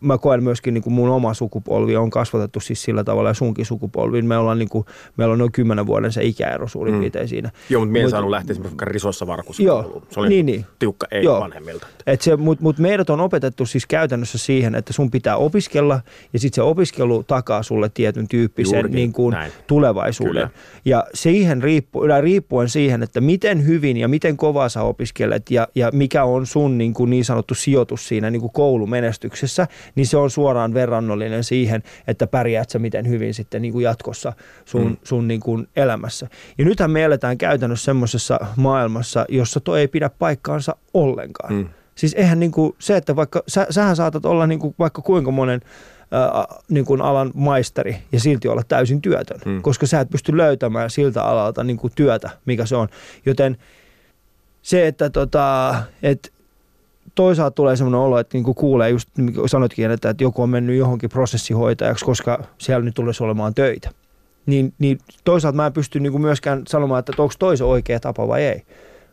mä 0.00 0.18
koen 0.18 0.42
myöskin 0.42 0.74
niin 0.74 0.82
kuin 0.82 0.94
mun 0.94 1.08
oma 1.08 1.34
sukupolvi 1.34 1.96
on 1.96 2.10
kasvatettu 2.10 2.60
siis 2.60 2.82
sillä 2.82 3.04
tavalla 3.04 3.30
ja 3.30 3.34
sunkin 3.34 3.66
sukupolvi, 3.66 4.22
me 4.22 4.36
ollaan 4.36 4.58
niin 4.58 4.68
kuin, 4.68 4.84
meillä 5.16 5.32
on 5.32 5.38
noin 5.38 5.52
kymmenen 5.52 5.86
vuoden 5.86 6.12
se 6.12 6.24
ikäero 6.24 6.68
suurin 6.68 6.94
mm. 6.94 7.00
piirtein 7.00 7.28
siinä. 7.28 7.50
Joo, 7.70 7.80
mutta 7.80 7.92
me 7.92 8.00
en 8.00 8.10
saanut 8.10 8.30
lähteä 8.30 8.52
esimerkiksi 8.52 8.84
risossa 8.84 9.26
varkussa. 9.26 9.62
Joo, 9.62 10.02
se 10.10 10.20
oli 10.20 10.28
niin, 10.28 10.46
niin. 10.46 10.64
tiukka 10.78 11.06
ei 11.10 11.24
joo. 11.24 11.40
vanhemmilta. 11.40 11.86
Mutta 12.36 12.62
mut 12.62 12.78
meidät 12.78 13.10
on 13.10 13.20
opetettu 13.20 13.66
siis 13.66 13.86
käytännössä 13.86 14.38
siihen, 14.38 14.74
että 14.74 14.92
sun 14.92 15.10
pitää 15.10 15.36
opiskella 15.36 16.00
ja 16.32 16.38
sitten 16.38 16.54
se 16.54 16.62
opiskelu 16.62 17.22
takaa 17.22 17.62
sulle 17.62 17.90
tietyn 17.94 18.28
tyyppisen 18.28 18.84
niin 18.90 19.12
kuin 19.12 19.36
tulevaisuuden. 19.66 20.34
Kyllä. 20.34 20.50
Ja 20.84 21.04
siihen 21.14 21.62
riippu, 21.62 22.00
riippuen 22.20 22.68
siihen, 22.68 23.02
että 23.02 23.20
miten 23.20 23.66
hyvin 23.66 23.96
ja 23.96 24.08
miten 24.08 24.36
kovaa 24.36 24.68
sä 24.68 24.82
opiskelet 24.82 25.50
ja, 25.50 25.68
ja 25.74 25.90
mikä 25.92 26.24
on 26.24 26.46
sun 26.46 26.78
niin, 26.78 26.94
kuin 26.94 27.10
niin 27.10 27.24
sanottu 27.24 27.54
sijoitus 27.54 28.08
siinä 28.08 28.30
niin 28.30 28.40
kuin 28.40 28.52
koulumenestyksessä, 28.52 29.35
niin 29.94 30.06
se 30.06 30.16
on 30.16 30.30
suoraan 30.30 30.74
verrannollinen 30.74 31.44
siihen, 31.44 31.82
että 32.06 32.26
pärjäät 32.26 32.70
sä 32.70 32.78
miten 32.78 33.08
hyvin 33.08 33.34
sitten 33.34 33.62
niin 33.62 33.72
kuin 33.72 33.82
jatkossa 33.82 34.32
sun, 34.64 34.86
mm. 34.86 34.96
sun 35.04 35.28
niin 35.28 35.40
kuin 35.40 35.68
elämässä. 35.76 36.28
Ja 36.58 36.64
nythän 36.64 36.90
me 36.90 37.04
eletään 37.04 37.38
käytännössä 37.38 37.84
semmoisessa 37.84 38.40
maailmassa, 38.56 39.24
jossa 39.28 39.60
toi 39.60 39.80
ei 39.80 39.88
pidä 39.88 40.10
paikkaansa 40.18 40.76
ollenkaan. 40.94 41.54
Mm. 41.54 41.68
Siis 41.94 42.14
eihän 42.14 42.40
niin 42.40 42.52
kuin 42.52 42.74
se, 42.78 42.96
että 42.96 43.16
vaikka 43.16 43.42
sä, 43.48 43.66
sähän 43.70 43.96
saatat 43.96 44.24
olla 44.24 44.46
niin 44.46 44.58
kuin 44.58 44.74
vaikka 44.78 45.02
kuinka 45.02 45.30
monen 45.30 45.60
äh, 46.00 46.58
niin 46.68 46.84
kuin 46.84 47.02
alan 47.02 47.30
maisteri 47.34 47.96
ja 48.12 48.20
silti 48.20 48.48
olla 48.48 48.62
täysin 48.68 49.02
työtön, 49.02 49.40
mm. 49.46 49.62
koska 49.62 49.86
sä 49.86 50.00
et 50.00 50.10
pysty 50.10 50.36
löytämään 50.36 50.90
siltä 50.90 51.22
alalta 51.22 51.64
niin 51.64 51.76
kuin 51.76 51.92
työtä, 51.96 52.30
mikä 52.44 52.66
se 52.66 52.76
on. 52.76 52.88
Joten 53.26 53.56
se, 54.62 54.86
että 54.86 55.10
tota, 55.10 55.74
et 56.02 56.32
toisaalta 57.16 57.54
tulee 57.54 57.76
sellainen 57.76 58.00
olo, 58.00 58.18
että 58.18 58.36
niinku 58.36 58.54
kuulee 58.54 58.90
just, 58.90 59.08
niin 59.16 59.48
sanoitkin, 59.48 59.90
että, 59.90 60.10
että 60.10 60.24
joku 60.24 60.42
on 60.42 60.50
mennyt 60.50 60.76
johonkin 60.76 61.10
prosessihoitajaksi, 61.10 62.04
koska 62.04 62.42
siellä 62.58 62.84
nyt 62.84 62.94
tulisi 62.94 63.24
olemaan 63.24 63.54
töitä. 63.54 63.90
Niin, 64.46 64.74
niin 64.78 64.98
toisaalta 65.24 65.56
mä 65.56 65.66
en 65.66 65.72
pysty 65.72 66.00
niinku 66.00 66.18
myöskään 66.18 66.62
sanomaan, 66.68 66.98
että 66.98 67.12
onko 67.18 67.34
toi 67.38 67.56
se 67.56 67.64
oikea 67.64 68.00
tapa 68.00 68.28
vai 68.28 68.42
ei 68.42 68.62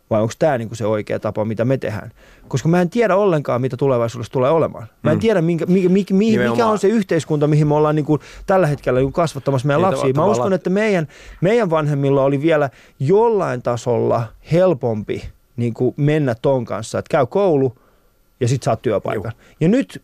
vai 0.10 0.22
onko 0.22 0.34
tämä 0.39 0.58
niinku 0.58 0.76
se 0.76 0.86
oikea 0.86 1.20
tapa, 1.20 1.45
mitä 1.45 1.66
me 1.66 1.78
tehdään. 1.78 2.12
Koska 2.47 2.70
mä 2.70 2.82
en 2.82 2.89
tiedä 2.89 3.16
ollenkaan, 3.16 3.62
mitä 3.62 3.78
tulevaisuudessa 3.78 4.34
tulee 4.34 4.51
olemaan. 4.51 4.88
Mä 5.04 5.12
en 5.12 5.18
mm. 5.18 5.22
tiedä, 5.22 5.41
minkä, 5.41 5.66
mikä, 5.66 5.89
mikä, 5.89 6.14
mikä, 6.14 6.49
mikä 6.49 6.66
on 6.66 6.80
se 6.80 6.88
yhteiskunta, 6.88 7.47
mihin 7.47 7.68
me 7.68 7.76
ollaan 7.76 7.95
niinku 7.95 8.20
tällä 8.45 8.68
hetkellä 8.68 8.99
niinku 8.99 9.12
kasvattamassa 9.12 9.68
meidän 9.68 9.82
niin, 9.82 9.91
lapsia. 9.91 10.14
Mä 10.16 10.26
uskon, 10.26 10.54
että 10.54 10.70
meidän, 10.70 11.08
meidän 11.41 11.70
vanhemmilla 11.70 12.24
oli 12.24 12.41
vielä 12.41 12.70
jollain 12.99 13.62
tasolla 13.62 14.24
helpompi 14.51 15.30
niinku 15.58 15.93
mennä 15.97 16.36
ton 16.41 16.66
kanssa, 16.66 16.99
että 16.99 17.10
käy 17.10 17.26
koulu 17.26 17.76
ja 18.39 18.47
sitten 18.47 18.65
saat 18.65 18.81
työpaikan. 18.81 19.31
Juh. 19.36 19.55
Ja 19.59 19.67
nyt 19.67 20.01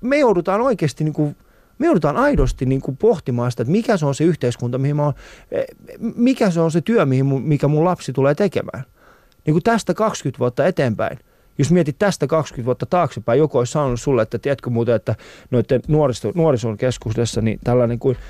me 0.00 0.18
joudutaan 0.18 0.60
oikeasti 0.60 1.04
niinku 1.04 1.34
Me 1.78 1.86
joudutaan 1.86 2.16
aidosti 2.16 2.66
niin 2.66 2.80
kuin 2.80 2.96
pohtimaan 2.96 3.50
sitä, 3.50 3.62
että 3.62 3.72
mikä 3.72 3.96
se 3.96 4.06
on 4.06 4.14
se 4.14 4.24
yhteiskunta, 4.24 4.78
mihin 4.78 4.96
mä 4.96 5.04
oon, 5.04 5.14
eh, 5.50 5.64
mikä 6.16 6.50
se 6.50 6.60
on 6.60 6.70
se 6.70 6.80
työ, 6.80 7.06
mihin 7.06 7.26
mun, 7.26 7.42
mikä 7.42 7.68
mun 7.68 7.84
lapsi 7.84 8.12
tulee 8.12 8.34
tekemään. 8.34 8.84
Niin 9.46 9.54
kuin 9.54 9.62
tästä 9.62 9.94
20 9.94 10.38
vuotta 10.38 10.66
eteenpäin. 10.66 11.18
Jos 11.58 11.70
mietit 11.70 11.98
tästä 11.98 12.26
20 12.26 12.66
vuotta 12.66 12.86
taaksepäin, 12.86 13.38
joku 13.38 13.58
olisi 13.58 13.72
sanonut 13.72 14.00
sulle, 14.00 14.22
että 14.22 14.38
tiedätkö 14.38 14.70
muuten, 14.70 14.94
että 14.94 15.14
noiden 15.50 15.82
nuorison 16.34 16.76
keskuudessa 16.76 17.40
niin 17.40 17.58
tällainen 17.64 17.98
kuin– 17.98 18.16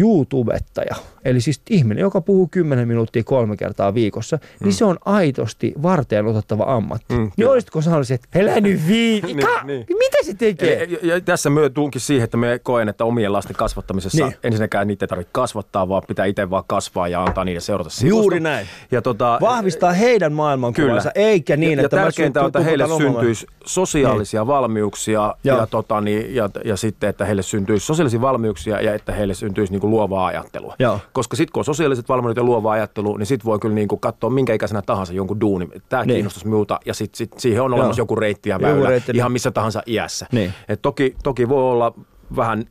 YouTubettaja, 0.00 0.94
eli 1.24 1.40
siis 1.40 1.60
ihminen, 1.70 2.02
joka 2.02 2.20
puhuu 2.20 2.48
10 2.50 2.88
minuuttia 2.88 3.24
kolme 3.24 3.56
kertaa 3.56 3.94
viikossa, 3.94 4.36
niin 4.36 4.50
mm. 4.60 4.64
niin 4.64 4.74
se 4.74 4.84
on 4.84 4.98
aidosti 5.04 5.72
varteen 5.82 6.26
otettava 6.26 6.64
ammatti. 6.76 7.14
Mm, 7.14 7.30
niin 7.36 7.48
olisitko 7.48 7.82
sanonut, 7.82 8.10
että 8.10 8.38
elä 8.38 8.60
nyt 8.60 8.80
vii, 8.88 9.20
niin, 9.26 9.36
niin. 9.64 9.86
mitä 9.88 10.16
se 10.22 10.34
tekee? 10.34 10.84
Ja, 10.84 10.98
ja, 11.02 11.14
ja 11.14 11.20
tässä 11.20 11.50
myö 11.50 11.70
tuunkin 11.70 12.00
siihen, 12.00 12.24
että 12.24 12.36
me 12.36 12.60
koen, 12.62 12.88
että 12.88 13.04
omien 13.04 13.32
lasten 13.32 13.56
kasvattamisessa 13.56 14.24
niin. 14.24 14.36
ensinnäkään 14.44 14.86
niitä 14.86 15.04
ei 15.04 15.08
tarvitse 15.08 15.30
kasvattaa, 15.32 15.88
vaan 15.88 16.02
pitää 16.08 16.26
itse 16.26 16.50
vaan 16.50 16.64
kasvaa 16.66 17.08
ja 17.08 17.22
antaa 17.22 17.44
niiden 17.44 17.62
seurata 17.62 17.90
sivusta. 17.90 18.22
Juuri 18.22 18.40
näin. 18.40 18.66
Ja 18.90 19.02
tota, 19.02 19.38
Vahvistaa 19.40 19.92
heidän 19.92 20.32
maailmankuvansa, 20.32 21.10
eikä 21.14 21.56
niin, 21.56 21.78
ja, 21.78 21.84
että 21.84 21.96
ja 21.96 22.02
tärkeintä 22.02 22.40
on, 22.40 22.46
että 22.46 22.60
heille 22.60 22.86
syntyisi 22.98 23.46
sosiaalisia 23.64 24.40
niin. 24.40 24.46
valmiuksia 24.46 25.34
ja, 25.44 25.56
ja, 25.56 25.66
tota, 25.66 26.00
niin, 26.00 26.34
ja, 26.34 26.50
ja 26.64 26.76
sitten, 26.76 27.10
että 27.10 27.24
heille 27.24 27.42
syntyisi 27.42 27.86
sosiaalisia 27.86 28.20
valmiuksia 28.20 28.80
ja 28.80 28.94
että 28.94 29.12
heille 29.12 29.34
syntyisi 29.38 29.72
niin 29.72 29.80
kuin 29.80 29.90
luovaa 29.90 30.26
ajattelua. 30.26 30.74
Joo. 30.78 31.00
Koska 31.12 31.36
sitten 31.36 31.52
kun 31.52 31.60
on 31.60 31.64
sosiaaliset 31.64 32.08
valmiudet 32.08 32.36
ja 32.36 32.42
luova 32.42 32.72
ajattelu, 32.72 33.16
niin 33.16 33.26
sitten 33.26 33.44
voi 33.44 33.58
kyllä 33.58 33.74
niin 33.74 33.88
kuin 33.88 34.00
katsoa 34.00 34.30
minkä 34.30 34.54
ikäisenä 34.54 34.82
tahansa 34.82 35.12
jonkun 35.12 35.40
duuni. 35.40 35.68
Tämä 35.88 36.04
niin. 36.04 36.14
kiinnostaisi 36.14 36.46
minulta 36.46 36.80
ja 36.86 36.94
sitten 36.94 37.18
sit 37.18 37.32
siihen 37.36 37.62
on 37.62 37.74
olemassa 37.74 38.00
Joo. 38.00 38.04
joku 38.04 38.16
reitti 38.16 38.48
ja 38.48 38.60
väylä 38.60 38.88
reitti, 38.88 39.12
ihan 39.14 39.32
missä 39.32 39.50
tahansa 39.50 39.82
iässä. 39.86 40.26
Niin. 40.32 40.52
Et 40.68 40.82
toki, 40.82 41.16
toki 41.22 41.48
voi 41.48 41.62
olla 41.62 41.94
vähän 42.36 42.64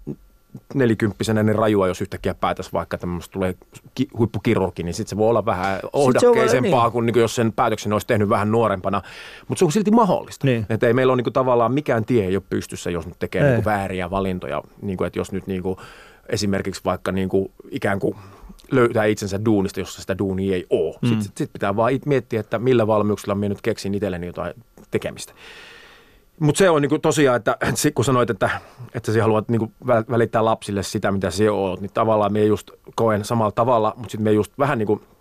nelikymppisenä 0.74 1.44
niin 1.44 1.56
rajua, 1.56 1.88
jos 1.88 2.02
yhtäkkiä 2.02 2.34
päätäisi 2.34 2.74
vaikka 2.74 2.98
tämmöistä 2.98 3.34
tulee 3.34 3.56
ki- 3.96 4.08
huippukirurgi, 4.18 4.84
niin 4.84 4.94
sitten 4.94 5.10
se 5.10 5.18
voi 5.18 5.30
olla 5.30 5.46
vähän 5.46 5.80
ohdakkeisempaa 5.94 6.84
niin. 6.84 6.92
kuin, 6.92 7.06
niin 7.06 7.14
kuin 7.14 7.22
jos 7.22 7.36
sen 7.36 7.54
päätöksen 7.54 7.94
olisi 7.94 8.08
tehnyt 8.08 8.30
vähän 8.30 8.52
nuorempana. 8.52 9.02
Mutta 9.48 9.60
se 9.60 9.66
on 9.66 9.72
silti 9.72 9.92
mahdollista. 9.92 10.48
Niin. 10.48 10.66
Että 10.70 10.88
ei 10.88 10.94
meillä 10.94 11.12
ole 11.12 11.18
niin 11.18 11.24
kuin, 11.24 11.34
tavallaan 11.34 11.74
mikään 11.74 12.06
tie 12.06 12.26
ei 12.26 12.36
ole 12.36 12.44
pystyssä, 12.50 12.90
jos 12.90 13.06
nyt 13.08 13.20
tekee 13.20 13.44
niin 13.44 13.56
kuin, 13.56 13.66
vääriä 13.66 14.10
valintoja. 14.10 14.64
Niin 14.82 14.98
kuin, 14.98 15.08
että 15.08 15.20
jos 15.20 15.32
nyt 15.32 15.48
niin 15.48 15.64
kuin, 15.64 15.78
esimerkiksi 16.30 16.82
vaikka 16.86 17.12
niin 17.12 17.30
kuin 17.30 17.52
ikään 17.72 18.00
kuin 18.00 18.16
löytää 18.72 19.06
itsensä 19.06 19.46
duunista, 19.46 19.80
jossa 19.80 20.02
sitä 20.02 20.18
duunia 20.18 20.56
ei 20.56 20.66
ole. 20.70 20.96
Mm. 21.02 21.10
Sitten 21.10 21.32
sit 21.36 21.54
pitää 21.54 21.76
vaan 21.76 21.94
miettiä, 22.06 22.40
että 22.40 22.60
millä 22.60 22.88
valmiuksilla 22.88 23.36
minä 23.36 23.50
nyt 23.50 23.62
keksin 23.62 23.94
itselleni 23.94 24.28
jotain 24.28 24.54
tekemistä. 24.92 25.34
Mutta 26.40 26.60
se 26.60 26.70
on 26.70 26.82
niinku 26.82 27.00
tosiaan, 27.00 27.38
että 27.38 27.58
kun 27.96 28.06
sanoit, 28.06 28.30
että, 28.30 28.50
että 28.94 29.14
sä 29.14 29.22
haluat 29.22 29.50
niinku 29.50 29.72
välittää 29.88 30.46
lapsille 30.46 30.84
sitä, 30.84 31.12
mitä 31.12 31.32
sä 31.32 31.52
oot, 31.52 31.82
niin 31.82 31.92
tavallaan 31.94 32.34
me 32.34 32.46
just 32.46 32.72
koen 32.96 33.26
samalla 33.26 33.52
tavalla, 33.52 33.94
mutta 33.96 34.12
sitten 34.12 34.24
me 34.24 34.32
just 34.32 34.52
vähän 34.60 34.78
niin 34.78 34.88
kuin– 34.88 35.02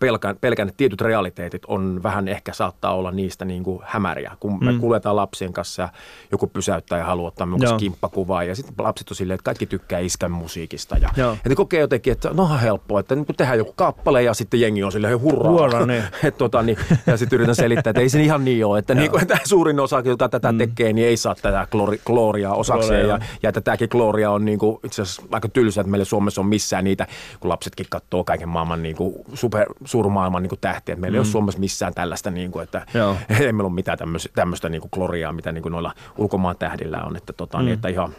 pelkään, 0.00 0.36
pelkään, 0.40 0.68
että 0.68 0.76
tietyt 0.76 1.00
realiteetit 1.00 1.62
on 1.66 2.02
vähän 2.02 2.28
ehkä 2.28 2.52
saattaa 2.52 2.94
olla 2.94 3.10
niistä 3.10 3.44
niin 3.44 3.64
kuin 3.64 3.80
hämäriä, 3.84 4.36
kun 4.40 4.64
me 4.64 4.72
mm. 4.72 4.80
kuljetaan 4.80 5.16
lapsien 5.16 5.52
kanssa 5.52 5.82
ja 5.82 5.88
joku 6.32 6.46
pysäyttää 6.46 6.98
ja 6.98 7.04
haluaa 7.04 7.28
ottaa 7.28 7.46
minun 7.46 7.78
kimppakuvaa 7.78 8.44
ja 8.44 8.54
sitten 8.54 8.74
lapset 8.78 9.10
on 9.10 9.16
silleen, 9.16 9.34
että 9.34 9.44
kaikki 9.44 9.66
tykkää 9.66 9.98
iskän 9.98 10.30
musiikista 10.30 10.96
ja, 10.96 11.10
ja 11.16 11.36
ne 11.48 11.54
kokee 11.54 11.80
jotenkin, 11.80 12.12
että 12.12 12.30
no 12.34 12.58
helppoa, 12.62 13.00
että 13.00 13.14
niin 13.14 13.26
tehdään 13.36 13.58
joku 13.58 13.72
kappale 13.72 14.22
ja 14.22 14.34
sitten 14.34 14.60
jengi 14.60 14.84
on 14.84 14.92
silleen 14.92 15.20
hurraa. 15.20 15.52
Huora, 15.52 15.86
niin. 15.86 16.04
Et, 16.24 16.38
tota, 16.38 16.62
niin, 16.62 16.78
ja 17.06 17.16
sitten 17.16 17.36
yritän 17.36 17.54
selittää, 17.54 17.90
että 17.90 18.00
ei 18.00 18.08
se 18.08 18.22
ihan 18.22 18.44
niin 18.44 18.66
ole, 18.66 18.78
että, 18.78 18.94
niin 18.94 19.10
kuin, 19.10 19.22
että 19.22 19.38
suurin 19.44 19.80
osa, 19.80 20.02
joka 20.04 20.28
tätä 20.28 20.52
mm. 20.52 20.58
tekee, 20.58 20.92
niin 20.92 21.08
ei 21.08 21.16
saa 21.16 21.34
tätä 21.34 21.66
klori, 22.04 22.46
osakseen 22.46 23.08
ja, 23.08 23.20
ja, 23.42 23.48
että 23.48 23.60
tämäkin 23.60 23.88
kloria 23.88 24.30
on 24.30 24.44
niin 24.44 24.58
kuin, 24.58 24.78
itse 24.84 25.02
asiassa 25.02 25.22
aika 25.32 25.48
tylsä, 25.48 25.80
että 25.80 25.90
meillä 25.90 26.04
Suomessa 26.04 26.40
on 26.40 26.46
missään 26.46 26.84
niitä, 26.84 27.06
kun 27.40 27.48
lapsetkin 27.48 27.86
katsoo 27.90 28.24
kaiken 28.24 28.48
maailman 28.48 28.82
niin 28.82 28.96
kuin 28.96 29.14
super 29.34 29.66
suurmaailman 29.84 30.42
niin 30.42 30.50
tähtiä. 30.60 30.96
Meillä 30.96 31.14
mm. 31.14 31.14
ei 31.14 31.18
ole 31.18 31.26
mm. 31.26 31.32
Suomessa 31.32 31.60
missään 31.60 31.94
tällaista, 31.94 32.30
niin 32.30 32.52
kuin, 32.52 32.62
että 32.62 32.86
Joo. 32.94 33.16
ei 33.40 33.52
meillä 33.52 33.66
ole 33.66 33.74
mitään 33.74 33.98
tämmöistä, 33.98 34.30
tämmöistä 34.34 34.68
niin 34.68 34.80
kuin 34.80 34.90
gloriaa, 34.94 35.32
mitä 35.32 35.52
niin 35.52 35.62
kuin 35.62 35.72
noilla 35.72 35.94
ulkomaan 36.18 36.56
tähdillä 36.56 37.02
on. 37.02 37.16
Että, 37.16 37.32
tota, 37.32 37.58
niin, 37.58 37.64
mm. 37.64 37.66
niin, 37.66 37.74
että 37.74 37.88
ihan, 37.88 38.14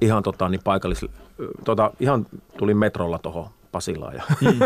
ihan, 0.00 0.22
tota, 0.22 0.48
niin 0.48 0.60
paikallis, 0.64 1.06
tota, 1.64 1.90
ihan 2.00 2.26
tuli 2.58 2.74
metrolla 2.74 3.18
tuohon 3.18 3.50
Pasilaan. 3.74 4.14
Ja 4.14 4.22
mm. 4.40 4.58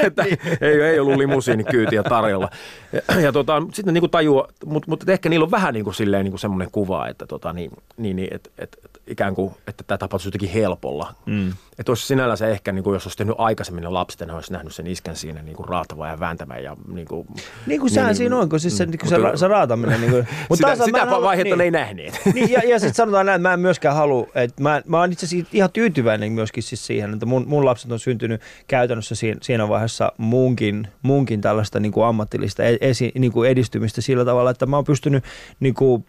että 0.06 0.22
niin. 0.22 0.38
ei, 0.60 0.80
ei 0.80 1.00
ollut 1.00 1.16
limusiinikyytiä 1.16 2.02
tarjolla. 2.02 2.48
Ja, 2.92 3.20
ja 3.20 3.32
tota, 3.32 3.62
sitten 3.72 3.94
niin 3.94 4.10
tajua, 4.10 4.48
mutta, 4.66 4.90
mutta 4.90 5.12
ehkä 5.12 5.28
niillä 5.28 5.44
on 5.44 5.50
vähän 5.50 5.74
niin 5.74 5.84
kuin, 5.84 5.94
silleen, 5.94 6.24
niin 6.24 6.32
kuin 6.32 6.40
semmoinen 6.40 6.68
kuva, 6.72 7.08
että 7.08 7.26
tota, 7.26 7.52
niin, 7.52 7.70
niin, 7.96 8.16
niin, 8.16 8.28
et, 8.34 8.52
et, 8.58 8.76
et, 8.84 9.00
ikään 9.06 9.34
kuin, 9.34 9.54
että 9.66 9.84
tämä 9.86 9.98
tapahtuisi 9.98 10.28
jotenkin 10.28 10.50
helpolla. 10.50 11.14
Mm. 11.26 11.52
Että 11.78 11.92
olisi 11.92 12.06
sinällä 12.06 12.36
se 12.36 12.50
ehkä, 12.50 12.72
niin 12.72 12.84
kuin, 12.84 12.94
jos 12.94 13.06
olisi 13.06 13.18
tehnyt 13.18 13.34
aikaisemmin 13.38 13.82
ne 13.82 13.88
lapset, 13.88 14.28
ne 14.28 14.32
olisi 14.32 14.52
nähnyt 14.52 14.74
sen 14.74 14.86
iskän 14.86 15.16
siinä 15.16 15.42
niin 15.42 15.56
kuin 15.56 15.68
raatava 15.68 16.08
ja 16.08 16.20
vääntämään. 16.20 16.62
Ja, 16.62 16.76
niin 16.92 17.06
kuin, 17.06 17.28
niin 17.66 17.80
kuin 17.80 17.90
sehän 17.90 18.08
niin, 18.08 18.16
siinä 18.16 18.36
on, 18.36 18.48
kun 18.48 18.60
siis 18.60 18.76
se, 18.76 18.86
mm, 18.86 18.90
niin 18.90 19.08
se, 19.08 19.16
se 19.34 19.48
raataminen. 19.48 20.00
Niin 20.04 20.10
kuin, 20.10 20.28
mutta 20.48 20.74
sitä, 20.74 20.84
sitä 20.84 21.04
halua, 21.04 21.26
vaihetta 21.26 21.48
niin, 21.48 21.58
ne 21.58 21.64
ei 21.64 21.70
nähneet. 21.70 22.20
Niin, 22.34 22.50
ja, 22.50 22.60
ja 22.68 22.78
sitten 22.78 22.94
sanotaan 22.94 23.26
näin, 23.26 23.36
että 23.36 23.48
mä 23.48 23.54
en 23.54 23.60
myöskään 23.60 23.96
halua, 23.96 24.26
että 24.34 24.62
mä, 24.62 24.82
mä 24.86 25.00
oon 25.00 25.12
itse 25.12 25.26
asiassa 25.26 25.50
ihan 25.52 25.70
tyytyväinen 25.72 26.32
myöskin 26.32 26.62
siis 26.62 26.86
siihen, 26.86 27.12
että 27.14 27.26
mun, 27.26 27.44
mun 27.48 27.64
lapset 27.64 27.92
on 27.92 27.98
syntynyt 27.98 28.40
käytännössä 28.66 29.14
siinä, 29.14 29.38
siinä 29.42 29.68
vaiheessa 29.68 30.12
munkin, 30.18 30.88
munkin 31.02 31.40
tällaista 31.40 31.80
niin 31.80 31.92
kuin 31.92 32.06
ammatillista 32.06 32.62
e-, 32.62 32.78
esi, 32.80 33.12
niin 33.18 33.32
kuin 33.32 33.50
edistymistä 33.50 34.00
sillä 34.00 34.24
tavalla, 34.24 34.50
että 34.50 34.66
mä 34.66 34.76
oon 34.76 34.84
pystynyt, 34.84 35.24
niin 35.60 35.74
kuin, 35.74 36.04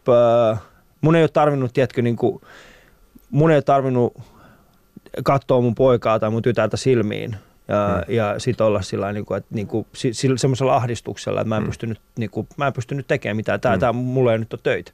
äh, 0.54 0.60
mun 1.02 1.16
ei 1.16 1.24
ole 1.24 1.30
tarvinnut, 1.30 1.74
tiedätkö, 1.74 2.02
niin 2.02 2.16
kuin, 2.16 2.42
mun 3.30 3.52
ei 3.52 3.58
ole 3.58 3.62
tarvinnut 3.62 4.14
katsoa 5.24 5.62
mun 5.62 5.76
poikaa 5.76 6.20
tai 6.20 6.30
mun 6.30 6.42
tytärtä 6.42 6.78
silmiin 6.78 7.36
ja, 7.68 8.04
hmm. 8.06 8.16
ja 8.16 8.40
sitten 8.40 8.68
olla 8.68 8.82
sillä 8.82 9.14
niin 9.14 9.26
kuin, 9.26 9.38
että 9.38 9.56
niin 9.56 9.68
kuin, 9.68 9.88
semmoisella 10.36 10.76
ahdistuksella, 10.76 11.42
että 11.42 11.50
mä 11.50 11.56
en, 11.56 11.62
hmm. 11.62 11.70
pystynyt, 11.70 12.02
niin 12.18 12.30
kuin, 12.30 12.48
mä 12.58 12.68
en 12.68 12.74
pystynyt 12.74 13.08
tekemään 13.08 13.36
mitään. 13.36 13.62
Tämä, 13.62 13.74
hmm. 13.74 13.80
tämä 13.80 13.94
mulla 13.94 14.32
ei 14.32 14.40
nyt 14.40 14.54
ole 14.54 14.60
töitä. 14.64 14.92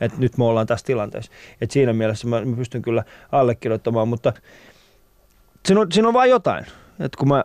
Että 0.00 0.18
nyt 0.18 0.38
me 0.38 0.44
ollaan 0.44 0.66
tässä 0.66 0.86
tilanteessa. 0.86 1.32
Et 1.60 1.70
siinä 1.70 1.92
mielessä 1.92 2.28
mä, 2.28 2.44
mä 2.44 2.56
pystyn 2.56 2.82
kyllä 2.82 3.04
allekirjoittamaan, 3.32 4.08
mutta 4.08 4.32
siinä 5.66 5.80
on, 5.80 5.92
siinä 5.92 6.08
on 6.08 6.14
vain 6.14 6.30
jotain. 6.30 6.66
Että 7.00 7.18
kun 7.18 7.28
mä 7.28 7.44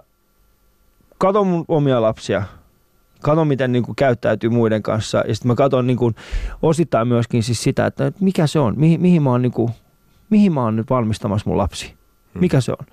katson 1.17 1.47
mun 1.47 1.65
omia 1.67 2.01
lapsia, 2.01 2.43
katson 3.21 3.47
miten 3.47 3.71
niin 3.71 3.83
kuin 3.83 3.95
käyttäytyy 3.95 4.49
muiden 4.49 4.83
kanssa 4.83 5.23
ja 5.27 5.35
sitten 5.35 5.47
mä 5.51 5.55
katson 5.55 5.87
niin 5.87 5.97
kuin, 5.97 6.15
osittain 6.61 7.07
myöskin 7.07 7.43
siis 7.43 7.63
sitä, 7.63 7.85
että 7.85 8.11
mikä 8.19 8.47
se 8.47 8.59
on, 8.59 8.73
mihin, 8.77 9.01
mihin, 9.01 9.23
mä 9.23 9.29
oon, 9.29 9.41
niin 9.41 9.51
kuin, 9.51 9.71
mihin 10.29 10.53
mä 10.53 10.63
oon 10.63 10.75
nyt 10.75 10.89
valmistamassa 10.89 11.49
mun 11.49 11.57
lapsi. 11.57 11.93
Mikä 12.33 12.61
se 12.61 12.71
on. 12.71 12.85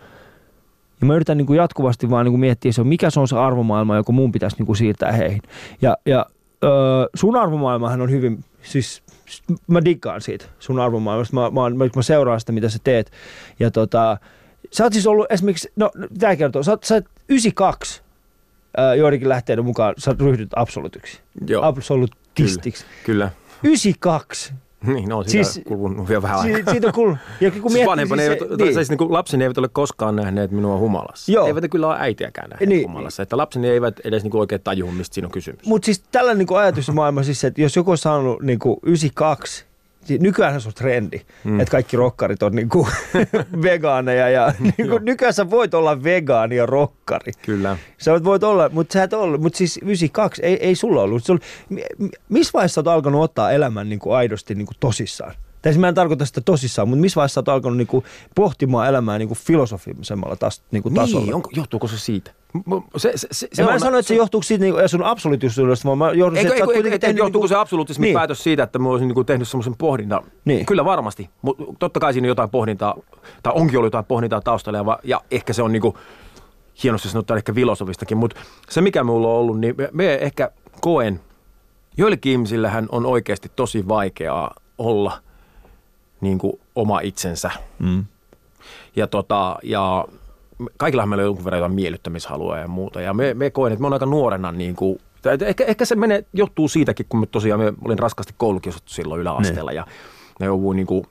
Ja 1.00 1.06
mä 1.06 1.14
yritän 1.14 1.36
niin 1.36 1.46
kuin 1.46 1.56
jatkuvasti 1.56 2.10
vaan 2.10 2.24
niin 2.24 2.32
kuin 2.32 2.40
miettiä, 2.40 2.72
se 2.72 2.80
on, 2.80 2.86
mikä 2.86 3.10
se 3.10 3.20
on 3.20 3.28
se 3.28 3.38
arvomaailma, 3.38 3.96
joka 3.96 4.12
mun 4.12 4.32
pitäisi 4.32 4.56
niin 4.56 4.66
kuin 4.66 4.76
siirtää 4.76 5.12
heihin. 5.12 5.42
Ja, 5.82 5.96
ja 6.06 6.26
öö, 6.64 6.70
sun 7.14 7.36
arvomaailmahan 7.36 8.00
on 8.00 8.10
hyvin, 8.10 8.44
siis 8.62 9.02
mä 9.66 9.84
diggaan 9.84 10.20
siitä 10.20 10.44
sun 10.58 10.80
arvomaailmasta. 10.80 11.34
Mä, 11.34 11.50
mä, 11.50 11.70
mä, 11.70 11.90
mä 11.96 12.02
seuraan 12.02 12.40
sitä, 12.40 12.52
mitä 12.52 12.68
sä 12.68 12.78
teet. 12.84 13.12
Ja 13.60 13.70
tota, 13.70 14.16
Sä 14.72 14.84
oot 14.84 14.92
siis 14.92 15.06
ollut 15.06 15.26
esimerkiksi, 15.30 15.72
no 15.76 15.90
tämä 16.18 16.36
kertoo, 16.36 16.62
sä 16.62 16.70
oot, 16.70 16.84
sä 16.84 16.94
oot 16.94 17.04
92 17.28 18.02
ää, 18.76 18.94
joidenkin 18.94 19.28
lähteiden 19.28 19.64
mukaan, 19.64 19.94
sä 19.98 20.16
ryhdyt 20.20 20.50
absolutiksi. 20.56 21.20
Joo. 21.46 21.64
Absolutistiksi. 21.64 22.84
Kyllä. 23.04 23.30
kyllä. 23.30 23.30
92. 23.62 24.52
Niin, 24.94 25.08
no, 25.08 25.22
siitä 25.22 25.48
siis, 25.48 25.64
kulunut 25.66 26.08
vielä 26.08 26.22
vähän 26.22 26.40
aikaa. 26.40 26.72
Siitä 26.72 26.86
on 26.86 26.92
kulunut. 26.92 27.18
Ja 27.40 27.50
kun 27.50 27.70
siis 27.70 27.86
vanhempani 27.86 28.22
siis 28.22 28.42
eivät, 28.42 28.58
niin. 28.58 28.74
siis 28.74 28.90
niin 28.90 29.12
lapseni 29.12 29.44
eivät 29.44 29.58
ole 29.58 29.68
koskaan 29.68 30.16
nähneet 30.16 30.50
minua 30.50 30.78
humalassa. 30.78 31.32
Joo. 31.32 31.46
Eivät 31.46 31.64
kyllä 31.70 31.86
ole 31.86 31.96
äitiäkään 31.98 32.50
nähneet 32.50 32.68
niin. 32.68 32.88
humalassa. 32.88 33.22
Että 33.22 33.36
lapseni 33.36 33.68
eivät 33.68 34.00
edes 34.04 34.22
niin 34.22 34.30
kuin 34.30 34.40
oikein 34.40 34.60
tajua, 34.64 34.92
mistä 34.92 35.14
siinä 35.14 35.26
on 35.26 35.32
kysymys. 35.32 35.66
Mutta 35.66 35.86
siis 35.86 36.02
tällainen 36.12 36.46
niin 36.46 36.58
ajatusmaailma, 36.58 37.22
siis, 37.22 37.44
että 37.44 37.60
jos 37.60 37.76
joku 37.76 37.90
on 37.90 37.98
saanut 37.98 38.42
niin 38.42 38.58
kuin 38.58 38.76
92 38.82 39.64
nykyään 40.20 40.60
se 40.60 40.68
on 40.68 40.74
trendi, 40.74 41.20
mm. 41.44 41.60
että 41.60 41.70
kaikki 41.70 41.96
rokkarit 41.96 42.42
on 42.42 42.52
niinku 42.52 42.88
vegaaneja 43.62 44.28
ja 44.28 44.52
niinku, 44.60 44.98
nykyään 44.98 45.34
sä 45.34 45.50
voit 45.50 45.74
olla 45.74 46.04
vegaani 46.04 46.56
ja 46.56 46.66
rokkari. 46.66 47.32
Kyllä. 47.42 47.78
Sä 47.98 48.24
voit 48.24 48.42
olla, 48.42 48.68
mutta 48.68 48.92
sä 48.92 49.02
et 49.02 49.12
ollut, 49.12 49.40
mutta 49.40 49.56
siis 49.56 49.76
92 49.82 50.42
ei, 50.42 50.56
ei 50.66 50.74
sulla 50.74 51.02
ollut. 51.02 51.24
Sul, 51.24 51.38
missä 52.28 52.50
vaiheessa 52.54 52.80
oot 52.80 52.88
alkanut 52.88 53.22
ottaa 53.22 53.52
elämän 53.52 53.88
niinku 53.88 54.12
aidosti 54.12 54.54
niinku 54.54 54.72
tosissaan? 54.80 55.34
Tai 55.62 55.72
siis 55.72 55.80
mä 55.80 55.88
en 55.88 55.94
tarkoita 55.94 56.26
sitä 56.26 56.40
tosissaan, 56.40 56.88
mutta 56.88 57.00
missä 57.00 57.16
vaiheessa 57.16 57.40
olet 57.40 57.48
alkanut 57.48 57.76
niinku 57.76 58.04
pohtimaan 58.34 58.88
elämää 58.88 59.18
niinku 59.18 59.34
filosofisemmalla 59.34 60.36
tas, 60.36 60.62
niinku 60.70 60.88
niin, 60.88 60.96
tasolla? 60.96 61.24
Niin, 61.24 61.34
onko, 61.34 61.50
johtuuko 61.56 61.88
se 61.88 61.98
siitä? 61.98 62.30
Se, 62.96 63.12
se, 63.14 63.28
se, 63.30 63.48
se 63.52 63.64
mä 63.64 63.74
en 63.74 63.80
sano, 63.80 63.98
että 63.98 64.08
se 64.08 64.14
johtuuko 64.14 64.42
siitä 64.42 64.64
niinku, 64.64 64.80
sun 64.86 65.02
absoluuttisuudesta, 65.02 65.86
vaan 65.88 65.98
mä 65.98 66.10
johdun 66.10 66.38
siitä, 66.38 66.54
että 66.54 66.72
eikö, 66.74 66.88
eikö, 66.90 67.06
johtuuko 67.06 67.24
niinku, 67.24 67.48
se 67.48 67.54
absoluuttismin 67.54 68.06
niin. 68.06 68.14
päätös 68.14 68.42
siitä, 68.42 68.62
että 68.62 68.78
mä 68.78 68.88
olisin 68.88 69.08
niinku 69.08 69.24
tehnyt 69.24 69.48
semmoisen 69.48 69.74
pohdinnan? 69.78 70.24
Niin. 70.44 70.66
Kyllä 70.66 70.84
varmasti, 70.84 71.30
mutta 71.42 71.64
totta 71.78 72.00
kai 72.00 72.12
siinä 72.12 72.28
jotain 72.28 72.50
pohdintaa, 72.50 72.96
tai 73.42 73.52
onkin 73.56 73.78
ollut 73.78 73.86
jotain 73.86 74.04
pohdintaa 74.04 74.40
taustalla, 74.40 74.78
ja, 74.78 74.98
ja 75.04 75.20
ehkä 75.30 75.52
se 75.52 75.62
on 75.62 75.72
niinku, 75.72 75.98
hienosti 76.82 77.08
sanottu 77.08 77.34
ehkä 77.34 77.52
filosofistakin, 77.52 78.16
mutta 78.16 78.40
se 78.70 78.80
mikä 78.80 79.04
mulla 79.04 79.28
on 79.28 79.34
ollut, 79.34 79.60
niin 79.60 79.74
me, 79.78 79.88
me 79.92 80.14
ehkä 80.14 80.50
koen, 80.80 81.20
joillekin 81.96 82.32
ihmisillähän 82.32 82.86
on 82.92 83.06
oikeasti 83.06 83.50
tosi 83.56 83.88
vaikeaa 83.88 84.54
olla– 84.78 85.18
niin 86.24 86.38
kuin 86.38 86.60
oma 86.74 87.00
itsensä. 87.00 87.50
Mm. 87.78 88.04
Ja, 88.96 89.06
tota, 89.06 89.56
ja 89.62 90.04
kaikilla 90.76 91.06
meillä 91.06 91.22
on 91.22 91.26
jonkun 91.26 91.44
verran 91.44 91.58
jotain 91.58 91.74
miellyttämishalua 91.74 92.58
ja 92.58 92.68
muuta. 92.68 93.00
Ja 93.00 93.14
me, 93.14 93.34
me 93.34 93.50
koen, 93.50 93.72
että 93.72 93.80
me 93.80 93.86
on 93.86 93.92
aika 93.92 94.06
nuorena 94.06 94.52
niin 94.52 94.76
kuin, 94.76 94.98
ehkä, 95.46 95.64
ehkä 95.64 95.84
se 95.84 95.96
menee, 95.96 96.24
johtuu 96.32 96.68
siitäkin, 96.68 97.06
kun 97.08 97.20
me 97.20 97.26
tosiaan 97.26 97.60
me 97.60 97.72
olin 97.84 97.98
raskaasti 97.98 98.34
koulukiusattu 98.36 98.92
silloin 98.92 99.20
yläasteella 99.20 99.70
niin. 99.70 99.76
ja 99.76 99.86
ne 100.40 100.46
jouduin 100.46 100.76
niin 100.76 100.86
kuin 100.86 101.06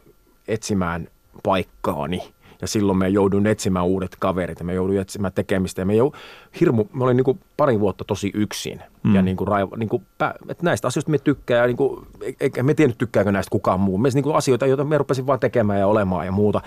etsimään 0.47 1.07
paikkaani 1.43 2.33
ja 2.63 2.67
silloin 2.67 2.97
me 2.97 3.09
joudun 3.09 3.47
etsimään 3.47 3.85
uudet 3.85 4.15
kaverit 4.19 4.59
ja 4.59 4.65
me 4.65 4.73
joudun 4.73 4.97
etsimään 4.97 5.33
tekemistä. 5.33 5.81
Ja 5.81 5.85
me, 5.85 5.95
jou, 5.95 6.13
hirmu, 6.59 6.85
me 6.93 7.03
olin 7.03 7.17
niin 7.17 7.25
kuin 7.25 7.39
pari 7.57 7.79
vuotta 7.79 8.03
tosi 8.03 8.31
yksin. 8.33 8.81
Mm. 9.03 9.15
Ja 9.15 9.21
niin 9.21 9.37
kuin, 9.37 9.49
niin 9.77 9.89
kuin, 9.89 10.03
että 10.49 10.63
näistä 10.63 10.87
asioista 10.87 11.11
me 11.11 11.17
tykkää. 11.17 11.57
Ja 11.57 11.67
niin 11.67 11.77
kuin, 11.77 12.07
eikä 12.39 12.63
me 12.63 12.73
tiennyt 12.73 12.97
tykkääkö 12.97 13.31
näistä 13.31 13.49
kukaan 13.49 13.79
muu. 13.79 13.97
Me 13.97 14.09
niin 14.13 14.23
kuin 14.23 14.35
asioita, 14.35 14.65
joita 14.65 14.83
me 14.83 14.97
rupesin 14.97 15.27
vaan 15.27 15.39
tekemään 15.39 15.79
ja 15.79 15.87
olemaan 15.87 16.25
ja 16.25 16.31
muuta. 16.31 16.61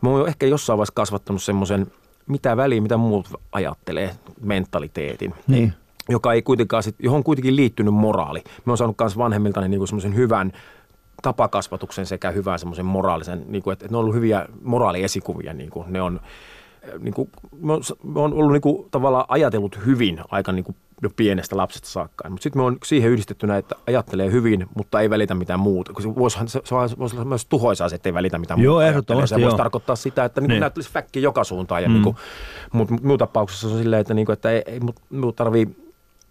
Mä 0.00 0.10
oon 0.10 0.28
ehkä 0.28 0.46
jossain 0.46 0.76
vaiheessa 0.76 0.94
kasvattanut 0.94 1.42
semmoisen, 1.42 1.86
mitä 2.30 2.56
väliä, 2.56 2.80
mitä 2.80 2.96
muut 2.96 3.28
ajattelee, 3.52 4.10
mentaliteetin. 4.40 5.34
Niin 5.46 5.72
joka 6.08 6.32
ei 6.32 6.42
kuitenkaan 6.42 6.82
sit, 6.82 6.96
johon 6.98 7.16
on 7.16 7.24
kuitenkin 7.24 7.56
liittynyt 7.56 7.94
moraali. 7.94 8.42
Me 8.64 8.72
on 8.72 8.78
saanut 8.78 8.96
myös 9.00 9.18
vanhemmilta 9.18 9.68
niin 9.68 9.88
semmoisen 9.88 10.14
hyvän 10.14 10.52
tapakasvatuksen 11.22 12.06
sekä 12.06 12.30
hyvän 12.30 12.58
semmoisen 12.58 12.86
moraalisen, 12.86 13.44
niin 13.48 13.62
kuin, 13.62 13.72
että 13.72 13.88
ne 13.90 13.96
on 13.96 14.00
ollut 14.00 14.14
hyviä 14.14 14.46
moraaliesikuvia. 14.62 15.52
Niin 15.52 15.70
kuin, 15.70 15.92
ne 15.92 16.02
on, 16.02 16.20
niin 16.98 17.14
kuin, 17.14 17.30
me 17.60 17.72
on, 17.72 17.82
me 18.02 18.20
on 18.20 18.32
ollut 18.32 18.52
niin 18.52 18.60
kuin, 18.60 18.88
tavallaan 18.90 19.24
ajatellut 19.28 19.78
hyvin 19.86 20.20
aika 20.30 20.52
niin 20.52 20.64
kuin, 20.64 20.76
jo 21.02 21.10
pienestä 21.16 21.56
lapsesta 21.56 21.88
saakka. 21.88 22.30
Mutta 22.30 22.42
sitten 22.42 22.62
me 22.62 22.66
on 22.66 22.78
siihen 22.84 23.10
yhdistettynä, 23.10 23.56
että 23.56 23.74
ajattelee 23.86 24.32
hyvin, 24.32 24.66
mutta 24.74 25.00
ei 25.00 25.10
välitä 25.10 25.34
mitään 25.34 25.60
muuta. 25.60 25.92
Koska 25.92 26.14
voisihan 26.14 26.48
se, 26.48 26.60
se 26.64 26.74
voisi 26.74 27.16
olla 27.16 27.24
myös 27.24 27.46
tuhoisaa, 27.46 27.88
että 27.94 28.08
ei 28.08 28.14
välitä 28.14 28.38
mitään 28.38 28.60
joo, 28.60 28.74
muuta. 28.74 28.86
Ehdottomasti, 28.86 29.34
se 29.34 29.40
voisi 29.40 29.56
tarkoittaa 29.56 29.96
sitä, 29.96 30.24
että 30.24 30.40
niin 30.40 30.48
niin. 30.48 30.60
näyttelisi 30.60 30.92
fäkki 30.92 31.22
joka 31.22 31.44
suuntaan. 31.44 31.82
Ja 31.82 31.88
mm. 31.88 32.02
niin 32.02 32.16
mutta 32.72 32.94
minun 32.94 33.18
tapauksessa 33.18 33.68
se 33.68 33.74
on 33.74 33.80
silleen, 33.80 34.00
että, 34.00 34.14
niin 34.14 34.26
kuin, 34.26 34.34
että 34.34 34.50
ei, 34.50 34.62
ei 34.66 34.80
minun 35.10 35.34
tarvii 35.34 35.76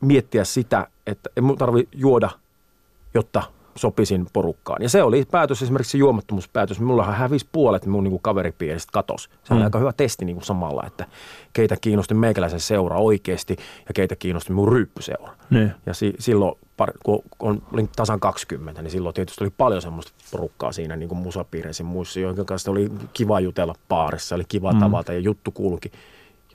miettiä 0.02 0.44
sitä, 0.44 0.88
että 1.08 1.30
ei 1.36 1.42
minun 1.42 1.58
tarvii 1.58 1.88
juoda, 1.94 2.30
jotta 3.14 3.44
sopisin 3.80 4.28
porukkaan. 4.34 4.82
Ja 4.82 4.90
se 4.90 5.04
oli 5.04 5.26
päätös, 5.32 5.62
esimerkiksi 5.62 5.92
se 5.92 5.98
juomattomuuspäätös. 5.98 6.80
Mullahan 6.80 7.16
hävisi 7.16 7.48
puolet 7.52 7.86
mun 7.86 8.04
niin 8.04 8.12
kuin 8.12 8.22
kaveripiiristä 8.22 8.92
katos. 8.94 9.30
Se 9.44 9.54
oli 9.54 9.62
mm. 9.62 9.66
aika 9.66 9.80
hyvä 9.80 9.94
testi 9.94 10.26
niin 10.26 10.36
kuin 10.36 10.46
samalla, 10.46 10.84
että 10.88 11.06
keitä 11.54 11.78
kiinnosti 11.82 12.14
meikäläisen 12.14 12.60
seura 12.60 12.98
oikeasti 12.98 13.56
ja 13.88 13.94
keitä 13.94 14.16
kiinnosti 14.16 14.54
mun 14.54 14.68
ryyppyseura. 14.68 15.32
Niin. 15.50 15.72
Ja 15.86 15.94
si- 15.94 16.16
silloin, 16.20 16.56
kun 17.04 17.24
olin 17.72 17.90
tasan 17.96 18.20
20, 18.20 18.82
niin 18.82 18.92
silloin 18.92 19.16
tietysti 19.16 19.44
oli 19.44 19.54
paljon 19.58 19.82
semmoista 19.82 20.12
porukkaa 20.32 20.72
siinä 20.72 20.96
niin 20.96 21.10
kuin 21.10 21.20
musapiireissä 21.20 21.84
muissa, 21.84 22.20
joiden 22.20 22.46
kanssa 22.46 22.72
oli 22.72 22.92
kiva 23.14 23.40
jutella 23.40 23.76
paarissa, 23.88 24.36
oli 24.36 24.46
kiva 24.48 24.74
mm. 24.74 24.80
tavata 24.80 25.14
ja 25.14 25.20
juttu 25.20 25.52
kulki 25.52 25.92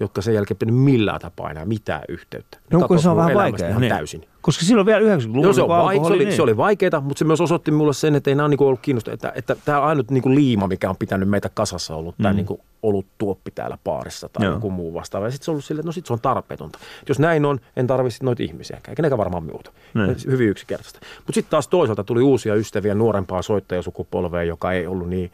jotka 0.01 0.23
sen 0.23 0.35
jälkeen 0.35 0.59
pitänyt 0.59 0.83
millään 0.83 1.21
tapaa 1.21 1.51
enää 1.51 1.65
mitään 1.65 2.03
yhteyttä. 2.09 2.59
No 2.71 2.89
kun 2.89 2.99
se 2.99 3.09
on 3.09 3.17
vähän 3.17 3.35
vaikea. 3.35 3.79
Niin. 3.79 3.89
Täysin. 3.89 4.27
Koska 4.45 4.65
silloin 4.65 4.87
vielä 4.87 5.17
90-luvulla 5.17 5.53
se, 5.53 5.63
on 5.63 5.69
vaik- 5.69 6.07
se, 6.07 6.13
oli, 6.13 6.25
niin. 6.25 6.37
se 6.37 6.43
oli 6.43 6.57
vaikeaa, 6.57 7.01
mutta 7.01 7.19
se 7.19 7.25
myös 7.25 7.41
osoitti 7.41 7.71
mulle 7.71 7.93
sen, 7.93 8.15
että 8.15 8.31
ei 8.31 8.35
nämä 8.35 8.49
niinku 8.49 8.67
ollut 8.67 8.81
kiinnostunut, 8.81 9.15
että, 9.15 9.33
että 9.37 9.57
tämä 9.65 9.81
ainut 9.81 10.11
niinku 10.11 10.35
liima, 10.35 10.67
mikä 10.67 10.91
on 10.91 10.97
pitänyt 10.97 11.29
meitä 11.29 11.51
kasassa 11.55 11.97
ollut, 11.97 12.19
mm. 12.19 12.23
tämä 12.23 12.33
niinku 12.33 12.61
ollut 12.83 13.07
tuoppi 13.19 13.51
täällä 13.51 13.79
paarissa 13.85 14.29
tai 14.29 14.45
Joo. 14.45 14.55
joku 14.55 14.71
muu 14.71 14.95
vastaava. 14.95 15.27
Ja 15.27 15.31
sitten 15.31 15.45
se 15.45 15.51
on 15.51 15.53
ollut 15.53 15.65
silleen, 15.65 15.81
että 15.81 15.89
no 15.89 15.93
sitten 15.93 16.07
se 16.07 16.13
on 16.13 16.21
tarpeetonta. 16.21 16.79
Jos 17.09 17.19
näin 17.19 17.45
on, 17.45 17.61
en 17.77 17.87
tarvitse 17.87 18.25
noita 18.25 18.43
ihmisiä, 18.43 18.81
eikä 18.89 19.03
nekään 19.03 19.19
varmaan 19.19 19.45
muuta. 19.45 19.71
Niin. 19.95 20.17
Hyvin 20.27 20.49
yksinkertaista. 20.49 21.01
Mutta 21.17 21.33
sitten 21.33 21.51
taas 21.51 21.69
toisaalta 21.69 22.05
tuli 22.05 22.23
uusia 22.23 22.55
ystäviä, 22.55 22.95
nuorempaa 22.95 23.43
soittajasukupolvea, 23.43 24.43
joka 24.43 24.73
ei 24.73 24.87
ollut 24.87 25.09
niin 25.09 25.31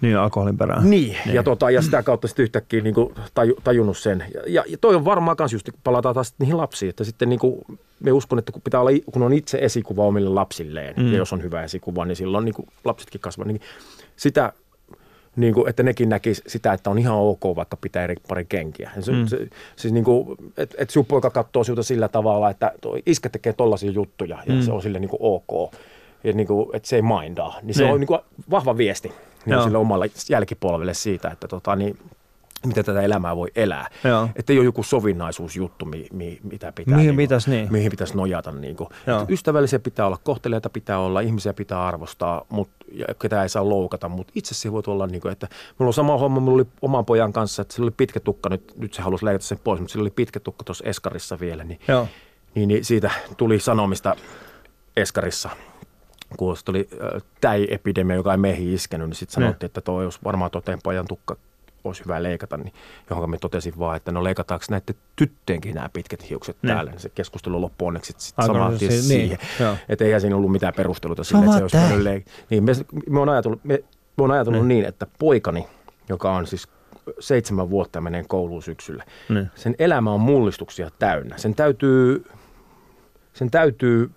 niin, 0.00 0.18
alkoholin 0.18 0.58
perään. 0.58 0.90
Niin, 0.90 1.16
niin. 1.24 1.34
Ja, 1.34 1.42
tota, 1.42 1.70
ja 1.70 1.82
sitä 1.82 2.02
kautta 2.02 2.28
sitten 2.28 2.42
yhtäkkiä 2.42 2.80
niin 2.80 2.94
kuin 2.94 3.14
taju, 3.34 3.56
tajunnut 3.64 3.98
sen. 3.98 4.24
Ja, 4.46 4.64
ja 4.68 4.78
toi 4.80 4.94
on 4.94 5.04
varmaan 5.04 5.36
myös 5.38 5.52
just, 5.52 5.70
kun 5.70 5.80
palataan 5.84 6.14
taas 6.14 6.34
niihin 6.38 6.56
lapsiin, 6.56 6.90
että 6.90 7.04
sitten 7.04 7.28
niin 7.28 7.38
kuin, 7.38 7.64
me 8.00 8.12
uskon, 8.12 8.38
että 8.38 8.52
kun 8.52 8.62
pitää 8.62 8.80
olla, 8.80 8.90
kun 9.12 9.22
on 9.22 9.32
itse 9.32 9.58
esikuva 9.58 10.04
omille 10.04 10.30
lapsilleen, 10.30 10.94
mm. 10.96 11.12
ja 11.12 11.18
jos 11.18 11.32
on 11.32 11.42
hyvä 11.42 11.62
esikuva, 11.62 12.04
niin 12.04 12.16
silloin 12.16 12.44
niin 12.44 12.54
kuin 12.54 12.68
lapsetkin 12.84 13.20
kasvaa, 13.20 13.46
niin 13.46 13.60
sitä 14.16 14.52
niin 15.36 15.54
kuin, 15.54 15.68
että 15.68 15.82
nekin 15.82 16.08
näkisi 16.08 16.42
sitä, 16.46 16.72
että 16.72 16.90
on 16.90 16.98
ihan 16.98 17.16
ok 17.16 17.40
vaikka 17.56 17.76
pitää 17.76 18.04
eri 18.04 18.16
pari 18.28 18.44
kenkiä. 18.44 18.90
Se, 19.00 19.12
mm. 19.12 19.26
se, 19.26 19.48
siis 19.76 19.92
niin 19.92 20.04
kuin, 20.04 20.36
että 20.56 20.76
et 20.78 20.90
sun 20.90 21.06
poika 21.06 21.30
katsoo 21.30 21.64
sinulta 21.64 21.82
sillä 21.82 22.08
tavalla, 22.08 22.50
että 22.50 22.72
iskä 23.06 23.28
tekee 23.28 23.52
tollaisia 23.52 23.90
juttuja 23.90 24.38
ja 24.46 24.54
mm. 24.54 24.62
se 24.62 24.72
on 24.72 24.82
sille 24.82 24.98
niin 24.98 25.08
kuin 25.08 25.20
ok. 25.20 25.74
Ja 26.24 26.32
niin 26.32 26.46
kuin, 26.46 26.76
että 26.76 26.88
se 26.88 26.96
ei 26.96 27.02
mindaa. 27.02 27.58
Niin 27.62 27.74
se 27.74 27.82
niin. 27.82 27.92
on 27.92 28.00
niin 28.00 28.08
kuin 28.08 28.20
vahva 28.50 28.76
viesti 28.76 29.12
niin 29.46 29.62
sille 29.62 29.78
omalle 29.78 30.10
jälkipolvelle 30.30 30.94
siitä, 30.94 31.28
että 31.30 31.48
tota, 31.48 31.76
niin, 31.76 31.98
miten 32.66 32.84
tätä 32.84 33.00
elämää 33.00 33.36
voi 33.36 33.48
elää. 33.56 33.86
Että 34.36 34.52
ei 34.52 34.58
ole 34.58 34.64
joku 34.64 34.82
sovinnaisuusjuttu, 34.82 35.84
mi, 35.84 36.06
mi, 36.12 36.40
mitä 36.42 36.72
pitää, 36.72 36.94
mihin, 36.94 37.06
niin 37.06 37.16
kuin, 37.16 37.24
pitäisi, 37.24 37.50
niin. 37.50 37.72
mihin 37.72 37.90
pitäisi 37.90 38.16
nojata. 38.16 38.52
Niin 38.52 38.76
kuin. 38.76 38.88
Ystävällisiä 39.28 39.78
pitää 39.78 40.06
olla, 40.06 40.18
kohtelijoita 40.24 40.70
pitää 40.70 40.98
olla, 40.98 41.20
ihmisiä 41.20 41.52
pitää 41.52 41.86
arvostaa, 41.86 42.46
mutta 42.48 42.84
ja 42.92 43.06
ketä 43.22 43.42
ei 43.42 43.48
saa 43.48 43.68
loukata, 43.68 44.08
mutta 44.08 44.32
itse 44.36 44.54
se 44.54 44.72
voi 44.72 44.82
olla, 44.86 45.06
niin 45.06 45.20
kuin, 45.20 45.32
että 45.32 45.48
mulla 45.78 45.88
on 45.88 45.94
sama 45.94 46.18
homma, 46.18 46.40
mulla 46.40 46.54
oli 46.54 46.66
oman 46.82 47.04
pojan 47.04 47.32
kanssa, 47.32 47.62
että 47.62 47.74
sillä 47.74 47.84
oli 47.84 47.94
pitkä 47.96 48.20
tukka, 48.20 48.48
nyt, 48.48 48.72
nyt 48.76 48.94
se 48.94 49.02
halusi 49.02 49.24
leikata 49.24 49.44
sen 49.44 49.58
pois, 49.64 49.80
mutta 49.80 49.92
sillä 49.92 50.02
oli 50.02 50.10
pitkä 50.10 50.40
tukka 50.40 50.64
tuossa 50.64 50.84
Eskarissa 50.84 51.40
vielä, 51.40 51.64
niin, 51.64 51.80
niin, 52.54 52.68
niin 52.68 52.84
siitä 52.84 53.10
tuli 53.36 53.60
sanomista 53.60 54.16
Eskarissa 54.96 55.50
kun 56.36 56.56
tuli 56.64 56.88
täi-epidemia, 57.40 58.16
joka 58.16 58.32
ei 58.32 58.38
meihin 58.38 58.74
iskenyt, 58.74 59.08
niin 59.08 59.16
sitten 59.16 59.34
sanottiin, 59.34 59.66
että 59.66 59.80
toi 59.80 60.04
olisi 60.04 60.18
varmaan 60.24 60.50
toteen 60.50 60.78
pojan 60.82 61.06
tukka 61.08 61.36
olisi 61.84 62.04
hyvä 62.04 62.22
leikata, 62.22 62.56
niin 62.56 62.72
johon 63.10 63.30
me 63.30 63.38
totesin 63.38 63.78
vaan, 63.78 63.96
että 63.96 64.12
no 64.12 64.24
leikataanko 64.24 64.64
näiden 64.70 64.94
tytteenkin 65.16 65.74
nämä 65.74 65.90
pitkät 65.92 66.30
hiukset 66.30 66.56
niin. 66.62 66.74
täällä. 66.74 66.90
Niin 66.90 67.00
se 67.00 67.08
keskustelu 67.08 67.60
loppui 67.60 67.88
onneksi 67.88 68.14
sitten 68.18 68.46
samaan 68.46 68.78
se, 68.78 68.86
niin, 68.86 69.02
siihen. 69.02 69.38
Niin, 69.58 69.78
että 69.88 70.04
eihän 70.04 70.20
siinä 70.20 70.36
ollut 70.36 70.52
mitään 70.52 70.74
perusteluta 70.76 71.24
sille, 71.24 71.44
että 71.44 71.56
se 71.56 71.62
olisi 71.62 71.76
mennyt 71.76 72.06
leik- 72.06 72.30
niin, 72.50 72.64
me, 72.64 72.72
me 73.08 73.20
on 73.20 73.28
ajatellut, 73.28 73.64
me, 73.64 73.84
me 74.16 74.24
on 74.24 74.30
ajatellut 74.30 74.66
niin. 74.66 74.68
niin, 74.68 74.88
että 74.88 75.06
poikani, 75.18 75.66
joka 76.08 76.32
on 76.32 76.46
siis 76.46 76.68
seitsemän 77.20 77.70
vuotta 77.70 78.00
menee 78.00 78.24
kouluun 78.28 78.62
syksyllä, 78.62 79.04
niin. 79.28 79.50
sen 79.54 79.74
elämä 79.78 80.12
on 80.12 80.20
mullistuksia 80.20 80.90
täynnä. 80.98 81.38
Sen 81.38 81.54
täytyy, 81.54 82.24
sen 83.32 83.50
täytyy 83.50 84.10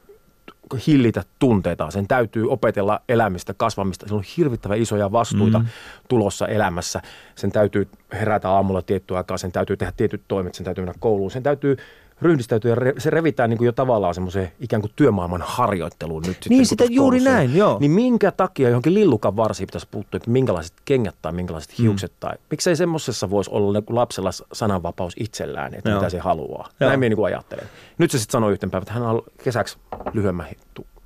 hillitä 0.88 1.24
tunteitaan. 1.39 1.91
Sen 1.91 2.07
täytyy 2.07 2.51
opetella 2.51 3.01
elämistä, 3.09 3.53
kasvamista. 3.53 4.07
Se 4.07 4.15
on 4.15 4.24
hirvittävän 4.38 4.78
isoja 4.78 5.11
vastuita 5.11 5.59
mm. 5.59 5.65
tulossa 6.09 6.47
elämässä. 6.47 7.01
Sen 7.36 7.51
täytyy 7.51 7.88
herätä 8.13 8.49
aamulla 8.49 8.82
tiettyä 8.82 9.17
aikaa, 9.17 9.38
sen 9.38 9.51
täytyy 9.51 9.78
tehdä 9.78 9.93
tietyt 9.97 10.21
toimet, 10.28 10.55
sen 10.55 10.63
täytyy 10.63 10.84
mennä 10.84 10.99
kouluun. 10.99 11.32
Sen 11.32 11.43
täytyy 11.43 11.78
ryhdistäytyy 12.22 12.72
ja 12.72 12.78
se 12.97 13.09
revitään 13.09 13.49
niin 13.49 13.57
kuin 13.57 13.66
jo 13.66 13.72
tavallaan 13.72 14.14
semmoiseen 14.14 14.51
ikään 14.59 14.82
kuin 14.82 14.91
työmaailman 14.95 15.43
harjoitteluun 15.45 16.22
nyt 16.22 16.34
sitten. 16.34 16.49
Niin 16.49 16.66
sitä 16.66 16.84
juuri 16.84 17.18
koulussa. 17.18 17.30
näin, 17.30 17.55
joo. 17.55 17.78
Niin 17.80 17.91
minkä 17.91 18.32
takia 18.32 18.70
johonkin 18.70 18.93
lillukan 18.93 19.36
varsiin 19.36 19.68
pitäisi 19.68 19.88
puuttua, 19.91 20.18
että 20.18 20.30
minkälaiset 20.30 20.74
kengät 20.86 21.16
tai 21.22 21.32
minkälaiset 21.32 21.72
mm. 21.72 21.84
hiukset 21.84 22.14
tai 22.20 22.36
miksei 22.51 22.76
semmoisessa 22.76 23.30
voisi 23.30 23.51
olla 23.53 23.80
niin 23.80 23.95
lapsella 23.95 24.30
sananvapaus 24.53 25.14
itsellään, 25.20 25.74
että 25.74 25.89
joo. 25.89 25.99
mitä 25.99 26.09
se 26.09 26.20
haluaa. 26.20 26.70
Joo. 26.80 26.88
Näin 26.88 26.99
minä 26.99 27.16
niin 27.16 27.26
ajattelen. 27.26 27.66
Nyt 27.97 28.11
se 28.11 28.20
sitten 28.20 28.32
sanoi 28.32 28.51
yhten 28.51 28.72
päivän, 28.72 28.84
että 28.84 28.93
hän 28.93 29.03
on 29.03 29.22
kesäksi 29.43 29.78
lyhyemmän 30.14 30.47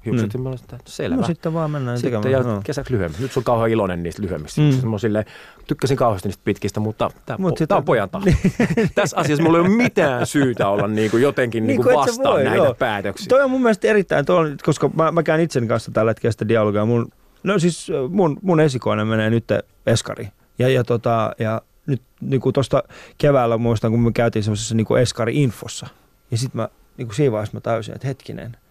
hiukset. 0.08 0.34
Mm. 0.34 0.41
Mä 0.41 0.53
että 0.53 0.78
selvä. 0.86 1.16
No 1.16 1.28
sitten 1.28 1.53
vaan 1.53 1.72
mennään 1.72 1.97
sitten 1.97 2.22
tekemään. 2.22 2.45
Ja 2.45 2.53
no. 2.53 2.62
kesäksi 2.64 2.93
lyhyemmin. 2.93 3.22
Nyt 3.22 3.32
se 3.32 3.39
on 3.39 3.43
kauhean 3.43 3.70
iloinen 3.70 4.03
niistä 4.03 4.22
lyhyemmistä. 4.22 4.62
Mm. 4.62 4.89
Mä 4.89 4.97
sille, 4.97 5.26
tykkäsin 5.68 5.97
kauheasti 5.97 6.28
niistä 6.28 6.41
pitkistä, 6.45 6.80
mutta 6.80 7.12
tämä 7.26 7.38
Mut 7.39 7.60
po- 7.62 7.76
on 7.76 7.86
pojan 7.86 8.10
tahto. 8.10 8.30
Tässä 8.95 9.18
asiassa 9.18 9.43
mulla 9.43 9.58
ei 9.58 9.62
ole 9.62 9.70
mitään 9.70 10.28
syytä 10.28 10.70
olla 10.70 10.88
niin 10.88 11.12
kuin 11.12 11.24
jotenkin 11.24 11.68
niin 11.68 11.78
kuin 11.78 11.88
niin 11.88 11.99
vastaan 11.99 12.34
voi, 12.34 12.43
näitä 12.43 12.58
joo. 12.58 12.74
päätöksiä. 12.74 13.28
Toi 13.30 13.41
on 13.41 13.51
mun 13.51 13.62
mielestä 13.62 13.88
erittäin, 13.88 14.26
toi, 14.26 14.55
koska 14.64 14.89
mä, 14.95 15.12
mä 15.12 15.24
käyn 15.24 15.41
itseni 15.41 15.68
kanssa 15.68 15.91
tällä 15.91 16.10
hetkellä 16.10 16.32
sitä 16.32 16.47
dialogia. 16.47 16.86
Mun, 16.86 17.08
no 17.43 17.60
siis 17.60 17.91
mun, 18.10 18.38
mun 18.41 18.60
esikoinen 18.60 19.08
menee 19.08 19.30
nyt 19.30 19.45
eskari. 19.88 20.28
Ja, 20.60 20.70
ja, 20.70 20.84
tota, 20.84 21.32
ja 21.39 21.62
nyt 21.86 22.01
niin 22.22 22.41
kuin 22.41 22.53
tuosta 22.53 22.84
keväällä 23.18 23.58
muistan, 23.58 23.91
kun 23.91 23.99
me 23.99 24.12
käytiin 24.12 24.43
semmoisessa 24.43 24.76
niin 24.76 24.97
eskari-infossa. 25.01 25.88
Ja 26.32 26.38
sitten 26.38 26.62
mä 26.62 26.70
niin 26.97 27.08
kuin 27.08 27.16
siinä 27.16 27.32
vaiheessa 27.32 27.58
mä 27.58 27.62
täysin, 27.62 27.95
että 27.95 28.08
hetkinen– 28.08 28.58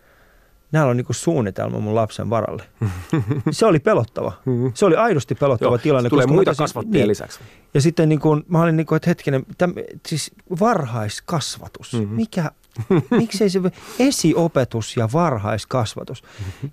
näillä 0.73 0.91
on 0.91 0.97
niin 0.97 1.05
kuin 1.05 1.17
suunnitelma 1.17 1.81
mun 1.81 1.95
lapsen 1.95 2.31
varalle. 2.31 2.63
Se 3.51 3.67
oli 3.67 3.79
pelottava. 3.79 4.33
Se 4.75 4.87
oli 4.87 4.97
aidosti 4.97 5.35
pelottava 5.35 5.71
Joo, 5.71 5.79
tilanne. 5.79 6.11
Tulee 6.11 6.27
muita 6.27 6.55
kasvattia 6.55 6.93
niin, 6.93 7.09
lisäksi. 7.09 7.41
Ja 7.75 7.81
sitten 7.81 8.09
niin 8.09 8.21
kuin, 8.21 8.45
mä 8.49 8.63
olin 8.63 8.77
niin 8.77 8.87
kuin, 8.87 8.97
että 8.97 9.11
hetkinen, 9.11 9.47
täm, 9.59 9.75
siis 10.09 10.31
varhaiskasvatus. 10.61 11.93
Mm-hmm. 11.93 12.17
Mikä 12.17 12.51
Miksei 13.11 13.51
se 13.51 13.61
esiopetus 13.99 14.97
ja 14.97 15.09
varhaiskasvatus. 15.13 16.23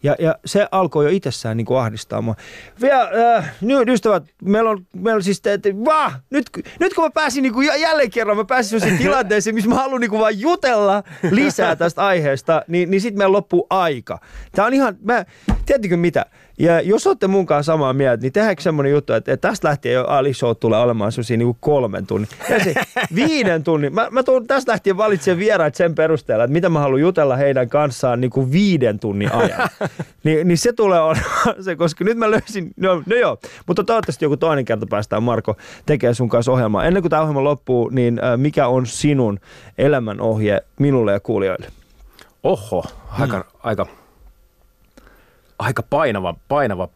Ja, 0.03 0.15
ja 0.19 0.35
se 0.45 0.67
alkoi 0.71 1.05
jo 1.05 1.09
itsessään 1.09 1.57
niin 1.57 1.65
kuin 1.65 1.79
ahdistaa 1.79 2.21
mua. 2.21 2.35
Vielä, 2.81 3.35
äh, 3.37 3.55
nyt 3.61 3.89
ystävät, 3.89 4.23
meillä 4.43 4.69
on, 4.69 4.85
meillä 4.93 5.15
on 5.15 5.23
siis, 5.23 5.41
te, 5.41 5.57
te, 5.57 5.75
vah, 5.85 6.19
nyt, 6.29 6.49
nyt 6.79 6.93
kun 6.93 7.03
mä 7.03 7.09
pääsin 7.09 7.41
niin 7.41 7.53
kuin 7.53 7.67
jälleen 7.81 8.11
kerran, 8.11 8.37
mä 8.37 8.45
pääsin 8.45 8.69
sellaiseen 8.69 8.97
tilanteeseen, 9.03 9.55
missä 9.55 9.69
mä 9.69 9.75
haluan 9.75 10.01
niin 10.01 10.09
kuin 10.09 10.19
vaan 10.19 10.39
jutella 10.39 11.03
lisää 11.31 11.75
tästä 11.75 12.05
aiheesta, 12.05 12.61
niin, 12.67 12.91
niin 12.91 13.01
sitten 13.01 13.17
meillä 13.17 13.31
loppuu 13.31 13.67
aika. 13.69 14.19
Tämä 14.51 14.65
on 14.65 14.73
ihan, 14.73 14.97
mä, 15.01 15.25
tiedättekö 15.65 15.97
mitä? 15.97 16.25
Ja 16.59 16.81
jos 16.81 17.07
olette 17.07 17.27
munkaan 17.27 17.63
samaa 17.63 17.93
mieltä, 17.93 18.21
niin 18.21 18.33
tehdäänkö 18.33 18.61
semmoinen 18.61 18.91
juttu, 18.91 19.13
että, 19.13 19.33
että 19.33 19.47
tästä 19.47 19.67
lähtien 19.67 19.95
jo 19.95 20.05
Ali 20.05 20.33
Show 20.33 20.51
tulee 20.59 20.79
olemaan 20.79 21.11
sellaisia 21.11 21.37
niin 21.37 21.57
kolmen 21.59 22.07
tunnin. 22.07 22.29
Ja 22.49 22.63
se 22.63 22.73
viiden 23.15 23.63
tunnin. 23.63 23.93
Mä, 23.93 24.07
mä 24.11 24.23
tuun 24.23 24.47
tästä 24.47 24.71
lähtien 24.71 24.97
valitsen 24.97 25.37
vieraat 25.37 25.75
sen 25.75 25.95
perusteella, 25.95 26.43
että 26.43 26.53
mitä 26.53 26.69
mä 26.69 26.79
haluan 26.79 27.01
jutella 27.01 27.35
heidän 27.35 27.69
kanssaan 27.69 28.21
niin 28.21 28.31
kuin 28.31 28.51
viiden 28.51 28.99
tunnin 28.99 29.33
ajan. 29.33 29.69
Ni, 30.23 30.43
niin 30.43 30.57
se 30.57 30.73
tulee 30.73 31.01
olemaan 31.01 31.63
se, 31.63 31.75
koska 31.75 32.03
nyt 32.03 32.17
mä 32.17 32.31
löysin, 32.31 32.73
no, 32.77 33.03
no 33.05 33.15
joo, 33.15 33.37
mutta 33.67 33.83
toivottavasti 33.83 34.25
joku 34.25 34.37
toinen 34.37 34.65
kerta 34.65 34.85
päästään 34.89 35.23
Marko 35.23 35.57
tekemään 35.85 36.15
sun 36.15 36.29
kanssa 36.29 36.51
ohjelmaa. 36.51 36.85
Ennen 36.85 37.03
kuin 37.03 37.09
tämä 37.09 37.21
ohjelma 37.21 37.43
loppuu, 37.43 37.89
niin 37.89 38.19
äh, 38.23 38.37
mikä 38.37 38.67
on 38.67 38.85
sinun 38.85 39.39
elämänohje 39.77 40.61
minulle 40.79 41.11
ja 41.11 41.19
kuulijoille? 41.19 41.67
Oho, 42.43 42.85
aika, 43.19 43.37
mm. 43.37 43.43
aika 43.63 43.87
aika 45.59 45.83
painava, 45.83 46.35
painava, 46.47 46.89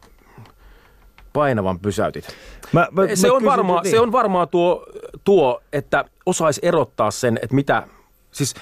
painavan 1.32 1.78
pysäytit. 1.80 2.36
Mä, 2.72 2.88
mä, 2.90 3.02
se, 3.14 3.28
mä 3.28 3.34
on 3.34 3.44
varmaa, 3.44 3.82
niin. 3.82 3.90
se 3.90 4.00
on 4.00 4.12
varmaa 4.12 4.46
tuo, 4.46 4.86
tuo, 5.24 5.62
että 5.72 6.04
osaisi 6.26 6.60
erottaa 6.64 7.10
sen, 7.10 7.38
että 7.42 7.54
mitä, 7.54 7.86
siis 8.30 8.54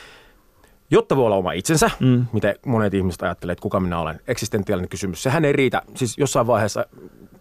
jotta 0.90 1.16
voi 1.16 1.26
olla 1.26 1.36
oma 1.36 1.52
itsensä, 1.52 1.90
mm. 2.00 2.26
mitä 2.32 2.54
monet 2.66 2.94
ihmiset 2.94 3.22
ajattelee, 3.22 3.52
että 3.52 3.62
kuka 3.62 3.80
minä 3.80 3.98
olen, 4.00 4.20
eksistentiaalinen 4.28 4.88
kysymys, 4.88 5.22
sehän 5.22 5.44
ei 5.44 5.52
riitä, 5.52 5.82
siis 5.94 6.18
jossain 6.18 6.46
vaiheessa 6.46 6.86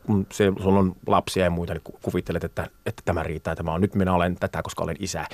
kun 0.06 0.28
se, 0.32 0.53
sulla 0.64 0.80
on 0.80 0.95
lapsia 1.08 1.43
ja 1.43 1.49
muita, 1.49 1.74
niin 1.74 1.82
kuvittelet, 2.01 2.43
että, 2.43 2.68
että 2.86 3.01
tämä 3.06 3.24
riittää, 3.24 3.56
tämä 3.56 3.74
on 3.74 3.82
nyt 3.82 3.95
minä 3.95 4.14
olen 4.14 4.36
tätä, 4.36 4.62
koska 4.64 4.84
olen 4.84 4.95
isä. 4.99 5.26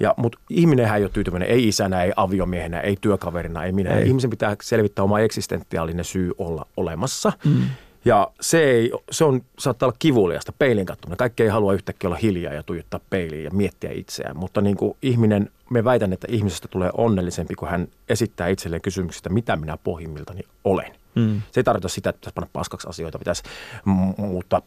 Ja, 0.00 0.14
mutta 0.16 0.38
ihminenhän 0.50 0.98
ei 0.98 1.04
ole 1.04 1.10
tyytyväinen, 1.10 1.48
ei 1.48 1.68
isänä, 1.68 2.02
ei 2.02 2.12
aviomiehenä, 2.16 2.80
ei 2.80 2.96
työkaverina, 3.00 3.64
ei 3.64 3.72
minä. 3.72 3.90
Ei. 3.90 4.06
Ihmisen 4.06 4.30
pitää 4.30 4.56
selvittää 4.62 5.04
oma 5.04 5.20
eksistentiaalinen 5.20 6.04
syy 6.04 6.32
olla 6.38 6.66
olemassa. 6.76 7.32
Mm. 7.44 7.62
Ja 8.06 8.30
se, 8.40 8.64
ei, 8.64 8.92
se 9.10 9.24
on, 9.24 9.42
saattaa 9.58 9.86
olla 9.86 9.96
kivuliasta, 9.98 10.52
peilin 10.58 10.86
katsominen. 10.86 11.16
Kaikki 11.16 11.42
ei 11.42 11.48
halua 11.48 11.72
yhtäkkiä 11.72 12.08
olla 12.08 12.16
hiljaa 12.16 12.54
ja 12.54 12.62
tuijottaa 12.62 13.00
peiliin 13.10 13.44
ja 13.44 13.50
miettiä 13.50 13.90
itseään. 13.92 14.36
Mutta 14.36 14.60
niin 14.60 14.76
kuin 14.76 14.96
ihminen, 15.02 15.50
me 15.70 15.84
väitän, 15.84 16.12
että 16.12 16.26
ihmisestä 16.30 16.68
tulee 16.68 16.90
onnellisempi, 16.96 17.54
kun 17.54 17.68
hän 17.68 17.88
esittää 18.08 18.48
itselleen 18.48 18.82
kysymyksistä, 18.82 19.28
mitä 19.28 19.56
minä 19.56 19.76
pohjimmiltani 19.84 20.40
olen. 20.64 20.92
Mm. 21.14 21.42
Se 21.52 21.60
ei 21.60 21.64
tarkoita 21.64 21.88
sitä, 21.88 22.10
että 22.10 22.20
pitäisi 22.20 22.34
panna 22.34 22.50
paskaksi 22.52 22.88
asioita, 22.88 23.18
pitäisi 23.18 23.42
muuttaa 24.16 24.62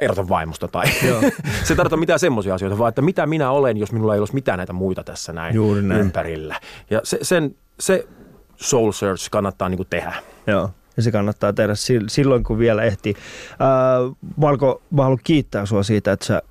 erota 0.00 0.28
vaimosta 0.28 0.68
tai 0.68 0.90
se 1.64 1.72
ei 1.72 1.76
tarkoita 1.76 1.96
mitään 1.96 2.18
semmoisia 2.18 2.54
asioita, 2.54 2.78
vaan 2.78 2.88
että 2.88 3.02
mitä 3.02 3.26
minä 3.26 3.50
olen, 3.50 3.76
jos 3.76 3.92
minulla 3.92 4.14
ei 4.14 4.18
olisi 4.18 4.34
mitään 4.34 4.56
näitä 4.56 4.72
muita 4.72 5.04
tässä 5.04 5.32
näin, 5.32 5.54
Juuri 5.54 5.82
näin. 5.82 6.00
ympärillä. 6.00 6.60
Ja 6.90 7.00
se, 7.04 7.18
sen, 7.22 7.56
se 7.80 8.08
soul 8.56 8.92
search 8.92 9.30
kannattaa 9.30 9.68
niin 9.68 9.78
kuin 9.78 9.88
tehdä. 9.90 10.14
Joo. 10.46 10.70
Ja 10.96 11.02
se 11.02 11.12
kannattaa 11.12 11.52
tehdä 11.52 11.72
silloin, 12.08 12.44
kun 12.44 12.58
vielä 12.58 12.82
ehtii. 12.82 13.14
Äh, 13.50 14.16
Marko, 14.36 14.82
mä 14.90 15.02
haluan 15.02 15.18
kiittää 15.24 15.66
sinua 15.66 15.82
siitä, 15.82 16.12
että 16.12 16.26
sä 16.26 16.42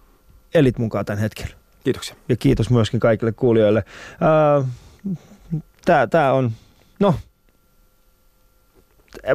elit 0.53 0.77
mukaan 0.77 1.05
tämän 1.05 1.21
hetken. 1.21 1.47
Kiitoksia. 1.83 2.15
Ja 2.29 2.35
kiitos 2.35 2.69
myöskin 2.69 2.99
kaikille 2.99 3.31
kuulijoille. 3.31 3.83
Äh, 4.59 4.65
Tämä 5.85 6.07
tää 6.07 6.33
on, 6.33 6.51
no 6.99 7.15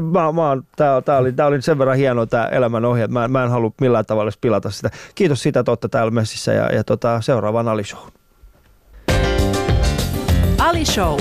mä, 0.00 0.32
mä 0.32 0.62
tää, 0.76 1.02
tää, 1.02 1.18
oli, 1.18 1.32
tää 1.32 1.46
oli 1.46 1.62
sen 1.62 1.78
verran 1.78 1.96
hieno 1.96 2.26
tämä 2.26 2.44
elämän 2.46 2.84
ohje, 2.84 3.06
mä, 3.06 3.28
mä 3.28 3.44
en 3.44 3.50
halua 3.50 3.72
millään 3.80 4.06
tavalla 4.06 4.32
pilata 4.40 4.70
sitä. 4.70 4.90
Kiitos 5.14 5.42
siitä, 5.42 5.60
että 5.60 5.70
olette 5.70 5.88
täällä 5.88 6.10
messissä 6.10 6.52
ja, 6.52 6.74
ja 6.74 6.84
tota, 6.84 7.20
seuraavaan 7.20 7.68
Ali 7.68 7.84
Show. 7.84 8.08
Ali 10.58 10.84
Show. 10.84 11.20